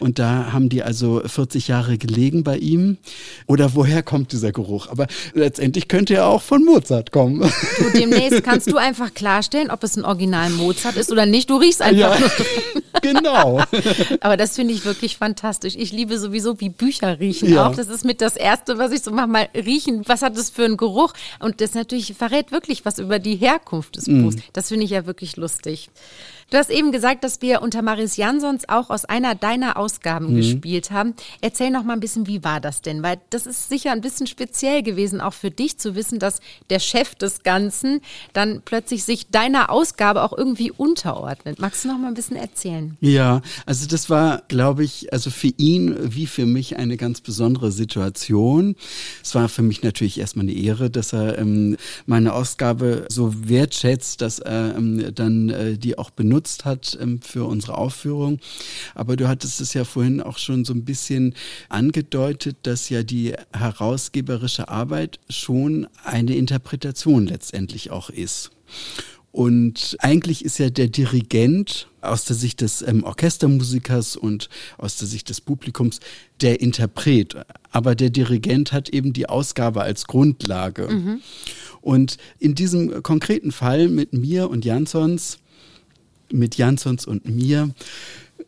Und 0.00 0.18
da 0.18 0.52
haben 0.52 0.68
die 0.68 0.82
also 0.82 1.20
40 1.24 1.68
Jahre 1.68 1.98
gelegen 1.98 2.44
bei 2.44 2.56
ihm. 2.56 2.96
Oder 3.46 3.74
woher 3.74 4.02
kommt 4.02 4.32
dieser 4.32 4.52
Geruch? 4.52 4.88
Aber 4.88 5.06
letztendlich 5.34 5.88
könnte 5.88 6.14
er 6.14 6.26
auch 6.26 6.42
von 6.42 6.64
Mozart 6.64 7.12
kommen. 7.12 7.40
Du, 7.78 7.90
demnächst 7.98 8.42
kannst 8.44 8.70
du 8.70 8.76
einfach 8.76 9.12
klarstellen, 9.12 9.70
ob 9.70 9.84
es 9.84 9.96
ein 9.96 10.04
Original 10.04 10.50
Mozart 10.50 10.96
ist 10.96 11.12
oder 11.12 11.26
nicht. 11.26 11.50
Du 11.50 11.56
riechst 11.56 11.82
einfach. 11.82 12.18
Ja, 12.18 12.28
genau. 13.02 13.57
Genau. 13.70 14.16
Aber 14.20 14.36
das 14.36 14.56
finde 14.56 14.74
ich 14.74 14.84
wirklich 14.84 15.16
fantastisch. 15.16 15.74
Ich 15.76 15.92
liebe 15.92 16.18
sowieso, 16.18 16.60
wie 16.60 16.68
Bücher 16.68 17.18
riechen 17.18 17.52
ja. 17.52 17.66
auch. 17.66 17.74
Das 17.74 17.88
ist 17.88 18.04
mit 18.04 18.20
das 18.20 18.36
Erste, 18.36 18.78
was 18.78 18.92
ich 18.92 19.02
so 19.02 19.10
mache, 19.10 19.28
mal 19.28 19.48
riechen. 19.54 20.02
Was 20.06 20.22
hat 20.22 20.36
das 20.36 20.50
für 20.50 20.64
einen 20.64 20.76
Geruch? 20.76 21.12
Und 21.40 21.60
das 21.60 21.74
natürlich 21.74 22.14
verrät 22.14 22.52
wirklich 22.52 22.84
was 22.84 22.98
über 22.98 23.18
die 23.18 23.36
Herkunft 23.36 23.96
des 23.96 24.06
Buchs. 24.06 24.36
Mm. 24.36 24.40
Das 24.52 24.68
finde 24.68 24.84
ich 24.84 24.90
ja 24.90 25.06
wirklich 25.06 25.36
lustig. 25.36 25.90
Du 26.50 26.56
hast 26.56 26.70
eben 26.70 26.92
gesagt, 26.92 27.24
dass 27.24 27.42
wir 27.42 27.60
unter 27.60 27.82
Maris 27.82 28.16
Jansons 28.16 28.70
auch 28.70 28.88
aus 28.88 29.04
einer 29.04 29.34
deiner 29.34 29.76
Ausgaben 29.76 30.32
mhm. 30.32 30.36
gespielt 30.36 30.90
haben. 30.90 31.12
Erzähl 31.42 31.70
noch 31.70 31.84
mal 31.84 31.92
ein 31.92 32.00
bisschen, 32.00 32.26
wie 32.26 32.42
war 32.42 32.58
das 32.58 32.80
denn? 32.80 33.02
Weil 33.02 33.18
das 33.28 33.46
ist 33.46 33.68
sicher 33.68 33.92
ein 33.92 34.00
bisschen 34.00 34.26
speziell 34.26 34.82
gewesen, 34.82 35.20
auch 35.20 35.34
für 35.34 35.50
dich 35.50 35.76
zu 35.76 35.94
wissen, 35.94 36.18
dass 36.18 36.40
der 36.70 36.78
Chef 36.78 37.14
des 37.16 37.42
Ganzen 37.42 38.00
dann 38.32 38.62
plötzlich 38.64 39.04
sich 39.04 39.28
deiner 39.28 39.68
Ausgabe 39.68 40.22
auch 40.22 40.32
irgendwie 40.32 40.70
unterordnet. 40.70 41.58
Magst 41.58 41.84
du 41.84 41.88
noch 41.88 41.98
mal 41.98 42.08
ein 42.08 42.14
bisschen 42.14 42.38
erzählen? 42.38 42.96
Ja, 43.02 43.42
also 43.66 43.86
das 43.86 44.08
war, 44.08 44.42
glaube 44.48 44.84
ich, 44.84 45.12
also 45.12 45.28
für 45.28 45.52
ihn 45.58 45.96
wie 46.00 46.26
für 46.26 46.46
mich 46.46 46.78
eine 46.78 46.96
ganz 46.96 47.20
besondere 47.20 47.72
Situation. 47.72 48.74
Es 49.22 49.34
war 49.34 49.50
für 49.50 49.62
mich 49.62 49.82
natürlich 49.82 50.18
erstmal 50.18 50.46
eine 50.46 50.54
Ehre, 50.54 50.88
dass 50.88 51.12
er 51.12 51.36
ähm, 51.36 51.76
meine 52.06 52.32
Ausgabe 52.32 53.04
so 53.10 53.34
wertschätzt, 53.46 54.22
dass 54.22 54.38
er 54.38 54.76
ähm, 54.78 55.14
dann 55.14 55.50
äh, 55.50 55.76
die 55.76 55.98
auch 55.98 56.08
benutzt 56.08 56.37
genutzt 56.38 56.64
hat 56.64 56.96
ähm, 57.00 57.20
für 57.20 57.44
unsere 57.44 57.76
Aufführung. 57.76 58.38
Aber 58.94 59.16
du 59.16 59.28
hattest 59.28 59.60
es 59.60 59.74
ja 59.74 59.84
vorhin 59.84 60.20
auch 60.20 60.38
schon 60.38 60.64
so 60.64 60.72
ein 60.72 60.84
bisschen 60.84 61.34
angedeutet, 61.68 62.56
dass 62.62 62.88
ja 62.88 63.02
die 63.02 63.34
herausgeberische 63.52 64.68
Arbeit 64.68 65.18
schon 65.28 65.88
eine 66.04 66.36
Interpretation 66.36 67.26
letztendlich 67.26 67.90
auch 67.90 68.10
ist. 68.10 68.50
Und 69.30 69.96
eigentlich 70.00 70.44
ist 70.44 70.58
ja 70.58 70.70
der 70.70 70.88
Dirigent 70.88 71.88
aus 72.00 72.24
der 72.24 72.34
Sicht 72.34 72.60
des 72.60 72.82
ähm, 72.82 73.04
Orchestermusikers 73.04 74.16
und 74.16 74.48
aus 74.78 74.96
der 74.96 75.06
Sicht 75.06 75.28
des 75.28 75.40
Publikums 75.40 76.00
der 76.40 76.60
Interpret. 76.60 77.36
Aber 77.70 77.94
der 77.94 78.10
Dirigent 78.10 78.72
hat 78.72 78.88
eben 78.88 79.12
die 79.12 79.28
Ausgabe 79.28 79.82
als 79.82 80.06
Grundlage. 80.06 80.88
Mhm. 80.88 81.20
Und 81.82 82.16
in 82.38 82.54
diesem 82.54 83.02
konkreten 83.02 83.52
Fall 83.52 83.88
mit 83.88 84.12
mir 84.12 84.48
und 84.48 84.64
Jansons 84.64 85.38
mit 86.32 86.56
Jansons 86.56 87.06
und 87.06 87.28
mir, 87.28 87.70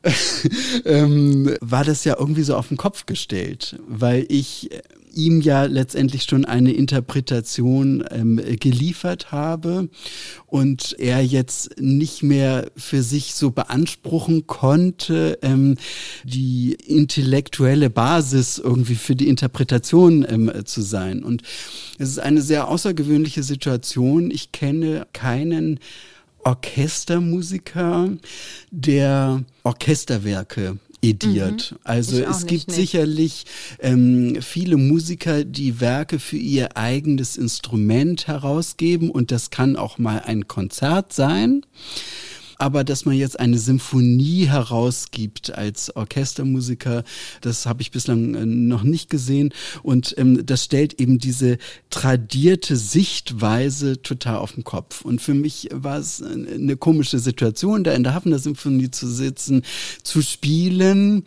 ähm, 0.85 1.57
war 1.61 1.85
das 1.85 2.05
ja 2.05 2.17
irgendwie 2.19 2.43
so 2.43 2.57
auf 2.57 2.69
den 2.69 2.77
Kopf 2.77 3.07
gestellt, 3.07 3.79
weil 3.87 4.25
ich 4.29 4.71
ihm 5.15 5.41
ja 5.41 5.65
letztendlich 5.65 6.25
schon 6.25 6.45
eine 6.45 6.73
Interpretation 6.73 8.05
ähm, 8.11 8.41
geliefert 8.59 9.33
habe 9.33 9.89
und 10.47 10.97
er 10.99 11.21
jetzt 11.25 11.81
nicht 11.81 12.23
mehr 12.23 12.71
für 12.77 13.03
sich 13.03 13.35
so 13.35 13.51
beanspruchen 13.51 14.47
konnte, 14.47 15.39
ähm, 15.43 15.77
die 16.25 16.75
intellektuelle 16.75 17.91
Basis 17.91 18.59
irgendwie 18.59 18.95
für 18.95 19.17
die 19.17 19.29
Interpretation 19.29 20.27
ähm, 20.29 20.53
zu 20.65 20.83
sein. 20.83 21.23
Und 21.23 21.43
es 21.99 22.11
ist 22.11 22.19
eine 22.19 22.43
sehr 22.43 22.69
außergewöhnliche 22.69 23.43
Situation. 23.43 24.31
Ich 24.31 24.53
kenne 24.53 25.07
keinen 25.13 25.81
Orchestermusiker, 26.45 28.11
der 28.71 29.45
Orchesterwerke 29.63 30.79
ediert. 31.03 31.73
Mhm. 31.73 31.79
Also 31.85 32.23
es 32.23 32.47
gibt 32.47 32.69
nicht. 32.69 32.77
sicherlich 32.77 33.45
ähm, 33.81 34.39
viele 34.41 34.77
Musiker, 34.77 35.45
die 35.45 35.81
Werke 35.81 36.19
für 36.19 36.37
ihr 36.37 36.77
eigenes 36.77 37.37
Instrument 37.37 38.27
herausgeben 38.27 39.11
und 39.11 39.31
das 39.31 39.51
kann 39.51 39.77
auch 39.77 39.99
mal 39.99 40.23
ein 40.27 40.49
Konzert 40.49 41.13
sein 41.13 41.63
aber 42.61 42.85
dass 42.85 43.07
man 43.07 43.15
jetzt 43.15 43.41
eine 43.41 43.59
Symphonie 43.59 44.47
herausgibt 44.47 45.55
als 45.55 45.97
Orchestermusiker, 45.97 47.05
das 47.41 47.65
habe 47.65 47.81
ich 47.81 47.91
bislang 47.91 48.35
äh, 48.35 48.45
noch 48.45 48.83
nicht 48.83 49.09
gesehen. 49.09 49.55
Und 49.83 50.15
ähm, 50.19 50.45
das 50.45 50.65
stellt 50.65 51.01
eben 51.01 51.19
diese 51.19 51.57
tradierte 51.89 52.77
Sichtweise 52.77 54.03
total 54.03 54.37
auf 54.37 54.53
den 54.53 54.65
Kopf. 54.65 55.03
Und 55.03 55.23
für 55.23 55.33
mich 55.33 55.69
war 55.73 55.99
es 55.99 56.23
eine 56.23 56.77
komische 56.77 57.19
Situation, 57.19 57.83
da 57.83 57.93
in 57.93 58.05
der 58.05 58.15
Hafner 58.15 58.39
Symphonie 58.39 58.91
zu 58.91 59.09
sitzen, 59.09 59.63
zu 60.03 60.21
spielen. 60.21 61.25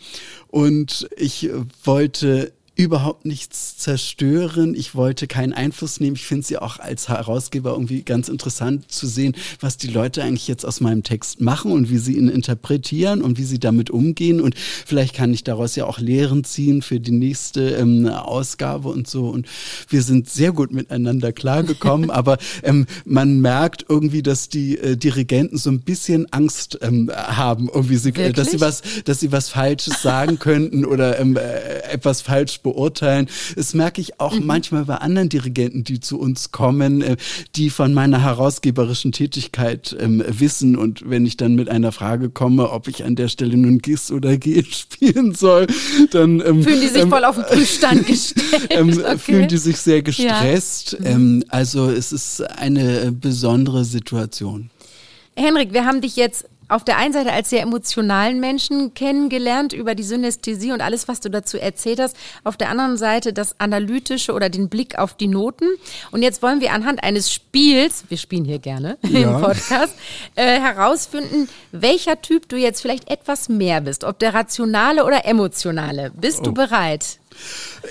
Und 0.50 1.08
ich 1.18 1.50
wollte 1.84 2.54
überhaupt 2.76 3.26
nichts 3.26 3.78
zerstören. 3.78 4.74
Ich 4.74 4.96
wollte 4.96 5.28
keinen 5.28 5.54
Einfluss 5.54 6.00
nehmen. 6.00 6.16
Ich 6.16 6.26
finde 6.26 6.46
sie 6.46 6.58
auch 6.58 6.80
als 6.80 7.08
Herausgeber 7.08 7.72
irgendwie 7.72 8.02
ganz 8.02 8.30
interessant 8.30 8.92
zu 8.92 9.06
sehen, 9.06 9.36
was 9.60 9.78
die 9.78 9.88
Leute 9.88 10.24
eigentlich 10.24 10.48
jetzt 10.48 10.66
aus 10.66 10.82
meinem 10.82 11.04
Text 11.04 11.40
machen 11.40 11.72
und 11.72 11.92
wie 11.92 12.00
sie 12.00 12.18
ihn 12.18 12.30
interpretieren 12.30 13.22
und 13.22 13.38
wie 13.38 13.44
sie 13.44 13.60
damit 13.60 13.92
umgehen. 13.92 14.42
Und 14.42 14.56
vielleicht 14.58 15.14
kann 15.14 15.32
ich 15.34 15.44
daraus 15.44 15.76
ja 15.76 15.86
auch 15.86 16.00
Lehren 16.00 16.44
ziehen 16.44 16.82
für 16.82 17.00
die 17.00 17.12
nächste 17.12 17.76
ähm, 17.76 18.08
Ausgabe 18.08 18.90
und 18.90 19.08
so. 19.08 19.30
Und 19.30 19.48
wir 19.90 20.02
sind 20.02 20.30
sehr 20.30 20.52
gut 20.52 20.74
miteinander 20.74 21.32
klargekommen, 21.32 22.10
aber 22.10 22.40
ähm, 22.64 22.88
man 23.06 23.40
merkt 23.40 23.86
irgendwie, 23.88 24.24
dass 24.24 24.50
die 24.50 24.80
äh, 24.80 24.98
Dirigenten 24.98 25.58
so 25.58 25.70
ein 25.70 25.82
bisschen 25.82 26.32
Angst 26.34 26.80
ähm, 26.82 27.12
haben, 27.14 27.70
irgendwie 27.72 27.98
sie, 27.98 28.12
dass 28.12 28.50
sie 28.50 28.62
was, 28.62 28.82
dass 29.06 29.20
sie 29.20 29.32
was 29.32 29.50
Falsches 29.50 30.02
sagen 30.02 30.40
könnten 30.44 30.86
oder 30.86 31.20
ähm, 31.20 31.38
äh, 31.38 31.84
etwas 31.92 32.22
falsch 32.22 32.63
beurteilen. 32.64 33.28
Das 33.56 33.74
merke 33.74 34.02
ich 34.02 34.20
auch 34.20 34.34
mhm. 34.34 34.46
manchmal 34.46 34.86
bei 34.86 34.96
anderen 34.96 35.30
Dirigenten, 35.30 35.84
die 35.84 36.00
zu 36.00 36.20
uns 36.20 36.52
kommen, 36.52 37.02
äh, 37.02 37.18
die 37.56 37.70
von 37.70 37.94
meiner 37.94 38.22
herausgeberischen 38.22 39.12
Tätigkeit 39.12 39.96
ähm, 40.00 40.24
wissen. 40.28 40.76
Und 40.76 41.10
wenn 41.10 41.26
ich 41.26 41.38
dann 41.38 41.56
mit 41.56 41.70
einer 41.70 41.92
Frage 41.92 42.30
komme, 42.30 42.72
ob 42.72 42.88
ich 42.88 43.04
an 43.04 43.16
der 43.16 43.28
Stelle 43.28 43.58
nun 43.58 43.80
Gis 43.80 44.12
oder 44.12 44.38
G 44.38 44.64
spielen 44.70 45.36
soll, 45.36 45.68
dann 46.12 46.40
ähm, 46.40 46.64
fühlen 46.64 46.82
die 46.82 46.88
sich 46.88 47.04
ähm, 47.04 47.10
voll 47.10 47.26
auf 47.26 47.36
den 47.36 47.46
Prüfstand 47.46 48.08
gestellt. 48.08 48.68
Ähm, 48.70 48.90
okay. 48.90 49.18
Fühlen 49.18 49.48
die 49.48 49.58
sich 49.58 49.78
sehr 49.78 50.02
gestresst. 50.02 50.98
Ja. 51.04 51.18
Mhm. 51.18 51.44
also 51.50 51.90
es 51.90 52.12
ist 52.12 52.42
eine 52.42 53.12
besondere 53.12 53.86
Situation. 53.86 54.70
Henrik, 55.36 55.74
wir 55.74 55.86
haben 55.86 56.02
dich 56.02 56.16
jetzt 56.16 56.46
auf 56.68 56.84
der 56.84 56.98
einen 56.98 57.14
Seite 57.14 57.32
als 57.32 57.50
sehr 57.50 57.62
emotionalen 57.62 58.40
Menschen 58.40 58.94
kennengelernt 58.94 59.74
über 59.74 59.96
die 59.96 60.04
Synästhesie 60.04 60.72
und 60.72 60.82
alles, 60.82 61.08
was 61.08 61.20
du 61.20 61.30
dazu 61.30 61.58
erzählt 61.58 62.00
hast. 62.00 62.16
Auf 62.44 62.58
der 62.58 62.70
anderen 62.70 62.98
Seite 62.98 63.34
das 63.34 63.60
Analytische 63.60 64.34
oder 64.34 64.50
den 64.50 64.70
Blick 64.70 64.98
auf 64.98 65.16
die 65.16 65.28
Noten. 65.28 65.68
Und 66.12 66.22
jetzt 66.24 66.42
wollen 66.42 66.62
wir 66.62 66.74
anhand 66.74 67.04
eines 67.04 67.32
Spiels, 67.32 68.06
wir 68.10 68.18
spielen 68.18 68.46
hier 68.46 68.60
gerne 68.60 68.98
ja. 69.04 69.36
im 69.36 69.42
Podcast, 69.42 69.96
äh, 70.36 70.60
herausfinden, 70.60 71.50
welcher 71.72 72.22
Typ 72.22 72.50
du 72.50 72.56
jetzt 72.56 72.82
vielleicht 72.82 73.10
etwas 73.10 73.50
mehr 73.50 73.82
bist. 73.82 74.04
Ob 74.04 74.20
der 74.20 74.34
rationale 74.34 75.06
oder 75.06 75.26
emotionale. 75.26 76.12
Bist 76.16 76.40
oh. 76.42 76.46
du 76.46 76.54
bereit? 76.54 77.20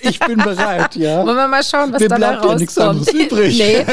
Ich 0.03 0.19
bin 0.19 0.39
bereit, 0.39 0.97
ja. 0.97 1.25
Wollen 1.25 1.37
wir 1.37 1.49
mal 1.49 1.63
schauen, 1.63 1.93
was 1.93 2.01
Mir 2.01 2.09
da 2.09 2.39
rauskommt. 2.39 3.13
Ja 3.13 3.25
übrig. 3.25 3.59
nee, 3.59 3.87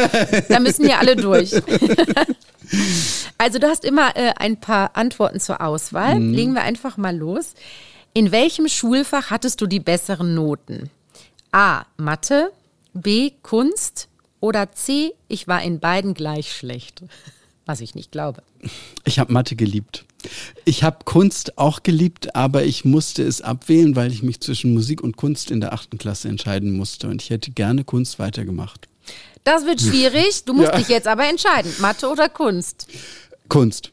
da 0.47 0.59
müssen 0.59 0.87
ja 0.87 0.99
alle 0.99 1.15
durch. 1.15 1.51
also 3.37 3.59
du 3.59 3.67
hast 3.67 3.83
immer 3.83 4.15
äh, 4.15 4.33
ein 4.37 4.59
paar 4.59 4.95
Antworten 4.95 5.39
zur 5.39 5.61
Auswahl. 5.61 6.19
Mhm. 6.19 6.33
Legen 6.33 6.53
wir 6.53 6.61
einfach 6.61 6.97
mal 6.97 7.15
los. 7.15 7.53
In 8.13 8.31
welchem 8.31 8.67
Schulfach 8.67 9.29
hattest 9.29 9.61
du 9.61 9.67
die 9.67 9.79
besseren 9.79 10.33
Noten? 10.35 10.89
A. 11.51 11.83
Mathe, 11.97 12.51
B. 12.93 13.31
Kunst 13.43 14.07
oder 14.39 14.71
C. 14.71 15.13
Ich 15.27 15.47
war 15.47 15.61
in 15.61 15.79
beiden 15.79 16.13
gleich 16.13 16.53
schlecht. 16.53 17.03
Was 17.69 17.81
ich 17.81 17.93
nicht 17.93 18.11
glaube. 18.11 18.41
Ich 19.05 19.19
habe 19.19 19.31
Mathe 19.31 19.55
geliebt. 19.55 20.03
Ich 20.65 20.83
habe 20.83 21.05
Kunst 21.05 21.59
auch 21.59 21.83
geliebt, 21.83 22.35
aber 22.35 22.63
ich 22.63 22.83
musste 22.83 23.21
es 23.21 23.43
abwählen, 23.43 23.95
weil 23.95 24.11
ich 24.11 24.23
mich 24.23 24.39
zwischen 24.39 24.73
Musik 24.73 25.01
und 25.01 25.17
Kunst 25.17 25.51
in 25.51 25.61
der 25.61 25.71
achten 25.71 25.99
Klasse 25.99 26.29
entscheiden 26.29 26.75
musste. 26.75 27.07
Und 27.07 27.21
ich 27.21 27.29
hätte 27.29 27.51
gerne 27.51 27.83
Kunst 27.83 28.17
weitergemacht. 28.17 28.87
Das 29.43 29.67
wird 29.67 29.81
schwierig. 29.81 30.45
Du 30.45 30.55
musst 30.55 30.71
ja. 30.71 30.77
dich 30.77 30.87
jetzt 30.87 31.07
aber 31.07 31.29
entscheiden. 31.29 31.71
Mathe 31.77 32.09
oder 32.09 32.27
Kunst? 32.27 32.87
Kunst. 33.49 33.91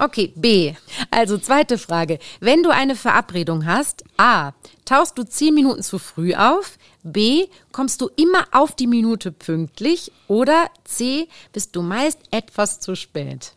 Okay, 0.00 0.32
B. 0.36 0.74
Also 1.10 1.38
zweite 1.38 1.76
Frage. 1.76 2.20
Wenn 2.38 2.62
du 2.62 2.70
eine 2.70 2.94
Verabredung 2.94 3.66
hast, 3.66 4.04
A, 4.16 4.52
tauchst 4.84 5.18
du 5.18 5.24
zehn 5.24 5.54
Minuten 5.54 5.82
zu 5.82 5.98
früh 5.98 6.34
auf, 6.34 6.78
B, 7.02 7.46
kommst 7.72 8.00
du 8.00 8.08
immer 8.14 8.46
auf 8.52 8.76
die 8.76 8.86
Minute 8.86 9.32
pünktlich 9.32 10.12
oder 10.28 10.70
C, 10.84 11.28
bist 11.52 11.74
du 11.74 11.82
meist 11.82 12.20
etwas 12.30 12.78
zu 12.78 12.94
spät? 12.94 13.52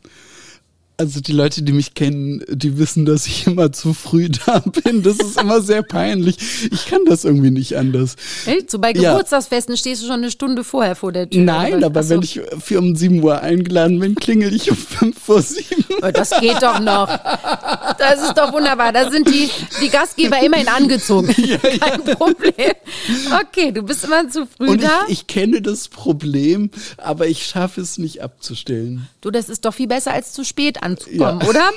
Also 1.02 1.20
die 1.20 1.32
Leute, 1.32 1.64
die 1.64 1.72
mich 1.72 1.96
kennen, 1.96 2.44
die 2.48 2.78
wissen, 2.78 3.06
dass 3.06 3.26
ich 3.26 3.48
immer 3.48 3.72
zu 3.72 3.96
früh 3.96 4.30
da 4.46 4.60
bin. 4.60 5.02
Das 5.02 5.18
ist 5.18 5.42
immer 5.42 5.60
sehr 5.60 5.82
peinlich. 5.82 6.38
Ich 6.72 6.86
kann 6.86 7.06
das 7.08 7.24
irgendwie 7.24 7.50
nicht 7.50 7.76
anders. 7.76 8.18
Echt? 8.46 8.70
So 8.70 8.78
bei 8.78 8.94
Geburtstagsfesten 8.94 9.74
ja. 9.74 9.80
stehst 9.80 10.04
du 10.04 10.06
schon 10.06 10.18
eine 10.18 10.30
Stunde 10.30 10.64
vorher 10.64 10.96
vor 10.96 11.12
der 11.12 11.28
Tür. 11.28 11.42
Nein, 11.42 11.84
aber 11.84 12.04
so. 12.04 12.12
wenn 12.12 12.22
ich 12.22 12.40
für 12.60 12.78
um 12.78 12.96
7 12.96 13.24
Uhr 13.24 13.42
eingeladen 13.42 14.00
bin, 14.00 14.14
klingel 14.14 14.54
ich 14.54 14.70
um 14.70 14.78
5 14.78 15.20
vor 15.20 15.42
7. 15.42 15.66
Das 16.14 16.30
geht 16.40 16.62
doch 16.62 16.80
noch. 16.80 17.08
Das 17.98 18.22
ist 18.22 18.38
doch 18.38 18.54
wunderbar. 18.54 18.94
Da 18.94 19.10
sind 19.10 19.28
die, 19.28 19.50
die 19.82 19.90
Gastgeber 19.90 20.40
immerhin 20.44 20.68
angezogen. 20.68 21.34
Ja, 21.42 21.58
Kein 21.58 22.06
ja. 22.06 22.16
Problem. 22.16 22.72
Okay, 23.42 23.72
du 23.72 23.82
bist 23.82 24.04
immer 24.06 24.30
zu 24.30 24.46
früh 24.46 24.68
Und 24.68 24.84
da. 24.84 25.06
Ich, 25.08 25.22
ich 25.22 25.28
kenne 25.28 25.62
das 25.62 25.88
Problem, 25.88 26.70
aber 26.98 27.28
ich 27.28 27.46
schaffe 27.46 27.82
es 27.82 27.98
nicht 27.98 28.22
abzustellen. 28.22 29.08
Du, 29.22 29.32
das 29.32 29.50
ist 29.50 29.66
doch 29.66 29.74
viel 29.74 29.88
besser 29.88 30.14
als 30.14 30.34
zu 30.34 30.46
spät 30.46 30.84
an 30.84 30.91
anzukommen, 30.92 31.42
ja. 31.42 31.48
oder? 31.48 31.70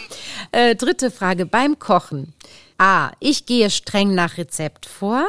Äh, 0.52 0.76
dritte 0.76 1.10
Frage 1.10 1.46
beim 1.46 1.78
Kochen. 1.78 2.32
A. 2.78 3.12
Ich 3.20 3.46
gehe 3.46 3.70
streng 3.70 4.14
nach 4.14 4.36
Rezept 4.38 4.86
vor. 4.86 5.24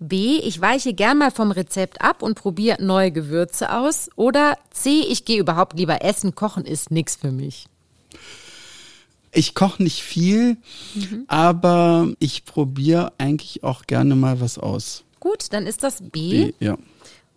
B. 0.00 0.38
Ich 0.38 0.60
weiche 0.60 0.94
gern 0.94 1.18
mal 1.18 1.30
vom 1.30 1.50
Rezept 1.50 2.00
ab 2.00 2.22
und 2.22 2.36
probiere 2.36 2.82
neue 2.82 3.10
Gewürze 3.10 3.72
aus. 3.72 4.10
Oder 4.16 4.56
C. 4.70 5.00
Ich 5.00 5.24
gehe 5.24 5.40
überhaupt 5.40 5.78
lieber 5.78 6.02
essen. 6.02 6.34
Kochen 6.34 6.64
ist 6.64 6.90
nichts 6.90 7.16
für 7.16 7.32
mich. 7.32 7.66
Ich 9.32 9.54
koche 9.54 9.82
nicht 9.82 10.02
viel, 10.02 10.56
mhm. 10.94 11.24
aber 11.28 12.08
ich 12.18 12.44
probiere 12.44 13.12
eigentlich 13.18 13.62
auch 13.62 13.86
gerne 13.86 14.16
mal 14.16 14.40
was 14.40 14.58
aus. 14.58 15.04
Gut, 15.20 15.52
dann 15.52 15.66
ist 15.66 15.82
das 15.82 16.00
B. 16.00 16.46
B 16.46 16.52
ja. 16.60 16.78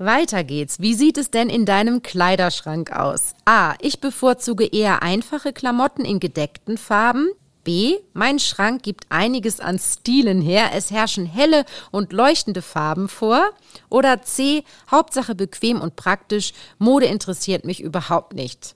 Weiter 0.05 0.43
geht's. 0.43 0.79
Wie 0.79 0.95
sieht 0.95 1.17
es 1.17 1.29
denn 1.29 1.49
in 1.49 1.65
deinem 1.65 2.01
Kleiderschrank 2.01 2.91
aus? 2.91 3.35
A. 3.45 3.75
Ich 3.81 3.99
bevorzuge 4.01 4.65
eher 4.65 5.03
einfache 5.03 5.53
Klamotten 5.53 6.05
in 6.05 6.19
gedeckten 6.19 6.77
Farben. 6.77 7.29
B. 7.63 7.99
Mein 8.13 8.39
Schrank 8.39 8.81
gibt 8.81 9.05
einiges 9.09 9.59
an 9.59 9.77
Stilen 9.77 10.41
her. 10.41 10.71
Es 10.73 10.89
herrschen 10.89 11.27
helle 11.27 11.65
und 11.91 12.13
leuchtende 12.13 12.63
Farben 12.63 13.07
vor. 13.07 13.51
Oder 13.89 14.23
C. 14.23 14.63
Hauptsache 14.89 15.35
bequem 15.35 15.79
und 15.79 15.95
praktisch. 15.95 16.53
Mode 16.79 17.05
interessiert 17.05 17.63
mich 17.63 17.79
überhaupt 17.79 18.33
nicht. 18.33 18.75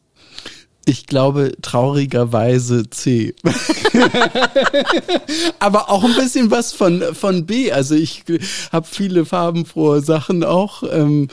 Ich 0.88 1.08
glaube 1.08 1.54
traurigerweise 1.64 2.88
C. 2.90 3.34
Aber 5.60 5.90
auch 5.90 6.04
ein 6.04 6.14
bisschen 6.16 6.52
was 6.52 6.74
von, 6.74 7.02
von 7.14 7.48
B. 7.48 7.72
Also 7.72 7.96
ich 7.96 8.24
habe 8.72 8.86
viele 8.90 9.26
farbenfrohe 9.26 10.02
Sachen 10.02 10.44
auch. 10.44 10.84
Ähm, 10.84 11.28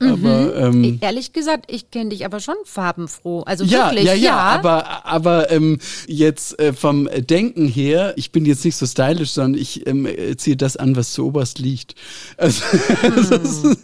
mhm. 0.00 0.12
aber, 0.12 0.56
ähm, 0.56 0.98
Ehrlich 1.00 1.32
gesagt, 1.32 1.66
ich 1.70 1.92
kenne 1.92 2.10
dich 2.10 2.24
aber 2.24 2.40
schon 2.40 2.56
farbenfroh. 2.64 3.42
Also 3.42 3.64
ja, 3.64 3.90
wirklich, 3.90 4.06
ja, 4.06 4.14
ja. 4.14 4.24
ja. 4.24 4.38
Aber, 4.38 5.06
aber 5.06 5.52
ähm, 5.52 5.78
jetzt 6.08 6.58
äh, 6.58 6.72
vom 6.72 7.08
Denken 7.16 7.68
her, 7.68 8.12
ich 8.16 8.32
bin 8.32 8.44
jetzt 8.44 8.64
nicht 8.64 8.76
so 8.76 8.86
stylisch, 8.86 9.30
sondern 9.30 9.60
ich 9.60 9.86
ähm, 9.86 10.08
ziehe 10.36 10.56
das 10.56 10.76
an, 10.76 10.96
was 10.96 11.12
zu 11.12 11.26
oberst 11.26 11.60
liegt. 11.60 11.94
Also, 12.36 12.64
mhm. 13.62 13.76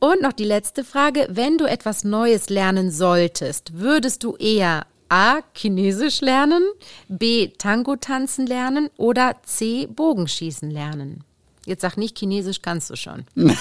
Und 0.00 0.22
noch 0.22 0.32
die 0.32 0.44
letzte 0.44 0.84
Frage. 0.84 1.26
Wenn 1.30 1.58
du 1.58 1.66
etwas 1.66 2.04
Neues 2.04 2.48
lernen 2.48 2.90
solltest, 2.90 3.78
würdest 3.78 4.24
du 4.24 4.36
eher 4.36 4.86
A. 5.08 5.40
Chinesisch 5.54 6.20
lernen, 6.20 6.62
B. 7.08 7.48
Tango 7.58 7.96
tanzen 7.96 8.46
lernen 8.46 8.90
oder 8.96 9.36
C. 9.44 9.86
Bogenschießen 9.86 10.70
lernen? 10.70 11.24
Jetzt 11.66 11.82
sag 11.82 11.96
nicht, 11.96 12.18
Chinesisch 12.18 12.62
kannst 12.62 12.88
du 12.90 12.96
schon. 12.96 13.24
Würde 13.34 13.58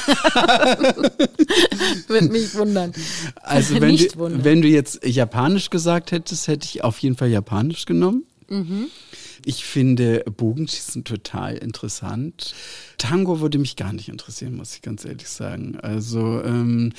mich 2.30 2.56
wundern. 2.56 2.94
Also 3.36 3.82
wenn 3.82 3.98
du, 3.98 4.06
wenn 4.44 4.62
du 4.62 4.68
jetzt 4.68 5.06
Japanisch 5.06 5.70
gesagt 5.70 6.12
hättest, 6.12 6.48
hätte 6.48 6.66
ich 6.66 6.84
auf 6.84 7.00
jeden 7.00 7.18
Fall 7.18 7.30
Japanisch 7.30 7.86
genommen. 7.86 8.26
Mhm. 8.48 8.88
Ich 9.46 9.66
finde 9.66 10.24
Bogenschießen 10.26 11.04
total 11.04 11.58
interessant. 11.58 12.54
Tango 12.98 13.40
würde 13.40 13.58
mich 13.58 13.76
gar 13.76 13.94
nicht 13.94 14.10
interessieren, 14.10 14.56
muss 14.56 14.76
ich 14.76 14.82
ganz 14.82 15.06
ehrlich 15.06 15.30
sagen. 15.30 15.78
Also, 15.82 16.44
ähm, 16.44 16.94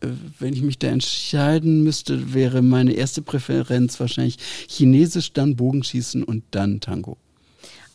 äh, 0.00 0.08
wenn 0.38 0.54
ich 0.54 0.62
mich 0.62 0.78
da 0.78 0.88
entscheiden 0.88 1.82
müsste, 1.82 2.34
wäre 2.34 2.62
meine 2.62 2.92
erste 2.92 3.22
Präferenz 3.22 4.00
wahrscheinlich 4.00 4.38
Chinesisch, 4.68 5.32
dann 5.32 5.56
Bogenschießen 5.56 6.22
und 6.22 6.44
dann 6.50 6.80
Tango. 6.80 7.18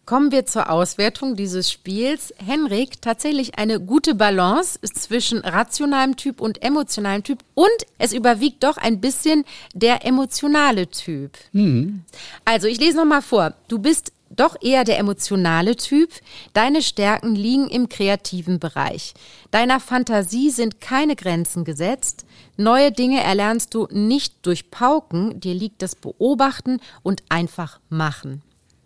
Kommen 0.06 0.32
wir 0.32 0.45
zur 0.45 0.70
Auswertung 0.70 1.36
dieses 1.36 1.72
Spiels. 1.72 2.34
Henrik, 2.43 3.02
tatsächlich 3.02 3.58
eine 3.58 3.80
gute 3.80 4.16
Balance 4.16 4.80
zwischen 4.82 5.39
rationalem 5.39 6.18
Typ 6.18 6.41
und 6.41 6.64
emotionalem 6.64 7.24
Typ 7.24 7.39
und 7.54 7.70
es 7.97 8.12
überwiegt 8.12 8.64
doch 8.64 8.78
ein 8.78 8.99
bisschen 8.99 9.45
der 9.74 10.06
emotionale 10.06 10.88
Typ. 10.89 11.38
Mhm. 11.52 12.04
Also, 12.45 12.68
ich 12.68 12.80
lese 12.80 12.97
nochmal 12.97 13.22
vor. 13.22 13.54
Du 13.68 13.80
bist 13.80 14.12
doch 14.36 14.56
eher 14.62 14.84
der 14.84 14.97
emotionale 14.97 15.76
Typ. 15.76 16.10
Deine 16.54 16.82
Stärken 16.82 17.36
liegen 17.36 17.68
im 17.70 17.89
kreativen 17.89 18.60
Bereich. 18.60 19.14
Deiner 19.52 19.80
Fantasie 19.80 20.49
sind 20.49 20.82
keine 20.82 21.16
Grenzen 21.16 21.64
gesetzt. 21.64 22.26
Neue 22.58 22.91
Dinge 22.91 23.22
erlernst 23.22 23.74
du 23.74 23.88
nicht 23.91 24.34
durch 24.43 24.72
Pauken. 24.72 25.39
Dir 25.39 25.54
liegt 25.54 25.82
das 25.82 25.95
Beobachten 25.95 26.80
und 27.04 27.24
einfach 27.30 27.80
machen. 27.89 28.41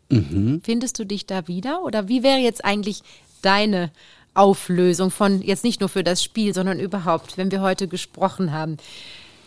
Mhm. 0.09 0.61
Findest 0.63 0.99
du 0.99 1.05
dich 1.05 1.25
da 1.25 1.47
wieder? 1.47 1.83
Oder 1.83 2.07
wie 2.07 2.23
wäre 2.23 2.39
jetzt 2.39 2.63
eigentlich 2.63 3.01
deine 3.41 3.91
Auflösung 4.33 5.11
von 5.11 5.41
jetzt 5.41 5.63
nicht 5.63 5.79
nur 5.79 5.89
für 5.89 6.03
das 6.03 6.23
Spiel, 6.23 6.53
sondern 6.53 6.79
überhaupt, 6.79 7.37
wenn 7.37 7.51
wir 7.51 7.61
heute 7.61 7.87
gesprochen 7.87 8.51
haben? 8.51 8.77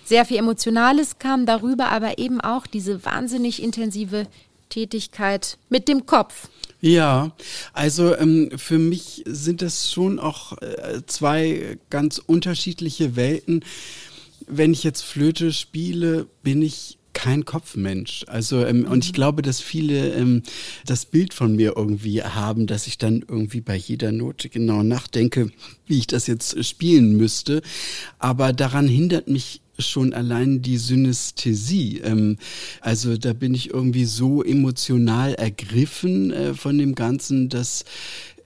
Sehr 0.04 0.24
viel 0.24 0.38
Emotionales 0.38 1.18
kam 1.18 1.44
darüber, 1.44 1.90
aber 1.90 2.18
eben 2.18 2.40
auch 2.40 2.66
diese 2.66 3.04
wahnsinnig 3.04 3.62
intensive 3.62 4.26
Tätigkeit 4.70 5.58
mit 5.68 5.88
dem 5.88 6.06
Kopf. 6.06 6.48
Ja, 6.80 7.32
also 7.72 8.16
ähm, 8.16 8.50
für 8.56 8.78
mich 8.78 9.24
sind 9.26 9.62
das 9.62 9.90
schon 9.90 10.18
auch 10.18 10.56
äh, 10.62 11.02
zwei 11.06 11.78
ganz 11.90 12.18
unterschiedliche 12.18 13.16
Welten. 13.16 13.64
Wenn 14.46 14.72
ich 14.72 14.84
jetzt 14.84 15.02
Flöte 15.02 15.52
spiele, 15.52 16.26
bin 16.42 16.62
ich 16.62 16.97
kein 17.18 17.44
Kopfmensch. 17.44 18.24
Also 18.28 18.64
ähm, 18.64 18.84
und 18.84 19.04
ich 19.04 19.10
mhm. 19.10 19.16
glaube, 19.16 19.42
dass 19.42 19.60
viele 19.60 20.14
ähm, 20.14 20.44
das 20.86 21.04
Bild 21.04 21.34
von 21.34 21.56
mir 21.56 21.74
irgendwie 21.76 22.22
haben, 22.22 22.68
dass 22.68 22.86
ich 22.86 22.96
dann 22.96 23.24
irgendwie 23.26 23.60
bei 23.60 23.74
jeder 23.74 24.12
Note 24.12 24.48
genau 24.48 24.84
nachdenke, 24.84 25.50
wie 25.86 25.98
ich 25.98 26.06
das 26.06 26.28
jetzt 26.28 26.64
spielen 26.64 27.16
müsste. 27.16 27.60
Aber 28.20 28.52
daran 28.52 28.86
hindert 28.86 29.26
mich 29.26 29.62
schon 29.80 30.12
allein 30.12 30.62
die 30.62 30.76
Synästhesie. 30.76 32.02
Ähm, 32.04 32.36
also 32.82 33.16
da 33.16 33.32
bin 33.32 33.52
ich 33.52 33.70
irgendwie 33.70 34.04
so 34.04 34.44
emotional 34.44 35.34
ergriffen 35.34 36.30
äh, 36.30 36.54
von 36.54 36.78
dem 36.78 36.94
Ganzen, 36.94 37.48
dass 37.48 37.84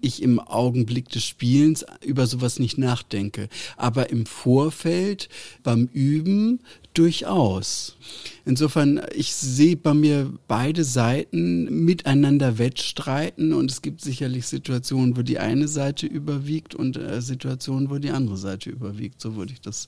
ich 0.02 0.22
im 0.22 0.40
Augenblick 0.40 1.08
des 1.08 1.24
Spielens 1.24 1.84
über 2.04 2.26
sowas 2.26 2.58
nicht 2.58 2.76
nachdenke. 2.76 3.48
Aber 3.76 4.10
im 4.10 4.26
Vorfeld, 4.26 5.28
beim 5.62 5.88
Üben, 5.92 6.60
durchaus. 6.94 7.96
Insofern, 8.44 9.00
ich 9.14 9.34
sehe 9.34 9.76
bei 9.76 9.94
mir 9.94 10.32
beide 10.48 10.84
Seiten 10.84 11.84
miteinander 11.84 12.58
wettstreiten 12.58 13.52
und 13.52 13.70
es 13.70 13.82
gibt 13.82 14.00
sicherlich 14.00 14.46
Situationen, 14.46 15.16
wo 15.16 15.22
die 15.22 15.38
eine 15.38 15.68
Seite 15.68 16.06
überwiegt 16.06 16.74
und 16.74 16.96
äh, 16.96 17.22
Situationen, 17.22 17.88
wo 17.90 17.98
die 17.98 18.10
andere 18.10 18.36
Seite 18.36 18.70
überwiegt. 18.70 19.20
So 19.20 19.36
würde 19.36 19.52
ich 19.52 19.60
das 19.60 19.86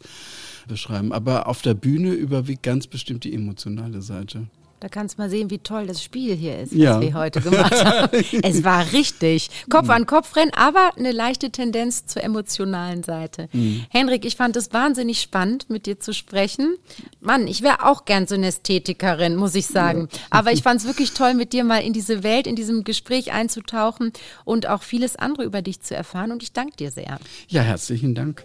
beschreiben. 0.69 1.13
Aber 1.13 1.49
auf 1.49 1.63
der 1.63 1.75
Bühne 1.75 2.13
überwiegt 2.13 2.63
ganz 2.63 2.87
bestimmt 2.87 3.25
die 3.25 3.35
emotionale 3.35 4.03
Seite. 4.03 4.47
Da 4.81 4.89
kannst 4.89 5.17
du 5.17 5.23
mal 5.23 5.31
sehen, 5.31 5.51
wie 5.51 5.59
toll 5.59 5.87
das 5.87 6.03
Spiel 6.03 6.35
hier 6.35 6.59
ist, 6.59 6.73
was 6.73 6.79
ja. 6.79 7.01
wir 7.01 7.15
heute 7.15 7.41
gemacht 7.41 7.85
haben. 7.85 8.11
es 8.43 8.65
war 8.65 8.93
richtig. 8.93 9.49
Kopf 9.71 9.89
an 9.89 10.07
Kopf 10.07 10.37
rennen, 10.37 10.53
aber 10.55 10.91
eine 10.97 11.13
leichte 11.13 11.51
Tendenz 11.51 12.07
zur 12.07 12.23
emotionalen 12.23 13.03
Seite. 13.03 13.49
Mhm. 13.53 13.85
Henrik, 13.89 14.25
ich 14.25 14.37
fand 14.37 14.57
es 14.57 14.73
wahnsinnig 14.73 15.21
spannend, 15.21 15.71
mit 15.71 15.87
dir 15.87 16.01
zu 16.01 16.13
sprechen. 16.13 16.77
Mann, 17.21 17.47
ich 17.47 17.63
wäre 17.63 17.87
auch 17.87 18.05
gern 18.05 18.27
so 18.27 18.35
eine 18.35 18.49
Ästhetikerin, 18.49 19.37
muss 19.37 19.55
ich 19.55 19.67
sagen. 19.67 20.09
Ja. 20.13 20.19
Aber 20.31 20.53
ich 20.53 20.63
fand 20.63 20.81
es 20.81 20.87
wirklich 20.87 21.13
toll, 21.13 21.35
mit 21.35 21.53
dir 21.53 21.65
mal 21.65 21.79
in 21.79 21.93
diese 21.93 22.23
Welt, 22.23 22.47
in 22.47 22.57
diesem 22.57 22.85
Gespräch 22.85 23.33
einzutauchen 23.33 24.13
und 24.45 24.69
auch 24.69 24.83
vieles 24.83 25.17
andere 25.17 25.45
über 25.45 25.63
dich 25.63 25.81
zu 25.81 25.95
erfahren. 25.95 26.31
Und 26.31 26.43
ich 26.43 26.53
danke 26.53 26.77
dir 26.77 26.91
sehr. 26.91 27.19
Ja, 27.49 27.63
herzlichen 27.63 28.15
Dank. 28.15 28.45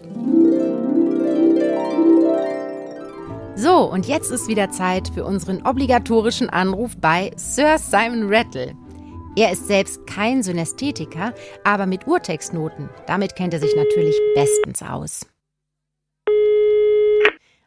So, 3.62 3.84
und 3.84 4.06
jetzt 4.06 4.30
ist 4.30 4.48
wieder 4.48 4.70
Zeit 4.70 5.10
für 5.12 5.22
unseren 5.22 5.66
obligatorischen 5.66 6.48
Anruf 6.48 6.92
bei 6.96 7.30
Sir 7.36 7.76
Simon 7.76 8.32
Rattle. 8.32 8.74
Er 9.36 9.52
ist 9.52 9.66
selbst 9.66 10.06
kein 10.06 10.42
Synästhetiker, 10.42 11.34
aber 11.62 11.84
mit 11.84 12.06
Urtextnoten. 12.06 12.88
Damit 13.06 13.36
kennt 13.36 13.52
er 13.52 13.60
sich 13.60 13.76
natürlich 13.76 14.18
bestens 14.34 14.82
aus. 14.82 15.26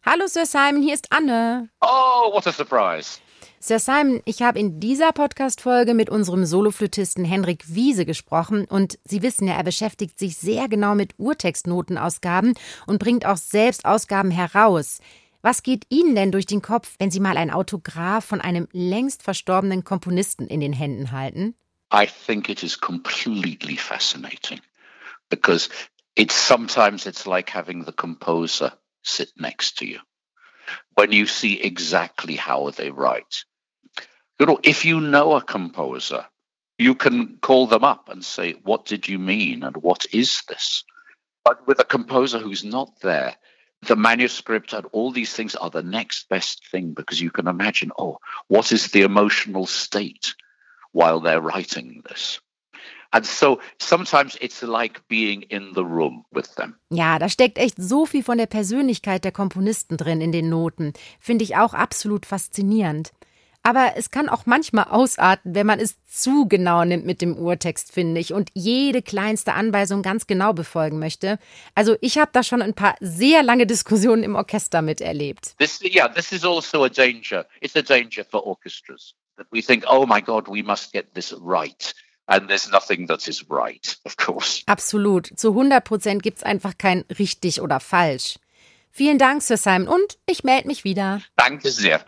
Hallo 0.03 0.25
Sir 0.25 0.47
Simon, 0.47 0.81
hier 0.81 0.95
ist 0.95 1.11
Anne. 1.11 1.69
Oh, 1.81 2.33
what 2.33 2.47
a 2.47 2.51
surprise. 2.51 3.19
Sir 3.59 3.77
Simon, 3.77 4.21
ich 4.25 4.41
habe 4.41 4.57
in 4.57 4.79
dieser 4.79 5.11
Podcast-Folge 5.11 5.93
mit 5.93 6.09
unserem 6.09 6.43
Soloflötisten 6.45 7.23
Henrik 7.23 7.63
Wiese 7.67 8.07
gesprochen 8.07 8.65
und 8.65 8.97
Sie 9.05 9.21
wissen 9.21 9.47
ja, 9.47 9.53
er 9.53 9.63
beschäftigt 9.63 10.17
sich 10.17 10.37
sehr 10.37 10.67
genau 10.67 10.95
mit 10.95 11.13
Urtextnotenausgaben 11.19 12.55
und 12.87 12.97
bringt 12.97 13.27
auch 13.27 13.37
selbst 13.37 13.85
Ausgaben 13.85 14.31
heraus. 14.31 14.99
Was 15.45 15.61
geht 15.61 15.85
Ihnen 15.89 16.15
denn 16.15 16.31
durch 16.31 16.45
den 16.45 16.61
Kopf, 16.61 16.95
wenn 16.99 17.11
Sie 17.11 17.19
mal 17.19 17.35
ein 17.35 17.51
Autograph 17.51 18.23
von 18.23 18.39
einem 18.39 18.69
längst 18.71 19.23
verstorbenen 19.23 19.83
Komponisten 19.83 20.47
in 20.47 20.61
den 20.61 20.71
Händen 20.71 21.11
halten? 21.11 21.53
I 21.93 22.07
think 22.07 22.47
it 22.47 22.63
is 22.63 22.79
completely 22.79 23.75
fascinating 23.75 24.61
because 25.29 25.69
it's 26.15 26.33
sometimes 26.33 27.05
it's 27.05 27.25
like 27.25 27.53
having 27.53 27.83
the 27.83 27.91
composer 27.91 28.71
sit 29.01 29.33
next 29.35 29.77
to 29.79 29.85
you 29.85 29.99
when 30.95 31.11
you 31.11 31.25
see 31.25 31.59
exactly 31.61 32.37
how 32.37 32.71
they 32.71 32.89
write. 32.89 33.43
You 34.39 34.45
know, 34.45 34.59
if 34.63 34.85
you 34.85 35.01
know 35.01 35.35
a 35.35 35.41
composer, 35.41 36.25
you 36.77 36.95
can 36.95 37.37
call 37.41 37.67
them 37.67 37.83
up 37.83 38.07
and 38.07 38.23
say, 38.23 38.53
What 38.63 38.85
did 38.85 39.09
you 39.09 39.19
mean? 39.19 39.63
And 39.63 39.75
what 39.75 40.05
is 40.13 40.41
this? 40.47 40.85
But 41.43 41.67
with 41.67 41.81
a 41.81 41.83
composer 41.83 42.39
who's 42.39 42.63
not 42.63 43.01
there, 43.01 43.35
the 43.85 43.95
manuscript 43.95 44.73
and 44.73 44.85
all 44.91 45.11
these 45.11 45.33
things 45.33 45.55
are 45.55 45.69
the 45.69 45.83
next 45.83 46.29
best 46.29 46.67
thing 46.69 46.93
because 46.93 47.21
you 47.21 47.31
can 47.31 47.47
imagine, 47.47 47.91
oh, 47.97 48.19
what 48.47 48.71
is 48.71 48.91
the 48.91 49.01
emotional 49.01 49.65
state 49.65 50.35
while 50.91 51.19
they're 51.19 51.41
writing 51.41 52.03
this? 52.07 52.39
And 53.13 53.25
so 53.25 53.59
sometimes 53.77 54.37
it's 54.41 54.63
like 54.63 55.07
being 55.07 55.43
in 55.43 55.73
the 55.73 55.85
room 55.85 56.25
with 56.31 56.55
them. 56.55 56.75
Ja, 56.89 57.19
da 57.19 57.29
steckt 57.29 57.59
echt 57.59 57.75
so 57.77 58.07
viel 58.07 58.23
von 58.23 58.39
der 58.39 58.47
Persönlichkeit 58.47 59.23
der 59.23 59.31
Komponisten 59.31 59.97
drin 59.97 60.19
in 60.19 60.31
den 60.31 60.49
Noten. 60.49 60.93
Finde 61.19 61.43
ich 61.43 61.55
auch 61.55 61.75
absolut 61.75 62.25
faszinierend. 62.25 63.11
Aber 63.63 63.93
es 63.95 64.11
kann 64.11 64.27
auch 64.27 64.45
manchmal 64.45 64.85
ausarten, 64.85 65.55
wenn 65.55 65.65
man 65.65 65.79
es 65.79 65.95
zu 66.05 66.47
genau 66.47 66.83
nimmt 66.83 67.05
mit 67.05 67.21
dem 67.21 67.37
Urtext, 67.37 67.93
finde 67.93 68.19
ich, 68.19 68.33
und 68.33 68.49
jede 68.53 69.01
kleinste 69.01 69.53
Anweisung 69.53 70.01
ganz 70.01 70.27
genau 70.27 70.51
befolgen 70.51 70.99
möchte. 70.99 71.39
Also 71.73 71.95
ich 72.01 72.17
habe 72.17 72.31
da 72.33 72.43
schon 72.43 72.61
ein 72.61 72.73
paar 72.73 72.95
sehr 72.99 73.41
lange 73.41 73.65
Diskussionen 73.65 74.23
im 74.23 74.35
Orchester 74.35 74.81
miterlebt. 74.81 75.55
This, 75.59 75.81
yeah, 75.81 76.09
this 76.09 76.33
is 76.33 76.43
also 76.43 76.83
a 76.83 76.89
danger. 76.89 77.45
It's 77.61 77.75
a 77.77 77.81
danger 77.81 78.25
for 78.29 78.45
orchestras. 78.45 79.15
That 79.37 79.47
we 79.51 79.61
think, 79.61 79.85
oh 79.87 80.05
my 80.05 80.21
God, 80.21 80.47
we 80.47 80.61
must 80.61 80.91
get 80.91 81.13
this 81.15 81.33
right. 81.41 81.95
And 82.27 82.47
there's 82.47 82.69
nothing 82.69 83.07
that 83.07 83.27
is 83.27 83.45
right, 83.49 83.97
of 84.03 84.17
course. 84.17 84.63
Absolut. 84.65 85.27
Zu 85.35 85.49
100 85.49 85.83
Prozent 85.83 86.21
gibt 86.21 86.37
es 86.37 86.43
einfach 86.43 86.77
kein 86.77 87.05
richtig 87.17 87.61
oder 87.61 87.79
falsch. 87.79 88.35
Vielen 88.91 89.17
Dank, 89.17 89.41
Sir 89.41 89.57
Simon, 89.57 89.87
und 89.87 90.19
ich 90.27 90.43
melde 90.43 90.67
mich 90.67 90.83
wieder. 90.83 91.21
Danke 91.35 91.71
sehr. 91.71 92.05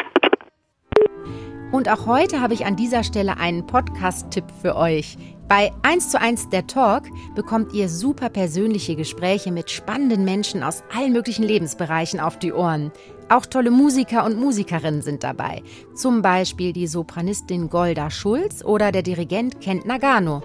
Und 1.72 1.90
auch 1.90 2.06
heute 2.06 2.40
habe 2.40 2.54
ich 2.54 2.66
an 2.66 2.78
dieser 2.78 3.04
Stelle 3.04 3.38
einen 3.38 3.68
Podcast-Tipp 3.68 4.46
für 4.62 4.78
euch. 4.78 5.18
Bei 5.48 5.72
1 5.82 6.10
zu 6.10 6.20
1 6.20 6.50
der 6.50 6.68
Talk 6.68 7.04
bekommt 7.36 7.74
ihr 7.74 7.90
super 7.90 8.30
persönliche 8.30 8.96
Gespräche 8.96 9.52
mit 9.52 9.70
spannenden 9.70 10.24
Menschen 10.24 10.64
aus 10.64 10.84
allen 10.96 11.12
möglichen 11.12 11.44
Lebensbereichen 11.44 12.20
auf 12.20 12.40
die 12.40 12.54
Ohren. 12.54 12.92
Auch 13.30 13.46
tolle 13.46 13.72
Musiker 13.72 14.26
und 14.26 14.40
Musikerinnen 14.40 15.02
sind 15.02 15.24
dabei. 15.24 15.64
Zum 15.96 16.22
Beispiel 16.22 16.72
die 16.72 16.88
Sopranistin 16.88 17.70
Golda 17.70 18.10
Schulz 18.10 18.64
oder 18.64 18.92
der 18.92 19.02
Dirigent 19.02 19.60
Kent 19.60 19.86
Nagano. 19.86 20.44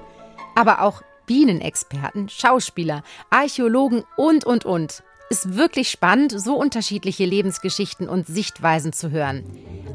Aber 0.57 0.83
auch 0.83 1.01
Bienenexperten, 1.27 2.29
Schauspieler, 2.29 3.03
Archäologen 3.31 4.03
und, 4.17 4.45
und, 4.45 4.65
und. 4.65 5.05
Ist 5.33 5.55
wirklich 5.55 5.91
spannend, 5.91 6.33
so 6.37 6.57
unterschiedliche 6.57 7.25
Lebensgeschichten 7.25 8.09
und 8.09 8.27
Sichtweisen 8.27 8.93
zu 8.93 9.13
hören. 9.13 9.45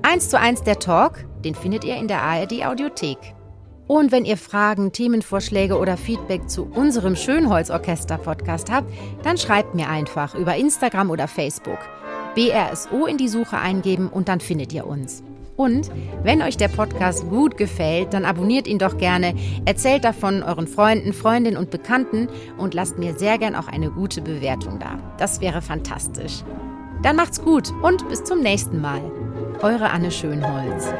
1 0.02 0.30
zu 0.30 0.40
1 0.40 0.64
der 0.64 0.80
Talk, 0.80 1.26
den 1.44 1.56
findet 1.56 1.84
ihr 1.84 1.98
in 1.98 2.08
der 2.08 2.22
ARD 2.22 2.66
Audiothek. 2.66 3.18
Und 3.86 4.14
wenn 4.14 4.24
ihr 4.24 4.38
Fragen, 4.38 4.94
Themenvorschläge 4.94 5.78
oder 5.78 5.98
Feedback 5.98 6.50
zu 6.50 6.64
unserem 6.64 7.18
Schönholz-Orchester-Podcast 7.18 8.72
habt, 8.72 8.90
dann 9.24 9.38
schreibt 9.38 9.76
mir 9.76 9.90
einfach 9.90 10.36
über 10.36 10.56
Instagram 10.56 11.10
oder 11.10 11.28
Facebook. 11.28 11.80
BRSO 12.36 13.06
in 13.06 13.18
die 13.18 13.28
Suche 13.28 13.58
eingeben 13.58 14.08
und 14.08 14.30
dann 14.30 14.40
findet 14.40 14.72
ihr 14.72 14.88
uns. 14.88 15.22
Und 15.56 15.90
wenn 16.24 16.42
euch 16.42 16.58
der 16.58 16.68
Podcast 16.68 17.30
gut 17.30 17.58
gefällt, 17.58 18.14
dann 18.14 18.26
abonniert 18.26 18.68
ihn 18.68 18.80
doch 18.80 18.98
gerne, 18.98 19.34
erzählt 19.66 20.04
davon 20.04 20.44
euren 20.44 20.68
Freunden, 20.68 21.14
Freundinnen 21.14 21.58
und 21.58 21.70
Bekannten 21.70 22.28
und 22.58 22.74
lasst 22.74 22.98
mir 22.98 23.14
sehr 23.18 23.38
gern 23.38 23.56
auch 23.56 23.68
eine 23.68 23.90
gute 23.90 24.22
Bewertung 24.22 24.80
da. 24.80 25.00
Das 25.18 25.40
wäre 25.40 25.62
fantastisch. 25.62 26.44
Dann 27.04 27.16
macht's 27.16 27.42
gut 27.42 27.72
und 27.84 28.08
bis 28.10 28.24
zum 28.24 28.42
nächsten 28.42 28.82
Mal. 28.82 29.02
Eure 29.62 29.92
Anne 29.92 30.12
Schönholz. 30.12 30.94